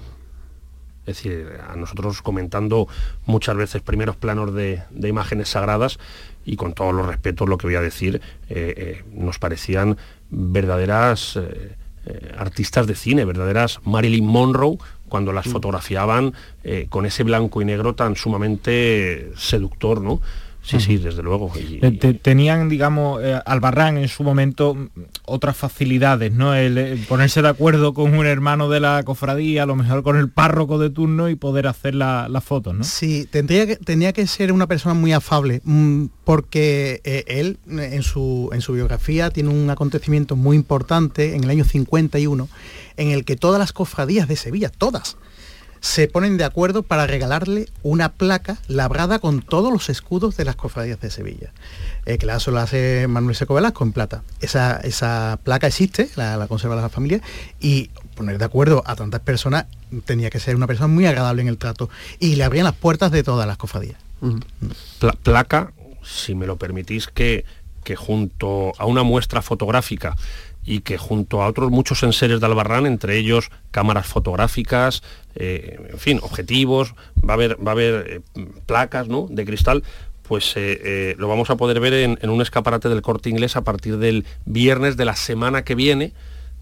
Es 1.05 1.17
decir, 1.17 1.59
a 1.67 1.75
nosotros 1.75 2.21
comentando 2.21 2.87
muchas 3.25 3.55
veces 3.55 3.81
primeros 3.81 4.15
planos 4.15 4.53
de, 4.53 4.83
de 4.89 5.09
imágenes 5.09 5.49
sagradas 5.49 5.99
y 6.45 6.55
con 6.55 6.73
todos 6.73 6.93
los 6.93 7.05
respetos 7.05 7.49
lo 7.49 7.57
que 7.57 7.67
voy 7.67 7.75
a 7.75 7.81
decir, 7.81 8.21
eh, 8.49 8.73
eh, 8.77 9.03
nos 9.13 9.39
parecían 9.39 9.97
verdaderas 10.29 11.37
eh, 12.05 12.33
artistas 12.37 12.85
de 12.85 12.95
cine, 12.95 13.23
verdaderas 13.23 13.79
Marilyn 13.85 14.25
Monroe 14.25 14.77
cuando 15.07 15.31
las 15.31 15.47
fotografiaban 15.47 16.33
eh, 16.63 16.87
con 16.89 17.05
ese 17.05 17.23
blanco 17.23 17.61
y 17.61 17.65
negro 17.65 17.95
tan 17.95 18.17
sumamente 18.17 19.31
seductor, 19.37 20.01
¿no? 20.01 20.19
Sí, 20.65 20.79
sí, 20.79 20.95
desde 20.97 21.21
luego. 21.21 21.51
Y- 21.59 21.79
Eh, 21.85 21.91
te- 21.91 22.13
tenían, 22.13 22.69
digamos, 22.69 23.21
eh, 23.21 23.37
Albarrán 23.45 23.97
en 23.97 24.07
su 24.07 24.23
momento 24.23 24.73
mm, 24.75 24.87
otras 25.25 25.57
facilidades, 25.57 26.31
¿no? 26.31 26.55
El, 26.55 26.77
eh, 26.77 26.97
ponerse 27.09 27.41
de 27.41 27.49
acuerdo 27.49 27.93
con 27.93 28.13
un 28.17 28.25
hermano 28.25 28.69
de 28.69 28.79
la 28.79 29.03
cofradía, 29.03 29.63
a 29.63 29.65
lo 29.65 29.75
mejor 29.75 30.03
con 30.03 30.15
el 30.17 30.29
párroco 30.29 30.79
de 30.79 30.89
turno 30.89 31.27
y 31.29 31.35
poder 31.35 31.67
hacer 31.67 31.95
la- 31.95 32.29
las 32.29 32.45
fotos, 32.45 32.73
¿no? 32.75 32.83
Sí, 32.85 33.27
tendría 33.29 33.67
que, 33.67 33.75
tenía 33.75 34.13
que 34.13 34.25
ser 34.25 34.53
una 34.53 34.65
persona 34.67 34.93
muy 34.95 35.11
afable, 35.11 35.61
mm, 35.65 36.05
porque 36.23 37.01
eh, 37.03 37.25
él 37.27 37.57
en 37.69 38.01
su, 38.03 38.49
en 38.53 38.61
su 38.61 38.71
biografía 38.71 39.29
tiene 39.31 39.49
un 39.49 39.69
acontecimiento 39.69 40.37
muy 40.37 40.55
importante 40.55 41.35
en 41.35 41.43
el 41.43 41.49
año 41.49 41.65
51, 41.65 42.47
en 42.95 43.09
el 43.11 43.25
que 43.25 43.35
todas 43.35 43.59
las 43.59 43.73
cofradías 43.73 44.29
de 44.29 44.37
Sevilla, 44.37 44.69
todas, 44.69 45.17
se 45.83 46.07
ponen 46.07 46.37
de 46.37 46.45
acuerdo 46.45 46.83
para 46.83 47.05
regalarle 47.07 47.67
una 47.83 48.13
placa 48.13 48.57
labrada 48.69 49.19
con 49.19 49.41
todos 49.41 49.69
los 49.69 49.89
escudos 49.89 50.37
de 50.37 50.45
las 50.45 50.55
cofradías 50.55 51.01
de 51.01 51.11
Sevilla. 51.11 51.51
Eh, 52.05 52.17
que 52.17 52.25
la 52.25 52.37
eso 52.37 52.51
lo 52.51 52.59
hace 52.59 53.05
Manuel 53.09 53.35
Seco 53.35 53.53
Velasco 53.53 53.83
en 53.83 53.91
plata. 53.91 54.23
Esa, 54.39 54.77
esa 54.77 55.39
placa 55.43 55.67
existe, 55.67 56.09
la, 56.15 56.37
la 56.37 56.47
conserva 56.47 56.77
la 56.77 56.87
familia, 56.87 57.21
y 57.59 57.89
poner 58.15 58.37
de 58.37 58.45
acuerdo 58.45 58.81
a 58.85 58.95
tantas 58.95 59.19
personas 59.19 59.65
tenía 60.05 60.29
que 60.29 60.39
ser 60.39 60.55
una 60.55 60.67
persona 60.67 60.87
muy 60.87 61.05
agradable 61.05 61.41
en 61.41 61.49
el 61.49 61.57
trato. 61.57 61.89
Y 62.17 62.37
le 62.37 62.45
abrían 62.45 62.63
las 62.63 62.75
puertas 62.75 63.11
de 63.11 63.21
todas 63.21 63.45
las 63.45 63.57
cofradías. 63.57 63.97
Pla- 64.99 65.17
placa, 65.21 65.73
si 66.01 66.33
me 66.33 66.47
lo 66.47 66.55
permitís, 66.55 67.07
que, 67.07 67.43
que 67.83 67.97
junto 67.97 68.71
a 68.77 68.85
una 68.85 69.03
muestra 69.03 69.41
fotográfica 69.41 70.15
y 70.65 70.81
que 70.81 70.97
junto 70.97 71.41
a 71.41 71.47
otros 71.47 71.71
muchos 71.71 72.03
enseres 72.03 72.39
de 72.39 72.45
Albarrán, 72.45 72.85
entre 72.85 73.17
ellos 73.17 73.51
cámaras 73.71 74.07
fotográficas, 74.07 75.03
eh, 75.35 75.79
en 75.91 75.97
fin, 75.97 76.19
objetivos, 76.21 76.95
va 77.17 77.31
a 77.31 77.35
haber, 77.35 77.57
va 77.65 77.71
a 77.71 77.73
haber 77.73 78.23
eh, 78.35 78.45
placas 78.65 79.07
¿no? 79.07 79.27
de 79.29 79.45
cristal, 79.45 79.83
pues 80.27 80.53
eh, 80.55 81.15
lo 81.17 81.27
vamos 81.27 81.49
a 81.49 81.57
poder 81.57 81.79
ver 81.79 81.93
en, 81.93 82.29
un 82.29 82.41
escaparate 82.41 82.87
del 82.87 83.01
corte 83.01 83.29
inglés 83.29 83.55
a 83.55 83.61
partir 83.61 83.97
del 83.97 84.25
viernes 84.45 84.95
de 84.95 85.05
la 85.05 85.15
semana 85.15 85.63
que 85.63 85.75
viene, 85.75 86.13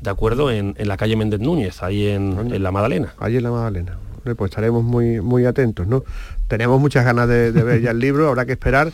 ¿de 0.01 0.09
acuerdo? 0.09 0.51
En, 0.51 0.75
la 0.77 0.97
calle 0.97 1.15
Méndez 1.15 1.39
Núñez, 1.39 1.83
ahí 1.83 2.07
en, 2.07 2.61
La 2.63 2.71
Madalena. 2.71 3.13
Ahí 3.19 3.37
en 3.37 3.43
La 3.43 3.51
Madalena. 3.51 3.97
Pues 4.23 4.49
estaremos 4.49 4.83
muy, 4.83 5.21
muy 5.21 5.45
atentos, 5.45 5.87
¿no? 5.87 6.03
Tenemos 6.47 6.79
muchas 6.81 7.05
ganas 7.05 7.27
de, 7.27 7.51
ver 7.51 7.81
ya 7.81 7.91
el 7.91 7.99
libro, 7.99 8.27
habrá 8.27 8.45
que 8.45 8.51
esperar 8.53 8.91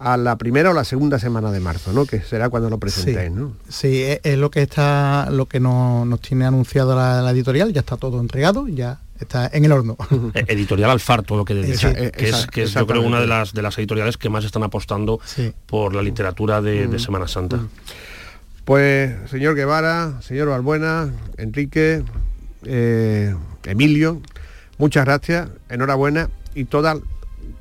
a 0.00 0.16
la 0.16 0.36
primera 0.36 0.70
o 0.70 0.72
la 0.72 0.84
segunda 0.84 1.18
semana 1.18 1.52
de 1.52 1.60
marzo, 1.60 1.92
¿no? 1.92 2.06
Que 2.06 2.22
será 2.22 2.48
cuando 2.48 2.70
lo 2.70 2.78
presentéis, 2.78 3.28
sí, 3.28 3.34
¿no? 3.34 3.52
Sí, 3.68 4.02
es, 4.22 4.38
lo 4.38 4.50
que 4.50 4.62
está, 4.62 5.28
lo 5.30 5.44
que 5.46 5.60
nos, 5.60 6.20
tiene 6.22 6.46
anunciado 6.46 6.96
la, 6.96 7.30
editorial, 7.30 7.72
ya 7.74 7.80
está 7.80 7.98
todo 7.98 8.18
entregado, 8.18 8.66
ya 8.66 9.00
está 9.20 9.50
en 9.52 9.66
el 9.66 9.72
horno. 9.72 9.98
E, 10.34 10.44
editorial 10.48 10.90
Alfar, 10.90 11.22
todo 11.22 11.38
lo 11.38 11.44
que 11.44 11.52
decía, 11.52 11.92
que, 12.12 12.28
es, 12.30 12.46
que 12.46 12.62
es 12.62 12.72
yo 12.72 12.86
creo 12.86 13.02
una 13.02 13.20
de 13.20 13.26
las 13.26 13.52
de 13.52 13.60
las 13.60 13.76
editoriales 13.76 14.16
que 14.16 14.30
más 14.30 14.44
están 14.44 14.62
apostando 14.62 15.20
por 15.66 15.94
la 15.94 16.00
literatura 16.02 16.62
de, 16.62 16.98
Semana 16.98 17.28
Santa. 17.28 17.60
Pues 18.64 19.12
señor 19.30 19.54
Guevara, 19.54 20.22
señor 20.22 20.48
Balbuena, 20.48 21.12
Enrique, 21.36 22.02
eh, 22.64 23.34
Emilio, 23.64 24.22
muchas 24.78 25.04
gracias, 25.04 25.50
enhorabuena 25.68 26.30
y 26.54 26.64
todas 26.64 26.98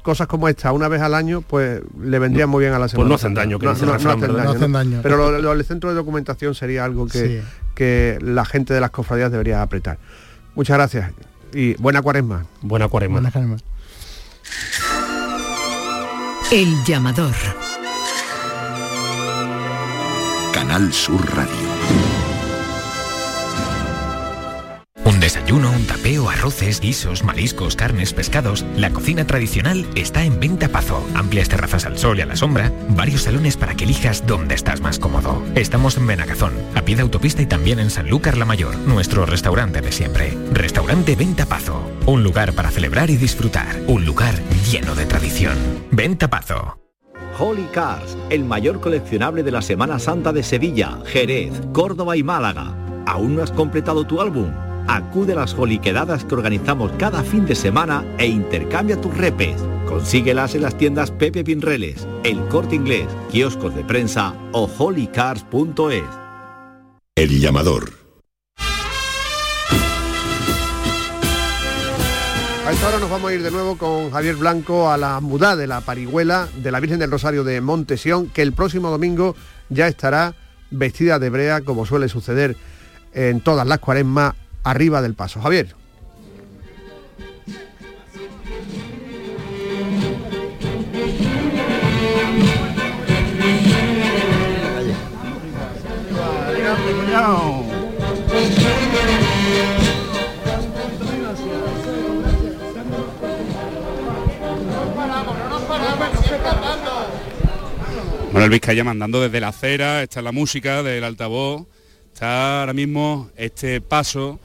cosas 0.10 0.26
como 0.26 0.50
esta 0.50 0.72
una 0.72 0.88
vez 0.88 1.04
al 1.04 1.14
año, 1.14 1.42
pues 1.42 1.84
le 2.02 2.18
vendrían 2.18 2.50
muy 2.50 2.62
bien 2.62 2.74
a 2.74 2.80
la 2.80 2.88
semana. 2.88 3.04
Pues 3.04 3.10
no 3.10 3.16
hacen 3.16 3.36
daño, 3.36 3.60
que 3.60 3.68
no, 3.68 3.74
hacen, 3.74 4.72
daño, 4.72 5.02
Pero 5.04 5.40
lo, 5.40 5.56
del 5.56 5.64
centro 5.64 5.92
de 5.92 5.96
documentación 5.96 6.56
sería 6.56 6.84
algo 6.84 7.06
que, 7.06 7.44
que 7.76 8.18
la 8.20 8.44
gente 8.44 8.74
de 8.74 8.82
las 8.82 8.90
cofradías 8.90 9.32
debería 9.32 9.62
apretar. 9.62 10.00
Muchas 10.56 10.78
gracias 10.78 11.12
y 11.54 11.76
buena 11.76 12.02
cuaresma. 12.02 12.48
Buena 12.64 12.88
cuaresma. 12.88 13.20
Buena 13.20 13.32
cuaresma. 13.32 13.58
El 16.52 16.84
llamador. 16.86 17.36
Canal 20.52 20.92
Sur 20.92 21.24
Radio. 21.36 21.69
Un 25.10 25.20
desayuno, 25.20 25.72
un 25.72 25.88
tapeo, 25.88 26.30
arroces, 26.30 26.80
guisos, 26.80 27.24
mariscos, 27.24 27.76
carnes, 27.76 28.14
pescados. 28.14 28.64
La 28.76 28.92
cocina 28.92 29.26
tradicional 29.26 29.88
está 29.96 30.24
en 30.24 30.40
Venta 30.40 30.70
Pazo. 30.70 31.04
Amplias 31.16 31.50
terrazas 31.50 31.88
al 31.88 31.98
sol 31.98 32.20
y 32.20 32.22
a 32.22 32.28
la 32.28 32.36
sombra. 32.36 32.72
Varios 32.90 33.24
salones 33.24 33.58
para 33.58 33.74
que 33.74 33.86
elijas 33.86 34.28
dónde 34.28 34.54
estás 34.54 34.82
más 34.82 35.00
cómodo. 35.00 35.42
Estamos 35.56 35.98
en 35.98 36.06
Benagazón, 36.06 36.54
a 36.76 36.84
pie 36.84 36.96
de 36.96 37.02
autopista 37.02 37.42
y 37.42 37.48
también 37.48 37.80
en 37.80 37.90
Sanlúcar 37.90 38.38
la 38.38 38.46
Mayor, 38.46 38.78
nuestro 38.78 39.26
restaurante 39.26 39.82
de 39.82 39.92
siempre. 39.92 40.38
Restaurante 40.54 41.16
Venta 41.16 41.48
Pazo. 41.48 41.92
Un 42.06 42.22
lugar 42.22 42.54
para 42.54 42.70
celebrar 42.70 43.10
y 43.10 43.18
disfrutar. 43.18 43.82
Un 43.88 44.06
lugar 44.06 44.36
lleno 44.70 44.94
de 44.94 45.08
tradición. 45.08 45.58
Venta 45.90 46.30
Pazo. 46.30 46.78
Holy 47.40 47.68
Cars, 47.74 48.16
el 48.30 48.46
mayor 48.46 48.80
coleccionable 48.80 49.42
de 49.42 49.50
la 49.50 49.64
Semana 49.64 49.98
Santa 49.98 50.32
de 50.32 50.44
Sevilla, 50.44 51.00
Jerez, 51.08 51.54
Córdoba 51.74 52.16
y 52.16 52.22
Málaga. 52.22 52.76
¿Aún 53.08 53.36
no 53.36 53.42
has 53.42 53.52
completado 53.52 54.06
tu 54.06 54.22
álbum? 54.22 54.52
Acude 54.92 55.34
a 55.34 55.36
las 55.36 55.54
joliquedadas 55.54 56.26
que 56.26 56.34
organizamos 56.34 56.92
cada 56.98 57.22
fin 57.22 57.46
de 57.46 57.54
semana 57.54 58.04
e 58.18 58.26
intercambia 58.26 59.00
tus 59.00 59.16
repes. 59.16 59.56
Consíguelas 59.86 60.56
en 60.56 60.64
las 60.64 60.80
tiendas 60.80 61.12
Pepe 61.12 61.44
Pinreles, 61.44 62.08
El 62.24 62.44
Corte 62.48 62.74
Inglés, 62.74 63.08
kioscos 63.32 63.76
de 63.76 63.84
prensa 63.84 64.34
o 64.52 64.68
holycars.es. 64.80 66.04
El 67.16 67.40
llamador. 67.40 67.92
A 72.66 72.72
esta 72.72 72.88
hora 72.88 72.98
nos 72.98 73.12
vamos 73.12 73.30
a 73.30 73.34
ir 73.36 73.44
de 73.44 73.52
nuevo 73.52 73.78
con 73.78 74.10
Javier 74.10 74.38
Blanco 74.38 74.90
a 74.90 74.98
la 74.98 75.20
muda 75.20 75.56
de 75.56 75.68
la 75.68 75.82
parihuela 75.82 76.50
de 76.64 76.72
la 76.72 76.80
Virgen 76.80 76.98
del 76.98 77.12
Rosario 77.12 77.44
de 77.44 77.62
Montesión, 77.62 78.30
que 78.30 78.42
el 78.42 78.54
próximo 78.54 78.90
domingo 78.90 79.36
ya 79.70 79.88
estará 79.88 80.34
vestida 80.72 81.20
de 81.20 81.30
brea, 81.30 81.62
como 81.62 81.86
suele 81.86 82.10
suceder 82.10 82.58
en 83.14 83.42
todas 83.42 83.68
las 83.68 83.78
cuaresmas 83.78 84.34
arriba 84.64 85.02
del 85.02 85.16
paso. 85.16 85.42
Javier. 85.42 85.76
Bueno, 108.32 108.46
el 108.46 108.52
Vizcaya 108.52 108.84
mandando 108.84 109.22
desde 109.22 109.42
la 109.42 109.48
acera, 109.48 110.04
está 110.04 110.22
la 110.22 110.32
música 110.32 110.84
del 110.84 111.04
altavoz, 111.04 111.66
está 112.14 112.62
ahora 112.62 112.74
mismo 112.74 113.30
este 113.36 113.82
paso 113.82 114.40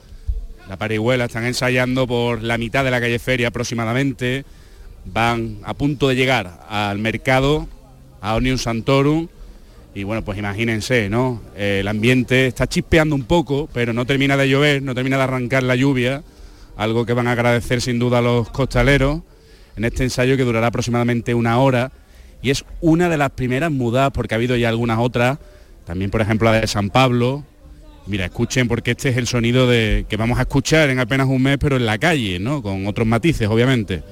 la 0.68 0.76
parihuela, 0.76 1.26
están 1.26 1.44
ensayando 1.44 2.06
por 2.06 2.42
la 2.42 2.58
mitad 2.58 2.84
de 2.84 2.90
la 2.90 3.00
calle 3.00 3.18
Feria 3.18 3.48
aproximadamente, 3.48 4.44
van 5.04 5.58
a 5.64 5.74
punto 5.74 6.08
de 6.08 6.16
llegar 6.16 6.64
al 6.68 6.98
mercado, 6.98 7.68
a 8.20 8.34
Onium 8.34 8.58
Santorum, 8.58 9.28
y 9.94 10.02
bueno, 10.02 10.24
pues 10.24 10.38
imagínense, 10.38 11.08
¿no? 11.08 11.40
El 11.56 11.86
ambiente 11.86 12.46
está 12.46 12.66
chispeando 12.66 13.14
un 13.14 13.24
poco, 13.24 13.68
pero 13.72 13.92
no 13.92 14.06
termina 14.06 14.36
de 14.36 14.48
llover, 14.48 14.82
no 14.82 14.94
termina 14.94 15.18
de 15.18 15.22
arrancar 15.22 15.62
la 15.62 15.76
lluvia, 15.76 16.22
algo 16.76 17.06
que 17.06 17.12
van 17.12 17.28
a 17.28 17.32
agradecer 17.32 17.80
sin 17.80 17.98
duda 17.98 18.20
los 18.20 18.50
costaleros, 18.50 19.20
en 19.76 19.84
este 19.84 20.02
ensayo 20.02 20.36
que 20.36 20.44
durará 20.44 20.68
aproximadamente 20.68 21.34
una 21.34 21.58
hora, 21.58 21.92
y 22.42 22.50
es 22.50 22.64
una 22.80 23.08
de 23.08 23.18
las 23.18 23.30
primeras 23.30 23.70
mudas, 23.70 24.10
porque 24.12 24.34
ha 24.34 24.36
habido 24.36 24.56
ya 24.56 24.68
algunas 24.68 24.98
otras, 24.98 25.38
también 25.86 26.10
por 26.10 26.22
ejemplo 26.22 26.50
la 26.50 26.60
de 26.60 26.66
San 26.66 26.90
Pablo, 26.90 27.44
Mira, 28.06 28.26
escuchen 28.26 28.68
porque 28.68 28.90
este 28.90 29.08
es 29.08 29.16
el 29.16 29.26
sonido 29.26 29.66
de 29.66 30.04
que 30.08 30.16
vamos 30.16 30.38
a 30.38 30.42
escuchar 30.42 30.90
en 30.90 31.00
apenas 31.00 31.26
un 31.26 31.42
mes, 31.42 31.56
pero 31.58 31.76
en 31.76 31.86
la 31.86 31.96
calle, 31.96 32.38
¿no? 32.38 32.62
Con 32.62 32.86
otros 32.86 33.06
matices, 33.06 33.48
obviamente. 33.48 34.02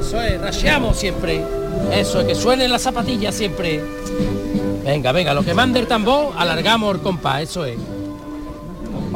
Eso 0.00 0.20
es, 0.20 0.40
rasheamos 0.40 0.98
siempre. 0.98 1.40
Eso, 1.92 2.20
es 2.20 2.26
que 2.26 2.34
suenen 2.34 2.70
las 2.70 2.82
zapatillas 2.82 3.34
siempre. 3.34 3.80
Venga, 4.84 5.12
venga, 5.12 5.32
lo 5.32 5.42
que 5.42 5.54
mande 5.54 5.80
el 5.80 5.86
tambor, 5.86 6.34
alargamos 6.36 6.96
el 6.96 7.00
compás, 7.00 7.42
eso 7.42 7.64
es. 7.64 7.78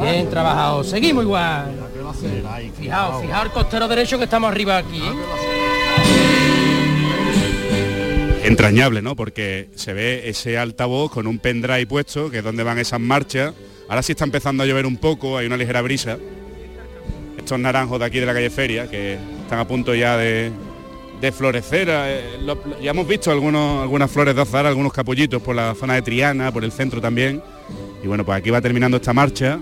Bien 0.01 0.29
trabajado, 0.29 0.83
seguimos 0.83 1.23
igual. 1.23 1.71
Fijaos, 2.79 3.21
fijaos 3.21 3.45
el 3.45 3.51
costero 3.51 3.87
derecho 3.87 4.17
que 4.17 4.23
estamos 4.23 4.49
arriba 4.49 4.77
aquí. 4.77 4.97
¿eh? 4.97 6.34
Entrañable, 8.47 9.01
¿no? 9.01 9.15
Porque 9.15 9.69
se 9.75 9.93
ve 9.93 10.29
ese 10.29 10.57
altavoz 10.57 11.11
con 11.11 11.27
un 11.27 11.39
pendrive 11.39 11.87
puesto, 11.87 12.29
que 12.29 12.39
es 12.39 12.43
donde 12.43 12.63
van 12.63 12.77
esas 12.77 12.99
marchas. 12.99 13.53
Ahora 13.89 14.03
sí 14.03 14.13
está 14.13 14.25
empezando 14.25 14.63
a 14.63 14.65
llover 14.65 14.85
un 14.85 14.97
poco, 14.97 15.37
hay 15.37 15.47
una 15.47 15.57
ligera 15.57 15.81
brisa. 15.81 16.17
Estos 17.37 17.59
naranjos 17.59 17.99
de 17.99 18.05
aquí 18.05 18.19
de 18.19 18.25
la 18.25 18.33
calle 18.33 18.49
Feria, 18.49 18.89
que 18.89 19.17
están 19.41 19.59
a 19.59 19.67
punto 19.67 19.93
ya 19.93 20.17
de, 20.17 20.51
de 21.21 21.31
florecer. 21.31 21.87
Eh, 21.91 22.21
ya 22.81 22.91
hemos 22.91 23.07
visto 23.07 23.31
algunos, 23.31 23.81
algunas 23.81 24.09
flores 24.09 24.35
de 24.35 24.41
azar, 24.41 24.65
algunos 24.65 24.93
capullitos 24.93 25.41
por 25.41 25.55
la 25.55 25.75
zona 25.75 25.95
de 25.95 26.01
Triana, 26.01 26.51
por 26.51 26.63
el 26.63 26.71
centro 26.71 27.01
también. 27.01 27.41
Y 28.03 28.07
bueno, 28.07 28.25
pues 28.25 28.37
aquí 28.37 28.49
va 28.49 28.61
terminando 28.61 28.97
esta 28.97 29.13
marcha, 29.13 29.59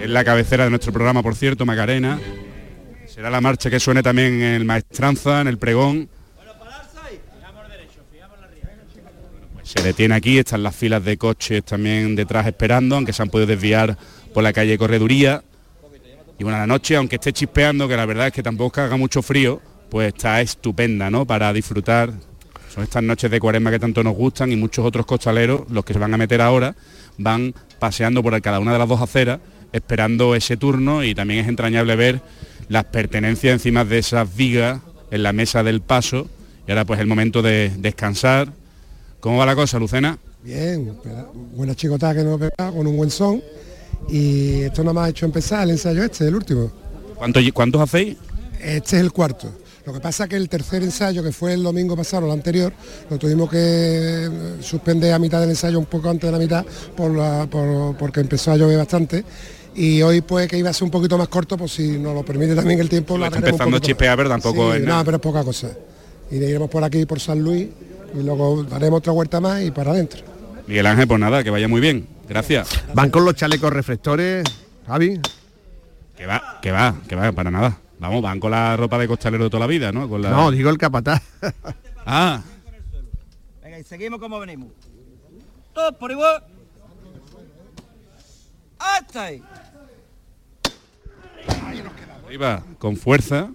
es 0.00 0.08
la 0.08 0.24
cabecera 0.24 0.64
de 0.64 0.70
nuestro 0.70 0.92
programa, 0.92 1.22
por 1.22 1.34
cierto, 1.34 1.64
Macarena. 1.64 2.20
Será 3.06 3.30
la 3.30 3.40
marcha 3.40 3.70
que 3.70 3.80
suene 3.80 4.02
también 4.02 4.34
en 4.34 4.54
el 4.54 4.64
Maestranza, 4.64 5.40
en 5.40 5.48
el 5.48 5.58
Pregón 5.58 6.08
se 9.72 9.82
detiene 9.82 10.14
aquí, 10.14 10.36
están 10.36 10.62
las 10.62 10.76
filas 10.76 11.02
de 11.02 11.16
coches 11.16 11.64
también 11.64 12.14
detrás 12.14 12.46
esperando, 12.46 12.94
aunque 12.94 13.14
se 13.14 13.22
han 13.22 13.30
podido 13.30 13.46
desviar 13.46 13.96
por 14.34 14.42
la 14.42 14.52
calle 14.52 14.76
Correduría. 14.76 15.42
Y 16.38 16.44
bueno, 16.44 16.58
la 16.58 16.66
noche, 16.66 16.94
aunque 16.94 17.16
esté 17.16 17.32
chispeando, 17.32 17.88
que 17.88 17.96
la 17.96 18.04
verdad 18.04 18.26
es 18.26 18.34
que 18.34 18.42
tampoco 18.42 18.82
haga 18.82 18.98
mucho 18.98 19.22
frío, 19.22 19.62
pues 19.88 20.08
está 20.08 20.42
estupenda, 20.42 21.10
¿no? 21.10 21.24
Para 21.26 21.50
disfrutar. 21.54 22.12
Son 22.74 22.84
estas 22.84 23.02
noches 23.02 23.30
de 23.30 23.40
cuaresma 23.40 23.70
que 23.70 23.78
tanto 23.78 24.04
nos 24.04 24.14
gustan 24.14 24.52
y 24.52 24.56
muchos 24.56 24.84
otros 24.84 25.06
costaleros, 25.06 25.62
los 25.70 25.86
que 25.86 25.94
se 25.94 25.98
van 25.98 26.12
a 26.12 26.18
meter 26.18 26.42
ahora, 26.42 26.74
van 27.16 27.54
paseando 27.78 28.22
por 28.22 28.38
cada 28.42 28.60
una 28.60 28.74
de 28.74 28.78
las 28.78 28.88
dos 28.88 29.00
aceras, 29.00 29.40
esperando 29.72 30.34
ese 30.34 30.58
turno 30.58 31.02
y 31.02 31.14
también 31.14 31.40
es 31.40 31.48
entrañable 31.48 31.96
ver 31.96 32.20
las 32.68 32.84
pertenencias 32.84 33.54
encima 33.54 33.86
de 33.86 33.98
esas 33.98 34.36
vigas 34.36 34.82
en 35.10 35.22
la 35.22 35.32
mesa 35.32 35.62
del 35.62 35.80
paso. 35.80 36.28
Y 36.68 36.72
ahora 36.72 36.84
pues 36.84 37.00
el 37.00 37.06
momento 37.06 37.40
de 37.40 37.72
descansar, 37.78 38.52
¿Cómo 39.22 39.38
va 39.38 39.46
la 39.46 39.54
cosa, 39.54 39.78
Lucena? 39.78 40.18
Bien, 40.42 40.96
buena 41.54 41.76
chicota 41.76 42.12
que 42.12 42.24
nos 42.24 42.40
pega 42.40 42.72
con 42.72 42.84
un 42.88 42.96
buen 42.96 43.08
son. 43.08 43.40
Y 44.08 44.62
esto 44.62 44.82
nada 44.82 44.94
más 44.94 45.06
ha 45.06 45.10
hecho 45.10 45.26
empezar 45.26 45.62
el 45.62 45.70
ensayo 45.70 46.02
este, 46.02 46.26
el 46.26 46.34
último. 46.34 46.72
¿Cuántos 47.54 47.80
hacéis? 47.80 48.16
Este 48.60 48.96
es 48.96 49.00
el 49.00 49.12
cuarto. 49.12 49.48
Lo 49.86 49.92
que 49.92 50.00
pasa 50.00 50.24
es 50.24 50.30
que 50.30 50.34
el 50.34 50.48
tercer 50.48 50.82
ensayo, 50.82 51.22
que 51.22 51.30
fue 51.30 51.52
el 51.52 51.62
domingo 51.62 51.96
pasado, 51.96 52.26
el 52.26 52.32
anterior, 52.32 52.72
lo 53.10 53.16
tuvimos 53.16 53.48
que 53.48 54.28
suspender 54.60 55.12
a 55.12 55.20
mitad 55.20 55.40
del 55.40 55.50
ensayo, 55.50 55.78
un 55.78 55.86
poco 55.86 56.10
antes 56.10 56.26
de 56.26 56.32
la 56.32 56.38
mitad, 56.38 56.66
por 56.96 57.96
porque 57.96 58.20
empezó 58.20 58.50
a 58.50 58.56
llover 58.56 58.78
bastante 58.78 59.24
y 59.76 60.02
hoy 60.02 60.20
pues 60.20 60.48
que 60.48 60.58
iba 60.58 60.70
a 60.70 60.72
ser 60.72 60.82
un 60.82 60.90
poquito 60.90 61.16
más 61.16 61.28
corto, 61.28 61.56
pues 61.56 61.70
si 61.70 61.96
nos 61.96 62.12
lo 62.12 62.24
permite 62.24 62.56
también 62.56 62.80
el 62.80 62.88
tiempo. 62.88 63.16
Lo 63.16 63.26
está 63.26 63.38
empezando 63.38 63.76
a 63.76 63.80
chispear, 63.80 64.16
pero 64.16 64.30
tampoco 64.30 64.72
sí, 64.72 64.78
es 64.78 64.82
nada. 64.82 64.94
nada. 64.94 65.04
pero 65.04 65.16
es 65.18 65.22
poca 65.22 65.44
cosa. 65.44 65.70
Y 66.28 66.38
de 66.38 66.48
iremos 66.50 66.68
por 66.68 66.82
aquí, 66.82 67.06
por 67.06 67.20
San 67.20 67.38
Luis, 67.40 67.68
y 68.14 68.22
luego 68.22 68.62
daremos 68.64 68.98
otra 68.98 69.12
vuelta 69.12 69.40
más 69.40 69.62
y 69.62 69.70
para 69.70 69.92
adentro. 69.92 70.22
Miguel 70.66 70.86
Ángel, 70.86 71.08
pues 71.08 71.20
nada, 71.20 71.42
que 71.42 71.50
vaya 71.50 71.68
muy 71.68 71.80
bien. 71.80 72.06
Gracias. 72.28 72.68
Van 72.94 73.10
con 73.10 73.24
los 73.24 73.34
chalecos 73.34 73.72
reflectores, 73.72 74.44
Javi. 74.86 75.20
Que 76.16 76.26
va, 76.26 76.60
que 76.62 76.70
va, 76.70 76.94
que 77.08 77.16
va, 77.16 77.32
para 77.32 77.50
nada. 77.50 77.78
Vamos, 77.98 78.22
van 78.22 78.40
con 78.40 78.50
la 78.50 78.76
ropa 78.76 78.98
de 78.98 79.08
costalero 79.08 79.44
de 79.44 79.50
toda 79.50 79.60
la 79.60 79.66
vida, 79.66 79.92
¿no? 79.92 80.08
Con 80.08 80.22
la... 80.22 80.30
No, 80.30 80.50
digo 80.50 80.70
el 80.70 80.78
capataz. 80.78 81.22
Ah, 82.04 82.42
Venga, 83.62 83.78
y 83.78 83.84
seguimos 83.84 84.18
como 84.18 84.40
venimos. 84.40 84.70
Todos 85.72 85.94
por 85.94 86.10
igual. 86.10 86.42
¡Hasta 88.76 89.26
ahí! 89.26 89.42
arriba, 92.26 92.64
con 92.78 92.96
fuerza. 92.96 93.50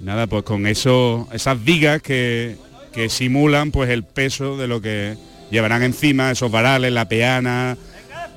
Nada, 0.00 0.26
pues 0.26 0.42
con 0.42 0.66
eso, 0.66 1.28
esas 1.32 1.62
vigas 1.62 2.02
que, 2.02 2.56
que 2.94 3.08
simulan 3.08 3.70
pues 3.70 3.90
el 3.90 4.04
peso 4.04 4.56
de 4.56 4.68
lo 4.68 4.80
que 4.80 5.16
llevarán 5.50 5.82
encima, 5.82 6.30
esos 6.30 6.50
varales, 6.50 6.92
la 6.92 7.08
peana, 7.08 7.76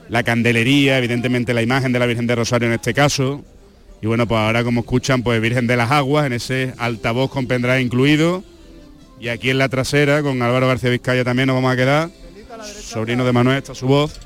la 0.09 0.23
candelería, 0.23 0.97
evidentemente 0.97 1.53
la 1.53 1.61
imagen 1.61 1.91
de 1.91 1.99
la 1.99 2.05
Virgen 2.05 2.27
de 2.27 2.35
Rosario 2.35 2.67
en 2.67 2.73
este 2.73 2.93
caso. 2.93 3.43
Y 4.01 4.07
bueno, 4.07 4.27
pues 4.27 4.39
ahora 4.39 4.63
como 4.63 4.81
escuchan, 4.81 5.23
pues 5.23 5.41
Virgen 5.41 5.67
de 5.67 5.77
las 5.77 5.91
Aguas, 5.91 6.25
en 6.25 6.33
ese 6.33 6.73
altavoz 6.77 7.31
con 7.31 7.47
pendrive 7.47 7.81
incluido. 7.81 8.43
Y 9.19 9.29
aquí 9.29 9.49
en 9.49 9.57
la 9.57 9.69
trasera, 9.69 10.21
con 10.21 10.41
Álvaro 10.41 10.67
García 10.67 10.89
Vizcaya 10.89 11.23
también 11.23 11.47
nos 11.47 11.55
vamos 11.55 11.73
a 11.73 11.75
quedar. 11.75 12.09
Sobrino 12.81 13.25
de 13.25 13.33
Manuel, 13.33 13.57
está 13.57 13.75
su 13.75 13.87
voz. 13.87 14.19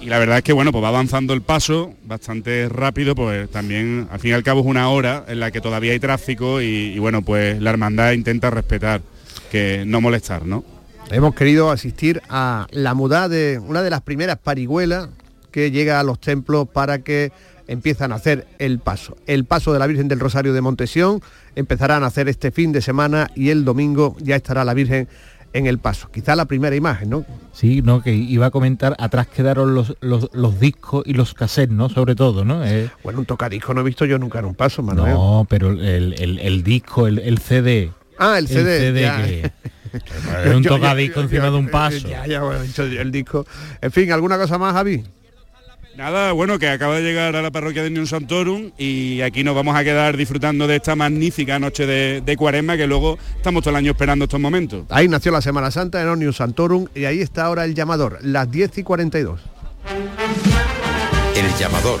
Y 0.00 0.06
la 0.06 0.18
verdad 0.18 0.38
es 0.38 0.44
que 0.44 0.52
bueno, 0.52 0.72
pues 0.72 0.84
va 0.84 0.88
avanzando 0.88 1.34
el 1.34 1.42
paso 1.42 1.94
bastante 2.04 2.68
rápido, 2.68 3.14
pues 3.14 3.50
también 3.50 4.08
al 4.10 4.20
fin 4.20 4.32
y 4.32 4.34
al 4.34 4.42
cabo 4.42 4.60
es 4.60 4.66
una 4.66 4.88
hora 4.88 5.24
en 5.28 5.40
la 5.40 5.50
que 5.50 5.60
todavía 5.60 5.92
hay 5.92 6.00
tráfico 6.00 6.60
y, 6.60 6.98
bueno, 6.98 7.22
pues 7.22 7.60
la 7.60 7.70
hermandad 7.70 8.12
intenta 8.12 8.50
respetar, 8.50 9.00
que 9.50 9.84
no 9.86 10.00
molestar, 10.00 10.44
¿no? 10.44 10.64
Hemos 11.10 11.34
querido 11.34 11.70
asistir 11.70 12.20
a 12.28 12.66
la 12.70 12.94
mudada 12.94 13.28
de 13.28 13.60
una 13.64 13.82
de 13.82 13.90
las 13.90 14.02
primeras 14.02 14.38
parihuelas 14.38 15.08
que 15.50 15.70
llega 15.70 16.00
a 16.00 16.02
los 16.02 16.20
templos 16.20 16.68
para 16.68 16.98
que 16.98 17.32
empiezan 17.68 18.12
a 18.12 18.16
hacer 18.16 18.46
el 18.58 18.78
paso. 18.78 19.16
El 19.26 19.44
paso 19.44 19.72
de 19.72 19.78
la 19.78 19.86
Virgen 19.86 20.08
del 20.08 20.20
Rosario 20.20 20.52
de 20.52 20.60
Montesión 20.60 21.20
empezarán 21.54 22.04
a 22.04 22.06
hacer 22.06 22.28
este 22.28 22.50
fin 22.50 22.72
de 22.72 22.82
semana 22.82 23.30
y 23.34 23.50
el 23.50 23.64
domingo 23.64 24.16
ya 24.20 24.36
estará 24.36 24.64
la 24.64 24.74
Virgen 24.74 25.08
en 25.56 25.66
el 25.66 25.78
paso. 25.78 26.08
Quizá 26.12 26.36
la 26.36 26.44
primera 26.44 26.76
imagen, 26.76 27.10
¿no? 27.10 27.24
Sí, 27.52 27.82
no, 27.82 28.02
que 28.02 28.12
iba 28.14 28.46
a 28.46 28.50
comentar, 28.50 28.94
atrás 28.98 29.26
quedaron 29.26 29.74
los, 29.74 29.96
los, 30.00 30.28
los 30.32 30.60
discos 30.60 31.02
y 31.06 31.14
los 31.14 31.34
cassettes, 31.34 31.74
¿no? 31.74 31.88
Sobre 31.88 32.14
todo, 32.14 32.44
¿no? 32.44 32.64
Eh, 32.64 32.90
Bueno, 33.02 33.20
un 33.20 33.26
tocadisco 33.26 33.72
no 33.74 33.80
he 33.80 33.84
visto 33.84 34.04
yo 34.04 34.18
nunca 34.18 34.38
en 34.40 34.44
un 34.46 34.54
paso, 34.54 34.82
Manuel. 34.82 35.12
no, 35.14 35.46
pero 35.48 35.70
el, 35.70 36.14
el- 36.18 36.38
el 36.38 36.62
disco, 36.62 37.06
el, 37.06 37.18
el 37.18 37.38
CD. 37.38 37.90
Ah, 38.18 38.38
el 38.38 38.48
CD. 38.48 39.00
ya. 39.00 39.24
que- 39.24 39.50
es 40.44 40.54
un 40.54 40.62
yo- 40.62 40.70
tocadisco 40.76 41.16
yo- 41.16 41.22
encima 41.22 41.44
yo- 41.46 41.52
de 41.52 41.58
un 41.58 41.68
paso. 41.68 42.08
Ya, 42.08 42.26
ya, 42.26 42.42
bueno, 42.42 42.60
he 42.62 42.66
dicho 42.66 42.82
el 42.82 43.10
disco. 43.10 43.46
En 43.80 43.90
fin, 43.92 44.12
¿alguna 44.12 44.36
cosa 44.38 44.58
más, 44.58 44.72
Javi? 44.74 45.02
Nada, 45.96 46.32
bueno, 46.32 46.58
que 46.58 46.68
acaba 46.68 46.96
de 46.96 47.02
llegar 47.02 47.36
a 47.36 47.42
la 47.42 47.50
parroquia 47.50 47.82
de 47.82 47.88
Niun 47.88 48.06
Santorum 48.06 48.70
y 48.76 49.22
aquí 49.22 49.42
nos 49.42 49.54
vamos 49.54 49.74
a 49.74 49.82
quedar 49.82 50.14
disfrutando 50.18 50.66
de 50.66 50.76
esta 50.76 50.94
magnífica 50.94 51.58
noche 51.58 51.86
de, 51.86 52.20
de 52.20 52.36
cuaresma 52.36 52.76
que 52.76 52.86
luego 52.86 53.18
estamos 53.34 53.62
todo 53.62 53.70
el 53.70 53.76
año 53.76 53.92
esperando 53.92 54.26
estos 54.26 54.38
momentos. 54.38 54.84
Ahí 54.90 55.08
nació 55.08 55.32
la 55.32 55.40
Semana 55.40 55.70
Santa 55.70 56.02
en 56.02 56.08
Omnium 56.08 56.34
Santorum 56.34 56.86
y 56.94 57.06
ahí 57.06 57.22
está 57.22 57.46
ahora 57.46 57.64
el 57.64 57.74
llamador, 57.74 58.18
las 58.20 58.50
10 58.50 58.76
y 58.76 58.82
42. 58.82 59.40
El 61.34 61.58
llamador. 61.58 62.00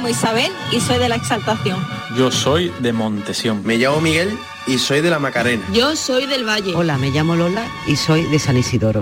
Me 0.00 0.08
llamo 0.08 0.18
Isabel 0.18 0.52
y 0.72 0.80
soy 0.80 0.96
de 0.98 1.10
la 1.10 1.16
Exaltación. 1.16 1.86
Yo 2.16 2.30
soy 2.30 2.72
de 2.78 2.90
Montesión. 2.90 3.62
Me 3.66 3.76
llamo 3.76 4.00
Miguel 4.00 4.38
y 4.66 4.78
soy 4.78 5.02
de 5.02 5.10
la 5.10 5.18
Macarena. 5.18 5.62
Yo 5.74 5.94
soy 5.94 6.24
del 6.24 6.48
Valle. 6.48 6.74
Hola, 6.74 6.96
me 6.96 7.10
llamo 7.10 7.36
Lola 7.36 7.66
y 7.86 7.96
soy 7.96 8.22
de 8.22 8.38
San 8.38 8.56
Isidoro. 8.56 9.00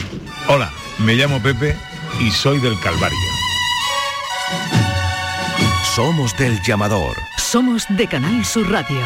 Hola, 0.48 0.72
me 0.98 1.14
llamo 1.14 1.40
Pepe 1.40 1.76
y 2.18 2.32
soy 2.32 2.58
del 2.58 2.76
Calvario. 2.80 3.16
Somos 5.94 6.36
del 6.36 6.60
llamador. 6.62 7.16
Somos 7.36 7.84
de 7.90 8.08
Canal 8.08 8.44
Sur 8.44 8.68
Radio. 8.68 9.00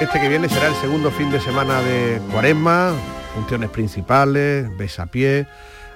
Este 0.00 0.20
que 0.20 0.28
viene 0.28 0.46
será 0.50 0.68
el 0.68 0.74
segundo 0.74 1.10
fin 1.10 1.30
de 1.30 1.40
semana 1.40 1.80
de 1.80 2.20
Cuaresma, 2.30 2.92
funciones 3.34 3.70
principales, 3.70 4.68
besapié, 4.76 5.46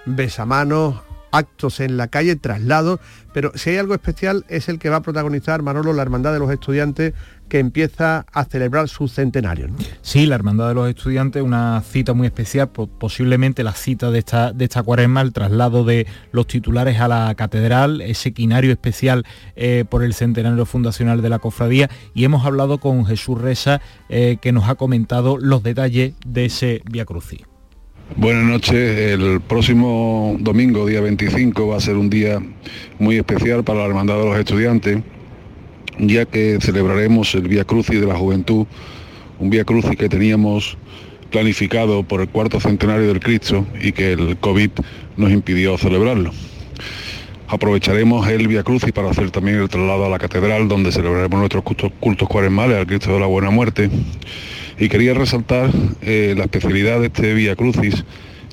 besamanos, 0.06 0.94
actos 1.32 1.80
en 1.80 1.96
la 1.96 2.08
calle, 2.08 2.36
traslados, 2.36 3.00
pero 3.32 3.52
si 3.54 3.70
hay 3.70 3.76
algo 3.76 3.94
especial 3.94 4.44
es 4.48 4.68
el 4.68 4.78
que 4.78 4.88
va 4.88 4.96
a 4.96 5.02
protagonizar 5.02 5.62
Manolo, 5.62 5.92
la 5.92 6.02
Hermandad 6.02 6.32
de 6.32 6.38
los 6.40 6.50
Estudiantes, 6.50 7.14
que 7.48 7.58
empieza 7.58 8.26
a 8.32 8.44
celebrar 8.44 8.88
su 8.88 9.08
centenario. 9.08 9.68
Sí, 10.02 10.26
la 10.26 10.36
Hermandad 10.36 10.68
de 10.68 10.74
los 10.74 10.88
Estudiantes, 10.88 11.42
una 11.42 11.82
cita 11.82 12.12
muy 12.12 12.26
especial, 12.28 12.68
po- 12.68 12.86
posiblemente 12.86 13.64
la 13.64 13.72
cita 13.72 14.10
de 14.12 14.20
esta, 14.20 14.52
de 14.52 14.64
esta 14.66 14.82
cuaresma, 14.84 15.20
el 15.20 15.32
traslado 15.32 15.84
de 15.84 16.06
los 16.30 16.46
titulares 16.46 17.00
a 17.00 17.08
la 17.08 17.34
catedral, 17.34 18.02
ese 18.02 18.32
quinario 18.32 18.70
especial 18.70 19.24
eh, 19.56 19.84
por 19.88 20.04
el 20.04 20.14
centenario 20.14 20.64
fundacional 20.64 21.22
de 21.22 21.28
la 21.28 21.40
cofradía 21.40 21.90
y 22.14 22.24
hemos 22.24 22.46
hablado 22.46 22.78
con 22.78 23.04
Jesús 23.04 23.40
Reza 23.40 23.80
eh, 24.08 24.38
que 24.40 24.52
nos 24.52 24.68
ha 24.68 24.76
comentado 24.76 25.36
los 25.36 25.64
detalles 25.64 26.14
de 26.24 26.44
ese 26.44 26.82
Via 26.88 27.04
Crucis. 27.04 27.40
Buenas 28.16 28.44
noches, 28.44 28.74
el 28.74 29.40
próximo 29.40 30.36
domingo, 30.40 30.84
día 30.84 31.00
25, 31.00 31.68
va 31.68 31.76
a 31.76 31.80
ser 31.80 31.96
un 31.96 32.10
día 32.10 32.42
muy 32.98 33.16
especial 33.16 33.62
para 33.62 33.78
la 33.78 33.86
Hermandad 33.86 34.18
de 34.18 34.24
los 34.24 34.36
Estudiantes, 34.36 34.98
ya 35.96 36.26
que 36.26 36.58
celebraremos 36.60 37.32
el 37.36 37.46
Vía 37.46 37.64
Crucis 37.64 38.00
de 38.00 38.06
la 38.06 38.16
Juventud, 38.16 38.66
un 39.38 39.48
Vía 39.48 39.64
Crucis 39.64 39.96
que 39.96 40.08
teníamos 40.08 40.76
planificado 41.30 42.02
por 42.02 42.20
el 42.20 42.28
cuarto 42.28 42.58
centenario 42.58 43.06
del 43.06 43.20
Cristo 43.20 43.64
y 43.80 43.92
que 43.92 44.12
el 44.12 44.36
COVID 44.38 44.70
nos 45.16 45.30
impidió 45.30 45.78
celebrarlo. 45.78 46.32
Aprovecharemos 47.46 48.28
el 48.28 48.48
Via 48.48 48.64
Crucis 48.64 48.92
para 48.92 49.10
hacer 49.10 49.30
también 49.30 49.58
el 49.58 49.68
traslado 49.68 50.04
a 50.04 50.08
la 50.08 50.18
catedral, 50.18 50.66
donde 50.66 50.90
celebraremos 50.90 51.38
nuestros 51.38 51.62
cultos, 51.62 51.92
cultos 52.00 52.28
cuaresmales 52.28 52.76
al 52.76 52.86
Cristo 52.86 53.14
de 53.14 53.20
la 53.20 53.26
Buena 53.26 53.50
Muerte. 53.50 53.88
Y 54.80 54.88
quería 54.88 55.12
resaltar 55.12 55.70
eh, 56.00 56.34
la 56.34 56.44
especialidad 56.44 57.00
de 57.00 57.08
este 57.08 57.34
Via 57.34 57.54
Crucis 57.54 58.02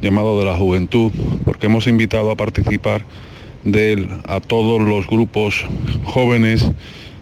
llamado 0.02 0.38
de 0.38 0.46
la 0.46 0.58
Juventud, 0.58 1.10
porque 1.46 1.68
hemos 1.68 1.88
invitado 1.88 2.30
a 2.32 2.36
participar 2.36 3.06
de 3.64 3.94
él 3.94 4.10
a 4.28 4.42
todos 4.42 4.82
los 4.82 5.08
grupos 5.08 5.66
jóvenes 6.04 6.70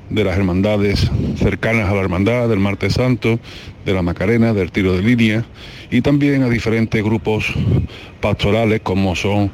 de 0.10 0.24
las 0.24 0.36
hermandades 0.36 1.12
cercanas 1.38 1.88
a 1.88 1.94
la 1.94 2.02
hermandad, 2.02 2.50
del 2.50 2.58
Martes 2.58 2.94
Santo, 2.94 3.40
de 3.86 3.94
la 3.94 4.02
Macarena, 4.02 4.54
del 4.54 4.72
tiro 4.72 4.94
de 4.94 5.04
línea, 5.04 5.46
y 5.92 6.02
también 6.02 6.42
a 6.42 6.50
diferentes 6.50 7.04
grupos 7.04 7.54
pastorales 8.22 8.82
como 8.82 9.16
son 9.16 9.52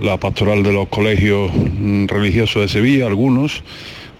la 0.00 0.18
pastoral 0.18 0.62
de 0.62 0.72
los 0.72 0.86
colegios 0.86 1.50
mm, 1.52 2.06
religiosos 2.06 2.62
de 2.62 2.68
Sevilla, 2.68 3.08
algunos, 3.08 3.64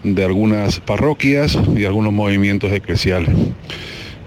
de 0.03 0.25
algunas 0.25 0.81
parroquias 0.81 1.57
y 1.77 1.85
algunos 1.85 2.13
movimientos 2.13 2.73
eclesiales. 2.73 3.31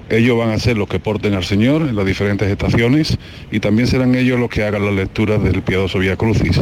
Ellos 0.09 0.37
van 0.37 0.51
a 0.51 0.59
ser 0.59 0.77
los 0.77 0.87
que 0.87 0.99
porten 0.99 1.33
al 1.33 1.43
Señor 1.43 1.81
en 1.81 1.95
las 1.95 2.05
diferentes 2.05 2.49
estaciones 2.49 3.17
y 3.51 3.59
también 3.59 3.87
serán 3.87 4.15
ellos 4.15 4.39
los 4.39 4.49
que 4.49 4.63
hagan 4.63 4.85
las 4.85 4.93
lecturas 4.93 5.43
del 5.43 5.61
piadoso 5.61 5.99
Vía 5.99 6.15
Crucis. 6.15 6.59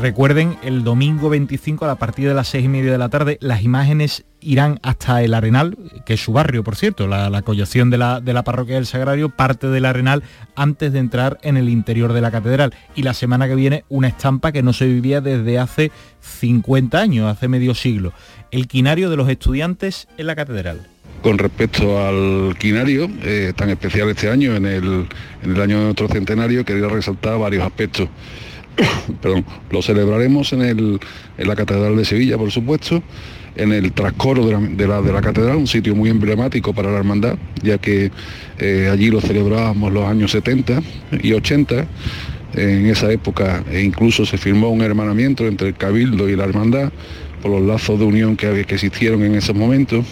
Recuerden, 0.00 0.56
el 0.62 0.82
domingo 0.82 1.30
25 1.30 1.84
a 1.84 1.88
la 1.88 1.94
partir 1.94 2.26
de 2.26 2.34
las 2.34 2.48
seis 2.48 2.64
y 2.64 2.68
media 2.68 2.90
de 2.90 2.98
la 2.98 3.08
tarde, 3.08 3.38
las 3.40 3.62
imágenes 3.62 4.24
irán 4.40 4.80
hasta 4.82 5.22
el 5.22 5.32
Arenal, 5.32 5.76
que 6.04 6.14
es 6.14 6.20
su 6.20 6.32
barrio, 6.32 6.64
por 6.64 6.74
cierto, 6.74 7.06
la, 7.06 7.30
la 7.30 7.42
collación 7.42 7.88
de 7.88 7.98
la, 7.98 8.20
de 8.20 8.32
la 8.32 8.42
parroquia 8.42 8.74
del 8.74 8.86
Sagrario 8.86 9.28
parte 9.28 9.68
del 9.68 9.84
Arenal 9.84 10.24
antes 10.56 10.92
de 10.92 10.98
entrar 10.98 11.38
en 11.42 11.56
el 11.56 11.68
interior 11.68 12.12
de 12.12 12.20
la 12.20 12.32
catedral. 12.32 12.74
Y 12.96 13.02
la 13.02 13.14
semana 13.14 13.46
que 13.46 13.54
viene 13.54 13.84
una 13.88 14.08
estampa 14.08 14.50
que 14.50 14.64
no 14.64 14.72
se 14.72 14.86
vivía 14.86 15.20
desde 15.20 15.58
hace 15.60 15.92
50 16.20 16.98
años, 16.98 17.30
hace 17.30 17.46
medio 17.46 17.74
siglo. 17.74 18.12
El 18.50 18.66
quinario 18.66 19.08
de 19.08 19.16
los 19.16 19.28
estudiantes 19.28 20.08
en 20.18 20.26
la 20.26 20.34
catedral. 20.34 20.88
Con 21.22 21.38
respecto 21.38 22.06
al 22.06 22.56
quinario, 22.58 23.08
eh, 23.22 23.52
tan 23.54 23.70
especial 23.70 24.08
este 24.08 24.30
año, 24.30 24.54
en 24.56 24.66
el, 24.66 25.06
en 25.42 25.54
el 25.54 25.60
año 25.60 25.78
de 25.78 25.84
nuestro 25.84 26.08
centenario, 26.08 26.64
quería 26.64 26.88
resaltar 26.88 27.38
varios 27.38 27.64
aspectos. 27.64 28.08
Perdón, 29.22 29.44
lo 29.70 29.82
celebraremos 29.82 30.52
en, 30.52 30.62
el, 30.62 31.00
en 31.36 31.48
la 31.48 31.56
Catedral 31.56 31.96
de 31.96 32.04
Sevilla, 32.04 32.38
por 32.38 32.50
supuesto, 32.50 33.02
en 33.56 33.72
el 33.72 33.92
trascoro 33.92 34.46
de 34.46 34.86
la, 34.86 35.02
de 35.02 35.12
la, 35.12 35.20
catedral, 35.20 35.56
un 35.56 35.66
sitio 35.66 35.94
muy 35.94 36.08
emblemático 36.08 36.72
para 36.72 36.90
la 36.90 36.98
hermandad, 36.98 37.36
ya 37.62 37.78
que 37.78 38.10
eh, 38.58 38.88
allí 38.90 39.10
lo 39.10 39.20
celebrábamos 39.20 39.92
los 39.92 40.04
años 40.04 40.30
70 40.30 40.80
y 41.22 41.32
80. 41.32 41.86
En 42.54 42.86
esa 42.86 43.12
época 43.12 43.62
e 43.70 43.80
incluso 43.80 44.26
se 44.26 44.36
firmó 44.36 44.70
un 44.70 44.82
hermanamiento 44.82 45.46
entre 45.46 45.68
el 45.68 45.74
Cabildo 45.74 46.28
y 46.28 46.34
la 46.34 46.44
Hermandad 46.44 46.90
por 47.42 47.52
los 47.52 47.62
lazos 47.62 47.98
de 47.98 48.04
unión 48.04 48.36
que, 48.36 48.64
que 48.64 48.74
existieron 48.74 49.22
en 49.22 49.36
esos 49.36 49.54
momentos. 49.54 50.04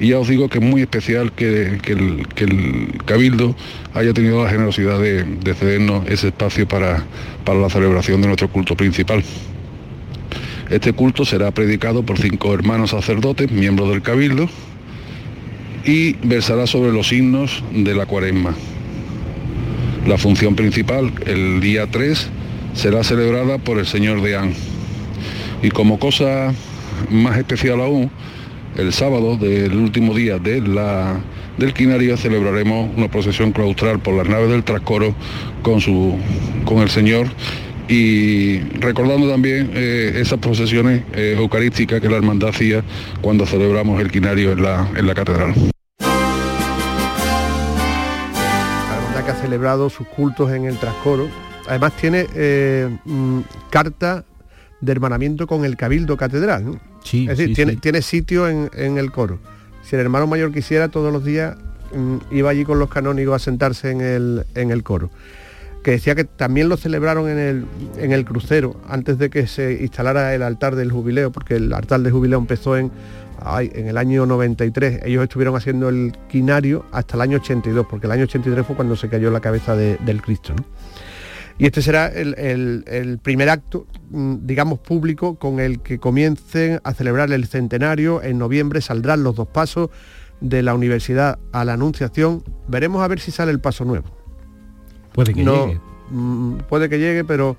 Y 0.00 0.08
ya 0.08 0.18
os 0.18 0.28
digo 0.28 0.48
que 0.48 0.58
es 0.58 0.64
muy 0.64 0.82
especial 0.82 1.32
que, 1.32 1.78
el, 1.86 2.28
que 2.28 2.44
el 2.44 2.98
Cabildo 3.04 3.54
haya 3.94 4.12
tenido 4.12 4.42
la 4.42 4.50
generosidad 4.50 4.98
de, 4.98 5.22
de 5.24 5.54
cedernos 5.54 6.06
ese 6.08 6.28
espacio 6.28 6.66
para, 6.66 7.04
para 7.44 7.60
la 7.60 7.70
celebración 7.70 8.20
de 8.20 8.26
nuestro 8.26 8.48
culto 8.48 8.76
principal. 8.76 9.22
Este 10.70 10.92
culto 10.92 11.24
será 11.24 11.50
predicado 11.50 12.02
por 12.04 12.18
cinco 12.18 12.54
hermanos 12.54 12.90
sacerdotes, 12.90 13.50
miembros 13.50 13.90
del 13.90 14.02
Cabildo, 14.02 14.48
y 15.84 16.14
versará 16.26 16.66
sobre 16.66 16.92
los 16.92 17.12
himnos 17.12 17.62
de 17.72 17.94
la 17.94 18.06
cuaresma. 18.06 18.54
La 20.06 20.18
función 20.18 20.54
principal, 20.54 21.12
el 21.26 21.60
día 21.60 21.86
3, 21.86 22.28
será 22.74 23.04
celebrada 23.04 23.58
por 23.58 23.78
el 23.78 23.86
Señor 23.86 24.22
de 24.22 24.36
An. 24.36 24.54
Y 25.62 25.70
como 25.70 25.98
cosa 25.98 26.52
más 27.10 27.38
especial 27.38 27.80
aún, 27.80 28.10
el 28.76 28.92
sábado 28.92 29.36
del 29.36 29.76
último 29.76 30.14
día 30.14 30.38
del 30.38 31.74
quinario 31.74 32.16
celebraremos 32.16 32.90
una 32.96 33.08
procesión 33.08 33.52
claustral 33.52 34.00
por 34.00 34.14
las 34.14 34.28
naves 34.28 34.50
del 34.50 34.64
trascoro 34.64 35.14
con, 35.62 35.80
su, 35.80 36.16
con 36.64 36.78
el 36.78 36.90
Señor 36.90 37.28
y 37.88 38.60
recordando 38.80 39.28
también 39.28 39.70
eh, 39.74 40.14
esas 40.16 40.38
procesiones 40.38 41.02
eh, 41.12 41.36
eucarísticas 41.38 42.00
que 42.00 42.08
la 42.08 42.16
hermandad 42.16 42.50
hacía 42.50 42.82
cuando 43.20 43.46
celebramos 43.46 44.00
el 44.00 44.10
quinario 44.10 44.52
en 44.52 44.62
la, 44.62 44.88
en 44.96 45.06
la 45.06 45.14
catedral. 45.14 45.54
La 46.00 46.06
hermandad 48.96 49.24
que 49.24 49.30
ha 49.30 49.36
celebrado 49.36 49.90
sus 49.90 50.08
cultos 50.08 50.50
en 50.52 50.64
el 50.64 50.78
trascoro. 50.78 51.28
Además 51.68 51.92
tiene 51.96 52.26
eh, 52.34 52.88
mm, 53.04 53.40
carta 53.70 54.24
de 54.80 54.92
hermanamiento 54.92 55.46
con 55.46 55.64
el 55.64 55.76
Cabildo 55.76 56.16
Catedral. 56.16 56.80
Sí, 57.04 57.22
es 57.30 57.38
decir, 57.38 57.48
sí, 57.48 57.54
tiene, 57.54 57.72
sí. 57.72 57.78
tiene 57.78 58.02
sitio 58.02 58.48
en, 58.48 58.70
en 58.74 58.98
el 58.98 59.12
coro. 59.12 59.38
Si 59.82 59.94
el 59.94 60.00
hermano 60.02 60.26
mayor 60.26 60.52
quisiera, 60.52 60.88
todos 60.88 61.12
los 61.12 61.24
días 61.24 61.56
mm, 61.94 62.16
iba 62.32 62.50
allí 62.50 62.64
con 62.64 62.78
los 62.78 62.88
canónigos 62.88 63.36
a 63.36 63.38
sentarse 63.38 63.90
en 63.92 64.00
el, 64.00 64.44
en 64.56 64.70
el 64.72 64.82
coro. 64.82 65.10
Que 65.82 65.90
decía 65.92 66.14
que 66.14 66.24
también 66.24 66.70
lo 66.70 66.78
celebraron 66.78 67.28
en 67.28 67.38
el, 67.38 67.66
en 67.98 68.12
el 68.12 68.24
crucero, 68.24 68.80
antes 68.88 69.18
de 69.18 69.28
que 69.28 69.46
se 69.46 69.82
instalara 69.82 70.34
el 70.34 70.42
altar 70.42 70.74
del 70.76 70.90
jubileo, 70.90 71.30
porque 71.30 71.56
el 71.56 71.72
altar 71.74 72.00
del 72.00 72.10
jubileo 72.10 72.38
empezó 72.38 72.78
en, 72.78 72.90
ay, 73.44 73.70
en 73.74 73.88
el 73.88 73.98
año 73.98 74.24
93. 74.24 75.02
Ellos 75.04 75.22
estuvieron 75.24 75.54
haciendo 75.56 75.90
el 75.90 76.16
quinario 76.30 76.86
hasta 76.90 77.16
el 77.16 77.20
año 77.20 77.36
82, 77.36 77.86
porque 77.90 78.06
el 78.06 78.12
año 78.12 78.22
83 78.24 78.66
fue 78.66 78.76
cuando 78.76 78.96
se 78.96 79.10
cayó 79.10 79.30
la 79.30 79.40
cabeza 79.40 79.76
de- 79.76 79.98
del 80.06 80.22
Cristo. 80.22 80.54
¿no? 80.56 80.64
Y 81.56 81.66
este 81.66 81.82
será 81.82 82.08
el, 82.08 82.34
el- 82.36 82.84
el 82.88 83.18
primer 83.18 83.48
acto, 83.48 83.86
mm, 84.10 84.38
digamos, 84.42 84.80
público 84.80 85.36
con 85.38 85.60
el 85.60 85.80
que 85.80 85.98
comiencen 85.98 86.80
a 86.82 86.92
celebrar 86.94 87.30
el 87.32 87.46
centenario. 87.46 88.22
En 88.22 88.38
noviembre 88.38 88.80
saldrán 88.80 89.22
los 89.22 89.36
dos 89.36 89.46
pasos 89.48 89.90
de 90.40 90.62
la 90.62 90.74
universidad 90.74 91.38
a 91.52 91.64
la 91.64 91.74
Anunciación. 91.74 92.42
Veremos 92.66 93.02
a 93.02 93.08
ver 93.08 93.20
si 93.20 93.30
sale 93.30 93.52
el 93.52 93.60
paso 93.60 93.84
nuevo. 93.84 94.06
Puede 95.12 95.32
que 95.32 95.44
No, 95.44 95.66
llegue. 95.66 95.80
mm, 96.10 96.56
puede 96.68 96.88
que 96.88 96.98
llegue, 96.98 97.22
pero 97.24 97.56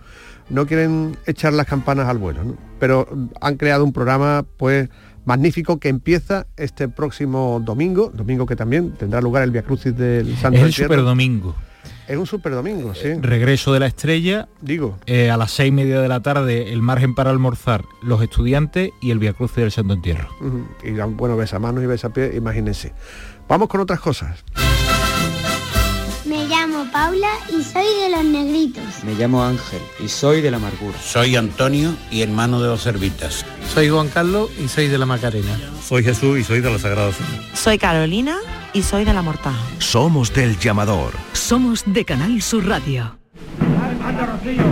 no 0.50 0.66
quieren 0.68 1.16
echar 1.26 1.54
las 1.54 1.66
campanas 1.66 2.08
al 2.10 2.18
vuelo. 2.18 2.44
¿no? 2.44 2.56
Pero 2.80 3.08
mm, 3.10 3.28
han 3.40 3.56
creado 3.56 3.86
un 3.86 3.94
programa, 3.94 4.46
pues, 4.58 4.90
magnífico 5.24 5.80
que 5.80 5.88
empieza 5.88 6.48
este 6.58 6.90
próximo 6.90 7.62
domingo, 7.64 8.12
domingo 8.14 8.46
que 8.46 8.58
también 8.58 8.92
tendrá 8.92 9.22
lugar 9.22 9.44
el 9.44 9.52
Via 9.52 9.64
Crucis 9.64 9.96
del 9.98 10.36
Santo 10.36 10.58
Es 10.58 10.64
el 10.64 10.68
Entierro. 10.68 10.94
superdomingo. 10.94 11.56
Es 12.08 12.18
un 12.18 12.28
superdomingo, 12.28 12.94
sí. 12.94 13.14
Regreso 13.20 13.74
de 13.74 13.80
la 13.80 13.88
estrella. 13.88 14.48
Digo. 14.62 14.98
eh, 15.08 15.32
a 15.32 15.38
las 15.38 15.52
seis 15.52 15.70
y 15.70 15.72
media 15.72 16.02
de 16.02 16.08
la 16.08 16.22
tarde, 16.22 16.72
el 16.72 16.82
margen 16.82 17.16
para 17.16 17.32
almorzar, 17.32 17.84
los 18.04 18.22
estudiantes 18.22 18.92
y 19.02 19.12
el 19.12 19.20
Via 19.20 19.34
Crucis 19.34 19.58
del 19.58 19.72
Santo 19.72 19.94
Entierro. 19.94 20.30
Ujú. 20.40 20.68
Y 20.84 20.92
dan, 20.92 21.18
bueno, 21.18 21.36
besamanos 21.36 21.84
y 21.84 21.88
besapiés, 21.88 22.36
imagínense. 22.36 22.94
Vamos 23.48 23.68
con 23.70 23.82
otras 23.82 24.00
cosas. 24.00 24.44
Me 26.26 26.48
llamo 26.48 26.86
Paula 26.92 27.30
y 27.50 27.64
soy 27.64 27.86
de 28.02 28.10
los 28.10 28.24
negritos. 28.26 28.84
Me 29.04 29.14
llamo 29.14 29.44
Ángel 29.44 29.80
y 30.04 30.08
soy 30.08 30.42
de 30.42 30.50
la 30.50 30.58
amargura. 30.58 30.98
Soy 31.00 31.36
Antonio 31.36 31.96
y 32.10 32.22
hermano 32.24 32.60
de 32.62 32.68
los 32.68 32.84
Cervitas. 32.84 33.46
Soy 33.74 33.90
Juan 33.90 34.10
Carlos 34.10 34.50
y 34.64 34.68
soy 34.68 34.88
de 34.88 34.98
la 34.98 35.06
Macarena. 35.06 35.56
Soy 35.84 36.04
Jesús 36.04 36.40
y 36.40 36.44
soy 36.44 36.62
de 36.62 36.72
la 36.72 36.80
Sagrada. 36.80 37.12
Soy 37.54 37.78
Carolina 37.78 38.38
y 38.76 38.84
soy 38.84 39.06
de 39.06 39.14
la 39.14 39.22
Mortaja. 39.22 39.64
Somos 39.80 40.34
del 40.34 40.60
llamador. 40.60 41.14
Somos 41.32 41.84
de 41.88 42.04
Canal 42.04 42.42
Sur 42.42 42.68
Radio. 42.68 43.18
¿Quién 44.44 44.66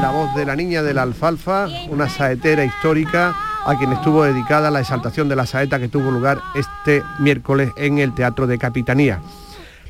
la 0.00 0.10
voz 0.10 0.34
de 0.34 0.44
la 0.44 0.56
niña 0.56 0.82
de 0.82 0.94
la 0.94 1.02
alfalfa, 1.02 1.68
una 1.88 2.08
saetera 2.08 2.64
histórica 2.64 3.34
a 3.66 3.76
quien 3.76 3.92
estuvo 3.92 4.24
dedicada 4.24 4.70
la 4.70 4.80
exaltación 4.80 5.28
de 5.28 5.36
la 5.36 5.46
saeta 5.46 5.78
que 5.78 5.88
tuvo 5.88 6.10
lugar 6.10 6.40
este 6.54 7.02
miércoles 7.18 7.70
en 7.76 7.98
el 7.98 8.14
Teatro 8.14 8.46
de 8.46 8.58
Capitanía. 8.58 9.20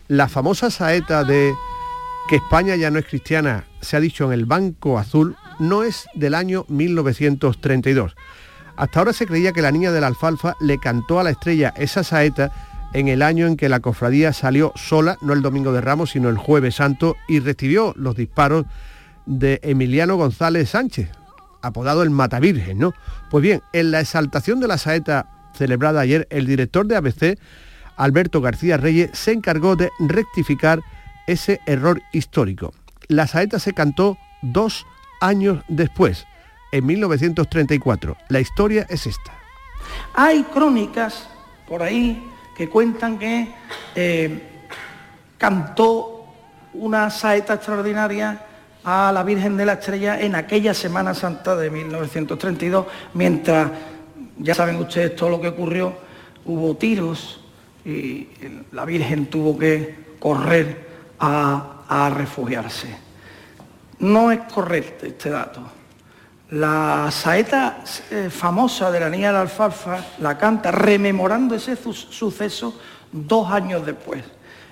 La 0.09 0.29
famosa 0.29 0.71
saeta 0.71 1.25
de 1.25 1.53
que 2.29 2.37
España 2.37 2.77
ya 2.77 2.91
no 2.91 2.99
es 2.99 3.07
cristiana, 3.07 3.65
se 3.81 3.97
ha 3.97 4.01
dicho 4.01 4.27
en 4.27 4.33
el 4.33 4.47
Banco 4.47 4.99
Azul, 4.99 5.37
no 5.59 5.83
es 5.83 6.07
del 6.15 6.35
año 6.35 6.65
1932. 6.69 8.15
Hasta 8.77 8.99
ahora 8.99 9.13
se 9.13 9.27
creía 9.27 9.53
que 9.53 9.63
la 9.63 9.73
niña 9.73 9.93
de 9.93 10.01
la 10.01 10.09
alfalfa 10.09 10.55
le 10.61 10.79
cantó 10.79 11.21
a 11.21 11.25
la 11.25 11.31
estrella 11.31 11.75
esa 11.77 12.05
saeta 12.05 12.53
en 12.93 13.09
el 13.09 13.23
año 13.23 13.47
en 13.47 13.57
que 13.57 13.69
la 13.69 13.81
cofradía 13.81 14.33
salió 14.33 14.73
sola, 14.77 15.19
no 15.21 15.33
el 15.33 15.43
domingo 15.43 15.73
de 15.73 15.81
Ramos, 15.81 16.11
sino 16.11 16.29
el 16.29 16.39
jueves 16.39 16.77
santo, 16.77 17.17
y 17.29 17.41
recibió 17.41 17.93
los 17.97 18.17
disparos 18.17 18.67
de 19.27 19.61
Emiliano 19.63 20.17
González 20.17 20.71
Sánchez, 20.71 21.11
apodado 21.63 22.03
el 22.03 22.11
Matavirgen, 22.11 22.79
¿no? 22.79 22.93
Pues 23.31 23.43
bien, 23.43 23.63
en 23.73 23.91
la 23.91 24.01
exaltación 24.01 24.61
de 24.61 24.69
la 24.69 24.79
saeta 24.79 25.27
celebrada 25.55 26.01
ayer, 26.01 26.27
el 26.31 26.47
director 26.47 26.87
de 26.87 26.97
ABC, 26.97 27.39
Alberto 27.97 28.41
García 28.41 28.77
Reyes, 28.77 29.11
se 29.13 29.33
encargó 29.33 29.77
de 29.77 29.91
rectificar 29.99 30.81
ese 31.27 31.61
error 31.67 32.03
histórico. 32.13 32.75
La 33.09 33.27
saeta 33.27 33.59
se 33.59 33.73
cantó 33.73 34.19
dos 34.43 34.87
años 35.21 35.63
después, 35.69 36.27
en 36.73 36.87
1934. 36.87 38.17
La 38.29 38.41
historia 38.41 38.87
es 38.89 39.07
esta. 39.07 39.33
Hay 40.15 40.43
crónicas 40.45 41.29
por 41.69 41.83
ahí 41.83 42.23
que 42.57 42.69
cuentan 42.69 43.19
que 43.19 43.53
eh, 43.95 44.43
cantó 45.39 46.27
una 46.75 47.11
saeta 47.11 47.55
extraordinaria 47.55 48.45
a 48.85 49.11
la 49.13 49.23
Virgen 49.23 49.57
de 49.57 49.67
la 49.67 49.75
Estrella 49.75 50.21
en 50.21 50.35
aquella 50.35 50.75
Semana 50.75 51.15
Santa 51.15 51.57
de 51.57 51.71
1932, 51.71 52.87
mientras, 53.15 53.71
ya 54.39 54.55
saben 54.55 54.77
ustedes 54.77 55.17
todo 55.17 55.31
lo 55.31 55.41
que 55.41 55.49
ocurrió, 55.49 55.95
hubo 56.45 56.77
tiros 56.77 57.41
y 57.85 58.29
la 58.73 58.85
Virgen 58.85 59.27
tuvo 59.27 59.59
que 59.59 60.15
correr 60.19 60.89
a, 61.19 62.11
refugiarse. 62.15 62.89
No 64.01 64.31
es 64.31 64.41
correcto 64.53 65.07
este 65.07 65.31
dato. 65.31 65.61
La 66.51 67.09
saeta 67.11 67.79
eh, 68.11 68.29
famosa 68.31 68.91
de 68.91 69.01
la 69.01 69.09
niña 69.09 69.29
de 69.29 69.35
la 69.35 69.41
alfalfa 69.43 70.05
la 70.19 70.37
canta 70.37 70.71
rememorando 70.71 71.55
ese 71.55 71.77
su- 71.77 71.93
suceso 71.95 72.79
dos 73.11 73.51
años 73.51 73.87
después, 73.87 74.23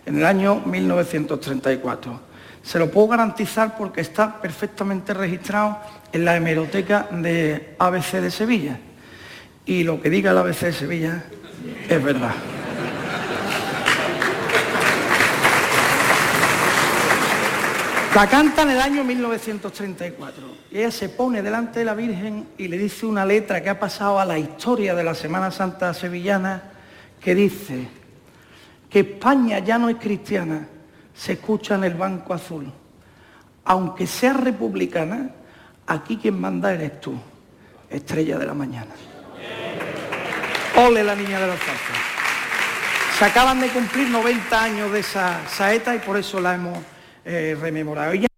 en 0.04 0.18
el 0.18 0.26
año 0.26 0.62
1934. 0.66 2.31
Se 2.62 2.78
lo 2.78 2.90
puedo 2.90 3.08
garantizar 3.08 3.76
porque 3.76 4.00
está 4.00 4.40
perfectamente 4.40 5.12
registrado 5.14 5.78
en 6.12 6.24
la 6.24 6.36
hemeroteca 6.36 7.08
de 7.10 7.74
ABC 7.78 8.20
de 8.20 8.30
Sevilla. 8.30 8.78
Y 9.66 9.84
lo 9.84 10.00
que 10.00 10.10
diga 10.10 10.30
el 10.30 10.38
ABC 10.38 10.60
de 10.60 10.72
Sevilla 10.72 11.24
es 11.88 12.02
verdad. 12.02 12.34
La 18.14 18.26
canta 18.26 18.62
en 18.62 18.70
el 18.70 18.80
año 18.80 19.04
1934 19.04 20.44
y 20.70 20.78
ella 20.78 20.90
se 20.90 21.08
pone 21.08 21.40
delante 21.40 21.78
de 21.78 21.86
la 21.86 21.94
Virgen 21.94 22.46
y 22.58 22.68
le 22.68 22.76
dice 22.76 23.06
una 23.06 23.24
letra 23.24 23.62
que 23.62 23.70
ha 23.70 23.80
pasado 23.80 24.20
a 24.20 24.26
la 24.26 24.38
historia 24.38 24.94
de 24.94 25.02
la 25.02 25.14
Semana 25.14 25.50
Santa 25.50 25.94
sevillana 25.94 26.62
que 27.18 27.34
dice 27.34 27.88
que 28.90 29.00
España 29.00 29.60
ya 29.60 29.78
no 29.78 29.88
es 29.88 29.96
cristiana, 29.96 30.68
se 31.22 31.34
escucha 31.34 31.76
en 31.76 31.84
el 31.84 31.94
Banco 31.94 32.34
Azul. 32.34 32.66
Aunque 33.64 34.08
sea 34.08 34.32
republicana, 34.32 35.30
aquí 35.86 36.16
quien 36.16 36.40
manda 36.40 36.74
eres 36.74 37.00
tú, 37.00 37.14
estrella 37.88 38.38
de 38.38 38.46
la 38.46 38.54
mañana. 38.54 38.90
Ole 40.84 41.04
la 41.04 41.14
niña 41.14 41.38
de 41.38 41.46
los 41.46 41.56
falsos. 41.56 41.96
Se 43.16 43.24
acaban 43.24 43.60
de 43.60 43.68
cumplir 43.68 44.08
90 44.08 44.64
años 44.64 44.90
de 44.90 44.98
esa 44.98 45.46
saeta 45.48 45.94
y 45.94 46.00
por 46.00 46.16
eso 46.16 46.40
la 46.40 46.56
hemos 46.56 46.78
eh, 47.24 47.56
rememorado. 47.60 48.14
El 48.14 48.28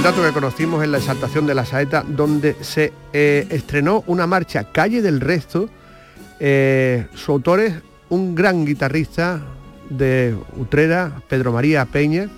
dato 0.00 0.22
que 0.22 0.30
conocimos 0.32 0.80
es 0.84 0.88
la 0.88 0.98
exaltación 0.98 1.44
de 1.48 1.54
la 1.56 1.64
saeta, 1.64 2.04
donde 2.06 2.54
se 2.60 2.92
eh, 3.12 3.48
estrenó 3.50 4.04
una 4.06 4.28
marcha 4.28 4.70
Calle 4.70 5.02
del 5.02 5.20
Resto. 5.20 5.68
Eh, 6.40 7.06
su 7.14 7.32
autor 7.32 7.60
es 7.60 7.74
un 8.08 8.34
gran 8.34 8.64
guitarrista 8.64 9.42
de 9.90 10.36
Utrera, 10.56 11.22
Pedro 11.28 11.52
María 11.52 11.84
Peña, 11.86 12.28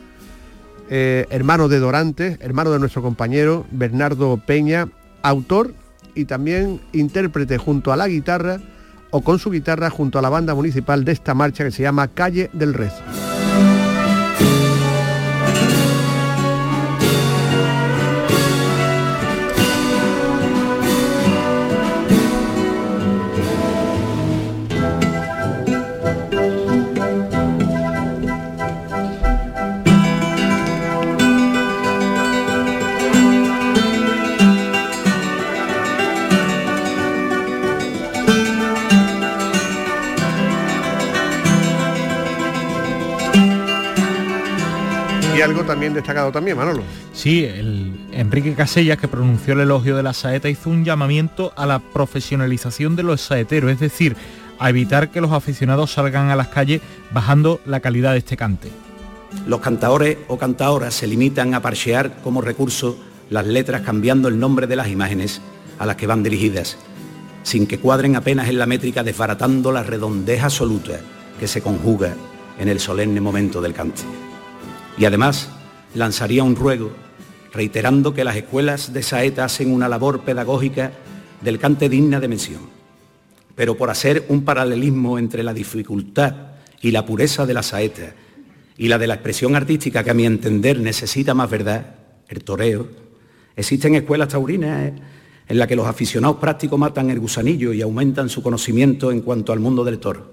eh, 0.91 1.27
hermano 1.31 1.69
de 1.69 1.79
Dorantes, 1.79 2.39
hermano 2.41 2.71
de 2.71 2.79
nuestro 2.79 3.03
compañero 3.03 3.67
Bernardo 3.71 4.39
Peña, 4.39 4.89
autor 5.23 5.75
y 6.15 6.25
también 6.25 6.81
intérprete 6.93 7.59
junto 7.59 7.93
a 7.93 7.97
la 7.97 8.09
guitarra 8.09 8.61
o 9.11 9.23
con 9.23 9.39
su 9.39 9.51
guitarra 9.51 9.91
junto 9.91 10.19
a 10.19 10.23
la 10.23 10.29
banda 10.29 10.55
municipal 10.55 11.05
de 11.05 11.13
esta 11.13 11.35
marcha 11.35 11.65
que 11.65 11.71
se 11.71 11.83
llama 11.83 12.09
Calle 12.09 12.51
del 12.53 12.75
Resto. 12.75 13.03
Algo 45.49 45.65
también 45.65 45.95
destacado 45.95 46.31
también, 46.31 46.57
Manolo. 46.57 46.83
Sí, 47.13 47.45
el 47.45 47.93
Enrique 48.13 48.55
Casellas, 48.55 48.99
que 48.99 49.09
pronunció 49.09 49.55
el 49.55 49.61
elogio 49.61 49.97
de 49.97 50.03
la 50.03 50.13
saeta, 50.13 50.49
hizo 50.49 50.71
un 50.71 50.85
llamamiento 50.85 51.53
a 51.57 51.67
la 51.67 51.79
profesionalización 51.79 52.97
de 52.97 53.03
los 53.03 53.21
saeteros, 53.21 53.71
es 53.71 53.81
decir, 53.81 54.17
a 54.59 54.71
evitar 54.71 55.11
que 55.11 55.21
los 55.21 55.33
aficionados 55.33 55.93
salgan 55.93 56.31
a 56.31 56.37
las 56.37 56.49
calles 56.49 56.81
bajando 57.13 57.61
la 57.65 57.81
calidad 57.81 58.13
de 58.13 58.19
este 58.19 58.37
cante. 58.37 58.71
Los 59.47 59.61
cantaores 59.61 60.19
o 60.29 60.39
cantaoras 60.39 60.95
se 60.95 61.07
limitan 61.07 61.55
a 61.55 61.61
parchear 61.61 62.21
como 62.23 62.41
recurso 62.41 62.99
las 63.31 63.47
letras 63.47 63.83
cambiando 63.83 64.29
el 64.29 64.39
nombre 64.39 64.67
de 64.67 64.77
las 64.77 64.89
imágenes 64.89 65.41
a 65.79 65.87
las 65.87 65.97
que 65.97 66.07
van 66.07 66.23
dirigidas, 66.23 66.77
sin 67.43 67.67
que 67.67 67.79
cuadren 67.79 68.17
apenas 68.17 68.49
en 68.49 68.59
la 68.59 68.67
métrica 68.67 69.03
desbaratando 69.03 69.71
la 69.71 69.83
redondez 69.83 70.43
absoluta 70.43 71.01
que 71.39 71.47
se 71.47 71.63
conjuga 71.63 72.15
en 72.59 72.69
el 72.69 72.81
solemne 72.81 73.21
momento 73.21 73.61
del 73.61 73.75
cante. 73.75 74.28
Y 74.99 75.05
además 75.05 75.49
lanzaría 75.95 76.43
un 76.43 76.57
ruego 76.57 76.91
reiterando 77.53 78.13
que 78.13 78.25
las 78.25 78.37
escuelas 78.37 78.93
de 78.93 79.03
saeta 79.03 79.45
hacen 79.45 79.73
una 79.73 79.89
labor 79.89 80.21
pedagógica 80.21 80.93
del 81.41 81.59
cante 81.59 81.89
digna 81.89 82.21
de 82.21 82.29
mención, 82.29 82.61
pero 83.55 83.77
por 83.77 83.91
hacer 83.91 84.27
un 84.29 84.45
paralelismo 84.45 85.19
entre 85.19 85.43
la 85.43 85.55
dificultad 85.55 86.35
y 86.81 86.91
la 86.91 87.07
pureza 87.07 87.47
de 87.47 87.55
la 87.55 87.63
saeta 87.63 88.15
y 88.77 88.89
la 88.89 88.99
de 88.99 89.07
la 89.07 89.15
expresión 89.15 89.57
artística 89.57 90.05
que 90.05 90.11
a 90.11 90.15
mi 90.15 90.27
entender 90.27 90.79
necesita 90.79 91.35
más 91.35 91.51
verdad, 91.51 91.95
el 92.29 92.45
toreo, 92.45 92.89
existen 93.57 93.95
escuelas 93.95 94.29
taurinas 94.29 94.89
eh, 94.89 94.95
en 95.49 95.59
las 95.59 95.67
que 95.67 95.77
los 95.77 95.87
aficionados 95.87 96.37
prácticos 96.37 96.79
matan 96.79 97.11
el 97.11 97.19
gusanillo 97.19 97.73
y 97.73 97.83
aumentan 97.83 98.29
su 98.29 98.43
conocimiento 98.43 99.11
en 99.11 99.23
cuanto 99.23 99.53
al 99.53 99.61
mundo 99.61 99.83
del 99.83 99.99
toro. 99.99 100.31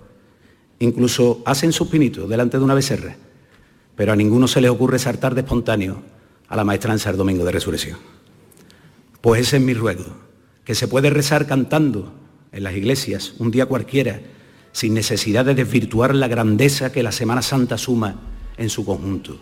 Incluso 0.80 1.42
hacen 1.46 1.72
sus 1.72 1.88
pinitos 1.88 2.30
delante 2.30 2.58
de 2.58 2.64
una 2.64 2.74
becerra, 2.74 3.16
pero 3.96 4.14
a 4.14 4.16
ninguno 4.16 4.48
se 4.48 4.62
les 4.62 4.72
ocurre 4.72 5.00
saltar 5.00 5.36
de 5.36 5.42
espontáneo 5.42 6.02
a 6.48 6.56
la 6.56 6.64
maestranza 6.64 7.10
el 7.10 7.18
domingo 7.18 7.46
de 7.46 7.52
resurrección. 7.52 7.98
Pues 9.22 9.42
ese 9.42 9.58
es 9.58 9.64
mi 9.64 9.74
ruego, 9.74 10.06
que 10.64 10.76
se 10.76 10.88
puede 10.88 11.10
rezar 11.10 11.48
cantando 11.48 12.14
en 12.52 12.64
las 12.64 12.76
iglesias 12.76 13.34
un 13.40 13.52
día 13.52 13.66
cualquiera, 13.66 14.20
sin 14.72 14.94
necesidad 14.94 15.46
de 15.46 15.56
desvirtuar 15.56 16.14
la 16.14 16.28
grandeza 16.28 16.92
que 16.92 17.04
la 17.04 17.12
Semana 17.12 17.42
Santa 17.42 17.78
suma 17.78 18.16
en 18.58 18.70
su 18.70 18.86
conjunto. 18.86 19.38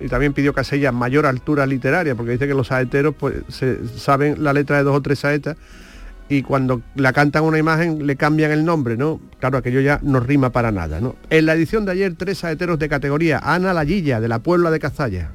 Y 0.00 0.08
también 0.08 0.32
pidió 0.32 0.52
Casellas 0.52 0.92
mayor 0.92 1.26
altura 1.26 1.66
literaria, 1.66 2.14
porque 2.14 2.32
dice 2.32 2.46
que 2.46 2.54
los 2.54 2.68
saeteros 2.68 3.14
pues, 3.14 3.36
se 3.48 3.86
saben 3.88 4.42
la 4.42 4.52
letra 4.52 4.78
de 4.78 4.82
dos 4.82 4.96
o 4.96 5.00
tres 5.00 5.20
saetas 5.20 5.56
y 6.28 6.42
cuando 6.42 6.82
la 6.94 7.12
cantan 7.12 7.44
una 7.44 7.58
imagen 7.58 8.06
le 8.06 8.16
cambian 8.16 8.50
el 8.50 8.64
nombre, 8.64 8.96
¿no? 8.96 9.20
Claro, 9.40 9.58
aquello 9.58 9.80
ya 9.80 10.00
no 10.02 10.20
rima 10.20 10.50
para 10.50 10.72
nada, 10.72 11.00
¿no? 11.00 11.16
En 11.30 11.46
la 11.46 11.54
edición 11.54 11.84
de 11.84 11.92
ayer, 11.92 12.14
tres 12.16 12.38
saeteros 12.38 12.78
de 12.78 12.88
categoría. 12.88 13.40
Ana 13.42 13.72
Lallilla, 13.72 14.20
de 14.20 14.28
la 14.28 14.38
Puebla 14.38 14.70
de 14.70 14.78
Cazalla. 14.80 15.30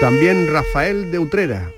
También 0.00 0.48
Rafael 0.50 1.10
de 1.10 1.18
Utrera. 1.18 1.70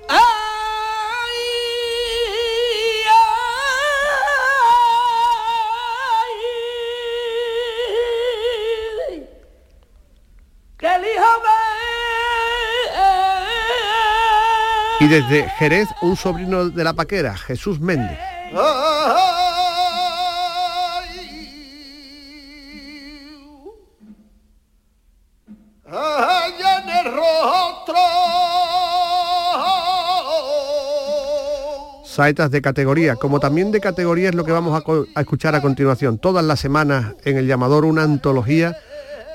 Y 15.03 15.07
desde 15.09 15.49
Jerez, 15.59 15.89
un 16.01 16.15
sobrino 16.15 16.69
de 16.69 16.81
la 16.81 16.93
paquera, 16.93 17.35
Jesús 17.35 17.77
Méndez. 17.81 18.17
Saetas 32.05 32.49
de 32.51 32.61
categoría, 32.61 33.17
como 33.17 33.41
también 33.41 33.71
de 33.71 33.81
categoría 33.81 34.29
es 34.29 34.35
lo 34.35 34.45
que 34.45 34.53
vamos 34.53 34.81
a, 34.81 35.19
escuchar 35.19 35.53
a 35.53 35.61
continuación. 35.61 36.17
Todas 36.17 36.45
las 36.45 36.61
semanas 36.61 37.15
en 37.25 37.35
el 37.35 37.45
llamador 37.45 37.83
una 37.83 38.03
antología 38.03 38.77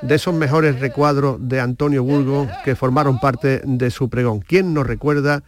de 0.01 0.15
esos 0.15 0.33
mejores 0.33 0.81
recuadros 0.81 1.37
de 1.47 1.61
Antonio 1.61 2.03
Burgo 2.03 2.49
que 2.65 2.75
formaron 2.75 3.21
parte 3.21 3.61
de 3.67 3.91
su 3.91 4.09
pregón. 4.09 4.41
¿Quién 4.41 4.73
nos 4.73 4.87
recuerda 4.87 5.43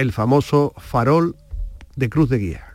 el 0.00 0.12
famoso 0.12 0.72
farol 0.78 1.36
de 1.94 2.08
Cruz 2.08 2.30
de 2.30 2.38
Guía? 2.38 2.74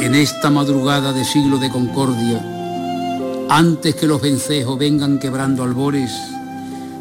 En 0.00 0.14
esta 0.14 0.50
madrugada 0.50 1.12
de 1.12 1.24
siglo 1.24 1.58
de 1.58 1.70
concordia, 1.70 2.40
antes 3.50 3.96
que 3.96 4.06
los 4.06 4.22
vencejos 4.22 4.78
vengan 4.78 5.18
quebrando 5.18 5.64
albores, 5.64 6.12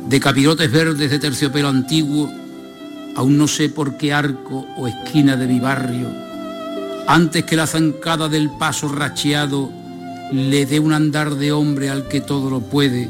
de 0.07 0.19
capirotes 0.19 0.71
verdes 0.71 1.11
de 1.11 1.19
terciopelo 1.19 1.67
antiguo, 1.67 2.27
aún 3.15 3.37
no 3.37 3.47
sé 3.47 3.69
por 3.69 3.97
qué 3.97 4.13
arco 4.13 4.65
o 4.77 4.87
esquina 4.87 5.35
de 5.35 5.45
mi 5.45 5.59
barrio, 5.59 6.07
antes 7.07 7.45
que 7.45 7.55
la 7.55 7.67
zancada 7.67 8.27
del 8.27 8.49
paso 8.49 8.89
racheado 8.89 9.76
le 10.31 10.65
dé 10.65 10.79
un 10.79 10.93
andar 10.93 11.35
de 11.35 11.51
hombre 11.51 11.89
al 11.89 12.07
que 12.07 12.21
todo 12.21 12.49
lo 12.49 12.59
puede, 12.59 13.09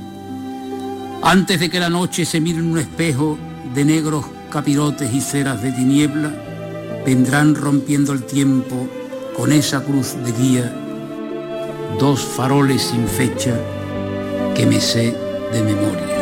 antes 1.24 1.60
de 1.60 1.70
que 1.70 1.80
la 1.80 1.90
noche 1.90 2.26
se 2.26 2.40
mire 2.40 2.60
en 2.60 2.72
un 2.72 2.78
espejo 2.78 3.38
de 3.74 3.86
negros 3.86 4.26
capirotes 4.52 5.14
y 5.14 5.22
ceras 5.22 5.62
de 5.62 5.72
tiniebla 5.72 6.32
vendrán 7.06 7.56
rompiendo 7.56 8.14
el 8.14 8.24
tiempo 8.24 8.88
con 9.36 9.52
esa 9.52 9.82
cruz 9.84 10.16
de 10.26 10.32
guía, 10.32 10.74
dos 12.00 12.22
faroles 12.22 12.82
sin 12.82 13.08
fecha 13.08 13.56
que 14.56 14.66
me 14.66 14.80
sé 14.80 15.16
de 15.54 15.64
memoria. 15.64 16.18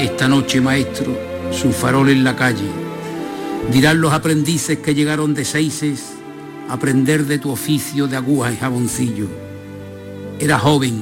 Esta 0.00 0.28
noche, 0.28 0.60
maestro, 0.60 1.16
su 1.50 1.72
farol 1.72 2.08
en 2.08 2.24
la 2.24 2.34
calle, 2.34 2.87
dirán 3.72 4.00
los 4.00 4.12
aprendices 4.12 4.78
que 4.78 4.94
llegaron 4.94 5.34
de 5.34 5.44
Seises 5.44 6.12
a 6.68 6.74
aprender 6.74 7.26
de 7.26 7.38
tu 7.38 7.50
oficio 7.50 8.06
de 8.06 8.16
aguja 8.16 8.52
y 8.52 8.56
jaboncillo. 8.56 9.26
Era 10.38 10.58
joven, 10.58 11.00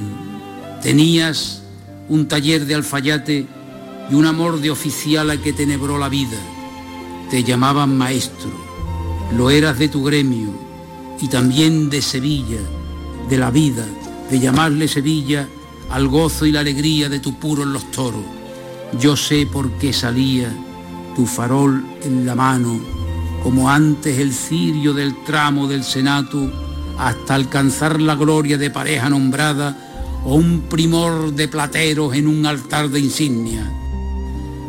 tenías 0.81 1.63
un 2.09 2.27
taller 2.27 2.65
de 2.65 2.75
alfayate 2.75 3.45
y 4.09 4.15
un 4.15 4.25
amor 4.25 4.59
de 4.59 4.71
oficial 4.71 5.29
al 5.29 5.41
que 5.41 5.53
tenebró 5.53 5.97
la 5.97 6.09
vida. 6.09 6.37
Te 7.29 7.43
llamaban 7.43 7.97
maestro, 7.97 8.51
lo 9.35 9.49
eras 9.49 9.77
de 9.79 9.89
tu 9.89 10.03
gremio 10.03 10.49
y 11.21 11.27
también 11.27 11.89
de 11.89 12.01
Sevilla, 12.01 12.59
de 13.29 13.37
la 13.37 13.51
vida, 13.51 13.85
de 14.29 14.39
llamarle 14.39 14.87
Sevilla 14.87 15.47
al 15.89 16.07
gozo 16.07 16.45
y 16.45 16.51
la 16.51 16.61
alegría 16.61 17.09
de 17.09 17.19
tu 17.19 17.39
puro 17.39 17.63
en 17.63 17.73
los 17.73 17.89
toros. 17.91 18.23
Yo 18.99 19.15
sé 19.17 19.45
por 19.45 19.71
qué 19.73 19.93
salía 19.93 20.49
tu 21.17 21.25
farol 21.25 21.83
en 22.03 22.27
la 22.27 22.35
mano, 22.35 22.79
como 23.41 23.71
antes 23.71 24.19
el 24.19 24.31
cirio 24.31 24.93
del 24.93 25.23
tramo 25.25 25.67
del 25.67 25.83
senato, 25.83 26.51
hasta 26.99 27.33
alcanzar 27.33 27.99
la 27.99 28.13
gloria 28.13 28.59
de 28.59 28.69
pareja 28.69 29.09
nombrada 29.09 29.75
o 30.25 30.35
un 30.35 30.65
primor 30.69 31.33
de 31.33 31.47
plateros 31.47 32.13
en 32.13 32.27
un 32.27 32.45
altar 32.45 32.89
de 32.89 32.99
insignia. 32.99 33.67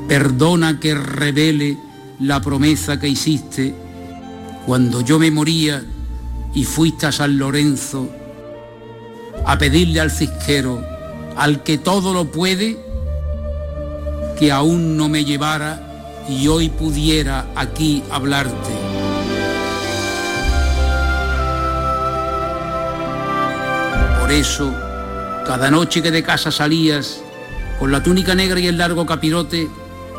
Perdona 0.08 0.80
que 0.80 0.94
revele 0.94 1.76
la 2.18 2.40
promesa 2.40 2.98
que 2.98 3.08
hiciste 3.08 3.74
cuando 4.64 5.02
yo 5.02 5.18
me 5.18 5.30
moría 5.30 5.84
y 6.54 6.64
fuiste 6.64 7.04
a 7.04 7.12
San 7.12 7.36
Lorenzo 7.36 8.08
a 9.44 9.58
pedirle 9.58 10.00
al 10.00 10.10
cisquero, 10.10 10.82
al 11.36 11.62
que 11.62 11.76
todo 11.76 12.14
lo 12.14 12.32
puede, 12.32 12.78
que 14.38 14.50
aún 14.50 14.96
no 14.96 15.10
me 15.10 15.26
llevara 15.26 15.87
y 16.28 16.48
hoy 16.48 16.68
pudiera 16.68 17.46
aquí 17.56 18.02
hablarte. 18.10 18.72
Por 24.20 24.30
eso, 24.30 24.74
cada 25.46 25.70
noche 25.70 26.02
que 26.02 26.10
de 26.10 26.22
casa 26.22 26.50
salías, 26.50 27.20
con 27.78 27.90
la 27.90 28.02
túnica 28.02 28.34
negra 28.34 28.60
y 28.60 28.66
el 28.66 28.76
largo 28.76 29.06
capirote, 29.06 29.68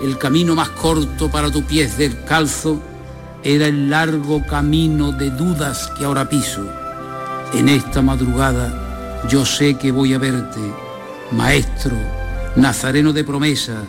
el 0.02 0.18
camino 0.18 0.56
más 0.56 0.70
corto 0.70 1.30
para 1.30 1.52
tu 1.52 1.64
pies 1.64 1.96
calzo 2.26 2.82
era 3.44 3.68
el 3.68 3.90
largo 3.90 4.46
camino 4.46 5.12
de 5.12 5.30
dudas 5.30 5.92
que 5.98 6.06
ahora 6.06 6.28
piso. 6.28 6.66
En 7.54 7.70
esta 7.70 8.02
madrugada 8.02 9.22
yo 9.28 9.46
sé 9.46 9.76
que 9.76 9.92
voy 9.92 10.14
a 10.14 10.18
verte, 10.18 10.60
maestro, 11.32 11.96
nazareno 12.56 13.14
de 13.14 13.24
promesa, 13.24 13.84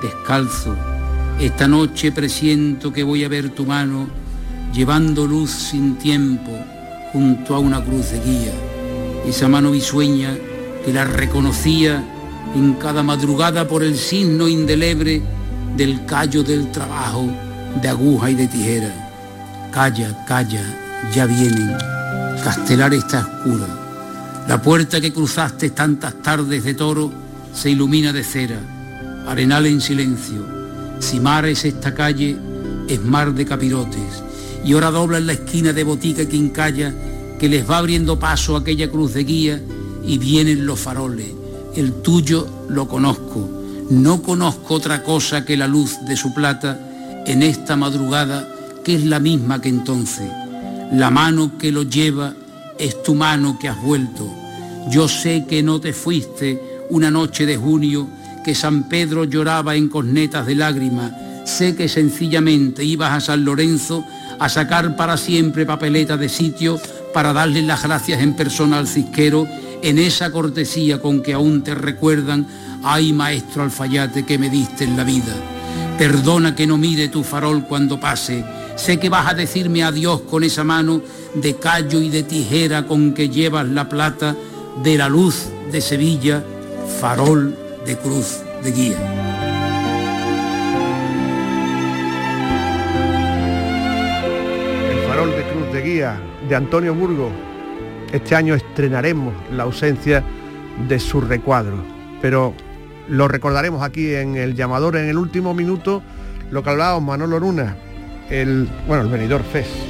descalzo. 0.00 0.76
Esta 1.40 1.68
noche 1.68 2.10
presiento 2.10 2.92
que 2.92 3.04
voy 3.04 3.22
a 3.22 3.28
ver 3.28 3.50
tu 3.50 3.64
mano 3.64 4.08
llevando 4.74 5.24
luz 5.24 5.52
sin 5.52 5.94
tiempo 5.94 6.50
junto 7.12 7.54
a 7.54 7.60
una 7.60 7.80
cruz 7.84 8.10
de 8.10 8.18
guía. 8.18 8.52
Esa 9.24 9.46
mano 9.46 9.70
bisueña 9.70 10.36
que 10.84 10.92
la 10.92 11.04
reconocía 11.04 12.02
en 12.56 12.74
cada 12.74 13.04
madrugada 13.04 13.68
por 13.68 13.84
el 13.84 13.96
signo 13.96 14.48
indeleble 14.48 15.22
del 15.76 16.04
callo 16.06 16.42
del 16.42 16.72
trabajo 16.72 17.30
de 17.80 17.88
aguja 17.88 18.30
y 18.32 18.34
de 18.34 18.48
tijera. 18.48 19.70
Calla, 19.70 20.24
calla, 20.26 20.62
ya 21.14 21.24
vienen. 21.26 21.72
Castelar 22.42 22.92
está 22.94 23.20
oscura. 23.20 23.68
La 24.48 24.60
puerta 24.60 25.00
que 25.00 25.12
cruzaste 25.12 25.70
tantas 25.70 26.20
tardes 26.20 26.64
de 26.64 26.74
toro 26.74 27.12
se 27.54 27.70
ilumina 27.70 28.12
de 28.12 28.24
cera 28.24 28.58
arenal 29.28 29.66
en 29.66 29.80
silencio. 29.80 30.57
Si 31.00 31.20
mar 31.20 31.46
es 31.46 31.64
esta 31.64 31.94
calle, 31.94 32.36
es 32.88 33.02
mar 33.02 33.34
de 33.34 33.44
capirotes. 33.44 34.22
Y 34.64 34.72
ahora 34.72 34.90
dobla 34.90 35.18
en 35.18 35.26
la 35.26 35.34
esquina 35.34 35.72
de 35.72 35.84
botica 35.84 36.28
quincalla 36.28 36.92
que 37.38 37.48
les 37.48 37.68
va 37.68 37.78
abriendo 37.78 38.18
paso 38.18 38.56
aquella 38.56 38.90
cruz 38.90 39.14
de 39.14 39.24
guía 39.24 39.60
y 40.04 40.18
vienen 40.18 40.66
los 40.66 40.80
faroles. 40.80 41.28
El 41.76 42.02
tuyo 42.02 42.46
lo 42.68 42.88
conozco. 42.88 43.48
No 43.90 44.22
conozco 44.22 44.74
otra 44.74 45.02
cosa 45.02 45.44
que 45.44 45.56
la 45.56 45.66
luz 45.66 45.96
de 46.06 46.16
su 46.16 46.34
plata 46.34 46.78
en 47.26 47.42
esta 47.42 47.76
madrugada 47.76 48.48
que 48.84 48.94
es 48.94 49.04
la 49.04 49.20
misma 49.20 49.60
que 49.60 49.68
entonces. 49.68 50.28
La 50.92 51.10
mano 51.10 51.58
que 51.58 51.70
lo 51.70 51.82
lleva 51.82 52.34
es 52.78 53.02
tu 53.02 53.14
mano 53.14 53.58
que 53.58 53.68
has 53.68 53.80
vuelto. 53.82 54.28
Yo 54.90 55.08
sé 55.08 55.44
que 55.48 55.62
no 55.62 55.80
te 55.80 55.92
fuiste 55.92 56.84
una 56.90 57.10
noche 57.10 57.44
de 57.46 57.56
junio 57.56 58.08
que 58.40 58.54
San 58.54 58.84
Pedro 58.84 59.24
lloraba 59.24 59.76
en 59.76 59.88
cornetas 59.88 60.46
de 60.46 60.54
lágrimas, 60.54 61.12
sé 61.44 61.74
que 61.74 61.88
sencillamente 61.88 62.84
ibas 62.84 63.12
a 63.12 63.20
San 63.20 63.44
Lorenzo 63.44 64.04
a 64.38 64.48
sacar 64.48 64.96
para 64.96 65.16
siempre 65.16 65.66
papeleta 65.66 66.16
de 66.16 66.28
sitio 66.28 66.80
para 67.12 67.32
darle 67.32 67.62
las 67.62 67.82
gracias 67.82 68.20
en 68.20 68.34
persona 68.34 68.78
al 68.78 68.86
cisquero 68.86 69.46
en 69.82 69.98
esa 69.98 70.30
cortesía 70.30 71.00
con 71.00 71.22
que 71.22 71.32
aún 71.32 71.62
te 71.62 71.74
recuerdan, 71.74 72.46
ay 72.82 73.12
maestro 73.12 73.62
alfayate 73.62 74.24
que 74.24 74.38
me 74.38 74.50
diste 74.50 74.84
en 74.84 74.96
la 74.96 75.04
vida. 75.04 75.34
Perdona 75.96 76.54
que 76.54 76.66
no 76.66 76.76
mire 76.76 77.08
tu 77.08 77.24
farol 77.24 77.64
cuando 77.64 77.98
pase, 77.98 78.44
sé 78.76 78.98
que 78.98 79.08
vas 79.08 79.26
a 79.26 79.34
decirme 79.34 79.82
adiós 79.82 80.20
con 80.22 80.44
esa 80.44 80.64
mano 80.64 81.00
de 81.34 81.56
callo 81.56 82.00
y 82.00 82.08
de 82.08 82.22
tijera 82.22 82.86
con 82.86 83.14
que 83.14 83.28
llevas 83.28 83.68
la 83.68 83.88
plata 83.88 84.36
de 84.82 84.98
la 84.98 85.08
luz 85.08 85.46
de 85.72 85.80
Sevilla, 85.80 86.44
farol 87.00 87.67
de 87.84 87.96
cruz 87.96 88.42
de 88.62 88.72
guía. 88.72 88.96
El 94.90 94.98
farol 95.08 95.30
de 95.30 95.42
cruz 95.52 95.72
de 95.72 95.82
guía 95.82 96.20
de 96.48 96.54
Antonio 96.54 96.94
Burgo. 96.94 97.30
Este 98.12 98.34
año 98.34 98.54
estrenaremos 98.54 99.34
la 99.52 99.64
ausencia 99.64 100.22
de 100.88 100.98
su 100.98 101.20
recuadro, 101.20 101.76
pero 102.22 102.54
lo 103.08 103.28
recordaremos 103.28 103.82
aquí 103.82 104.14
en 104.14 104.36
el 104.36 104.54
llamador 104.54 104.96
en 104.96 105.08
el 105.08 105.18
último 105.18 105.54
minuto, 105.54 106.02
lo 106.50 106.62
que 106.62 106.70
hablábamos 106.70 107.02
Manolo 107.02 107.38
Luna, 107.38 107.76
el, 108.30 108.68
bueno, 108.86 109.04
el 109.04 109.10
venidor 109.10 109.42
FES 109.42 109.87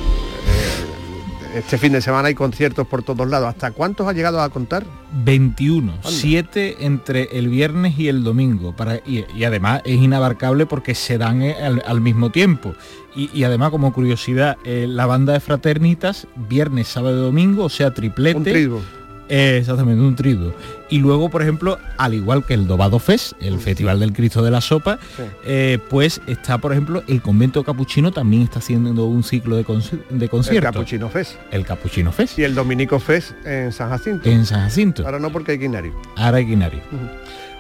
este 1.54 1.78
fin 1.78 1.92
de 1.92 2.00
semana 2.00 2.28
hay 2.28 2.34
conciertos 2.34 2.86
por 2.86 3.02
todos 3.02 3.28
lados. 3.28 3.48
¿Hasta 3.48 3.70
cuántos 3.70 4.06
ha 4.06 4.12
llegado 4.12 4.40
a 4.40 4.48
contar? 4.50 4.84
21, 5.24 5.94
7 6.02 6.76
entre 6.80 7.38
el 7.38 7.48
viernes 7.48 7.98
y 7.98 8.08
el 8.08 8.22
domingo. 8.22 8.74
Para, 8.76 8.96
y, 9.06 9.24
además 9.44 9.82
es 9.84 9.96
inabarcable 9.96 10.66
porque 10.66 10.94
se 10.94 11.18
dan 11.18 11.42
eh, 11.42 11.54
al, 11.56 12.00
mismo 12.00 12.30
tiempo. 12.30 12.74
Y, 13.16 13.42
además, 13.42 13.70
como 13.70 13.92
curiosidad, 13.92 14.58
eh, 14.64 14.86
la 14.88 15.06
banda 15.06 15.32
de 15.32 15.40
fraternitas, 15.40 16.28
viernes, 16.36 16.86
sábado 16.86 17.16
y 17.16 17.22
domingo, 17.22 17.64
o 17.64 17.68
sea, 17.68 17.92
triplete. 17.92 18.68
Un 18.68 18.80
exactamente, 19.28 20.02
un 20.02 20.16
trido. 20.16 20.54
Y 20.88 20.98
luego, 20.98 21.28
por 21.28 21.42
ejemplo, 21.42 21.78
al 21.96 22.14
igual 22.14 22.44
que 22.44 22.54
el 22.54 22.66
Dobado 22.66 22.98
Fest, 22.98 23.32
el 23.40 23.58
Festival 23.58 24.00
del 24.00 24.12
Cristo 24.12 24.42
de 24.42 24.50
la 24.50 24.60
Sopa, 24.60 24.98
eh, 25.44 25.78
pues 25.90 26.20
está, 26.26 26.58
por 26.58 26.72
ejemplo, 26.72 27.02
el 27.06 27.20
convento 27.20 27.62
capuchino 27.62 28.12
también 28.12 28.42
está 28.42 28.58
haciendo 28.58 29.04
un 29.04 29.22
ciclo 29.22 29.56
de, 29.56 29.62
de 29.62 30.28
conciertos. 30.28 30.50
El 30.50 30.62
Capuchino 30.62 31.08
Fest. 31.08 31.36
El 31.50 31.64
Capuchino 31.64 32.12
Fest. 32.12 32.38
Y 32.38 32.44
el 32.44 32.54
Dominico 32.54 32.98
Fest 32.98 33.32
en 33.44 33.72
San 33.72 33.90
Jacinto. 33.90 34.28
En 34.28 34.46
San 34.46 34.60
Jacinto. 34.60 35.04
Ahora 35.04 35.18
no 35.18 35.30
porque 35.30 35.52
hay 35.52 35.58
Guinario. 35.58 35.92
Ahora 36.16 36.38
hay 36.38 36.46
Guinario. 36.46 36.80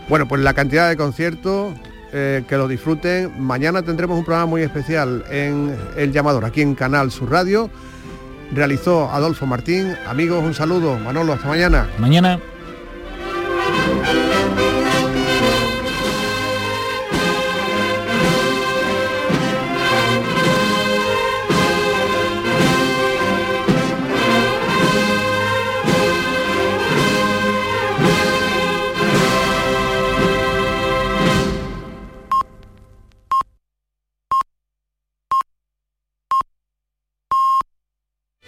Bueno, 0.08 0.26
pues 0.26 0.40
la 0.42 0.54
cantidad 0.54 0.88
de 0.88 0.96
conciertos, 0.96 1.74
eh, 2.12 2.44
que 2.48 2.56
lo 2.56 2.66
disfruten. 2.66 3.30
Mañana 3.38 3.82
tendremos 3.82 4.18
un 4.18 4.24
programa 4.24 4.46
muy 4.46 4.62
especial 4.62 5.24
en 5.30 5.76
El 5.96 6.12
Llamador, 6.12 6.46
aquí 6.46 6.62
en 6.62 6.74
Canal 6.74 7.10
Sur 7.10 7.30
Radio 7.30 7.70
realizó 8.52 9.10
Adolfo 9.10 9.46
Martín. 9.46 9.96
Amigos, 10.06 10.42
un 10.42 10.54
saludo. 10.54 10.98
Manolo, 10.98 11.32
hasta 11.32 11.48
mañana. 11.48 11.88
Mañana. 11.98 12.40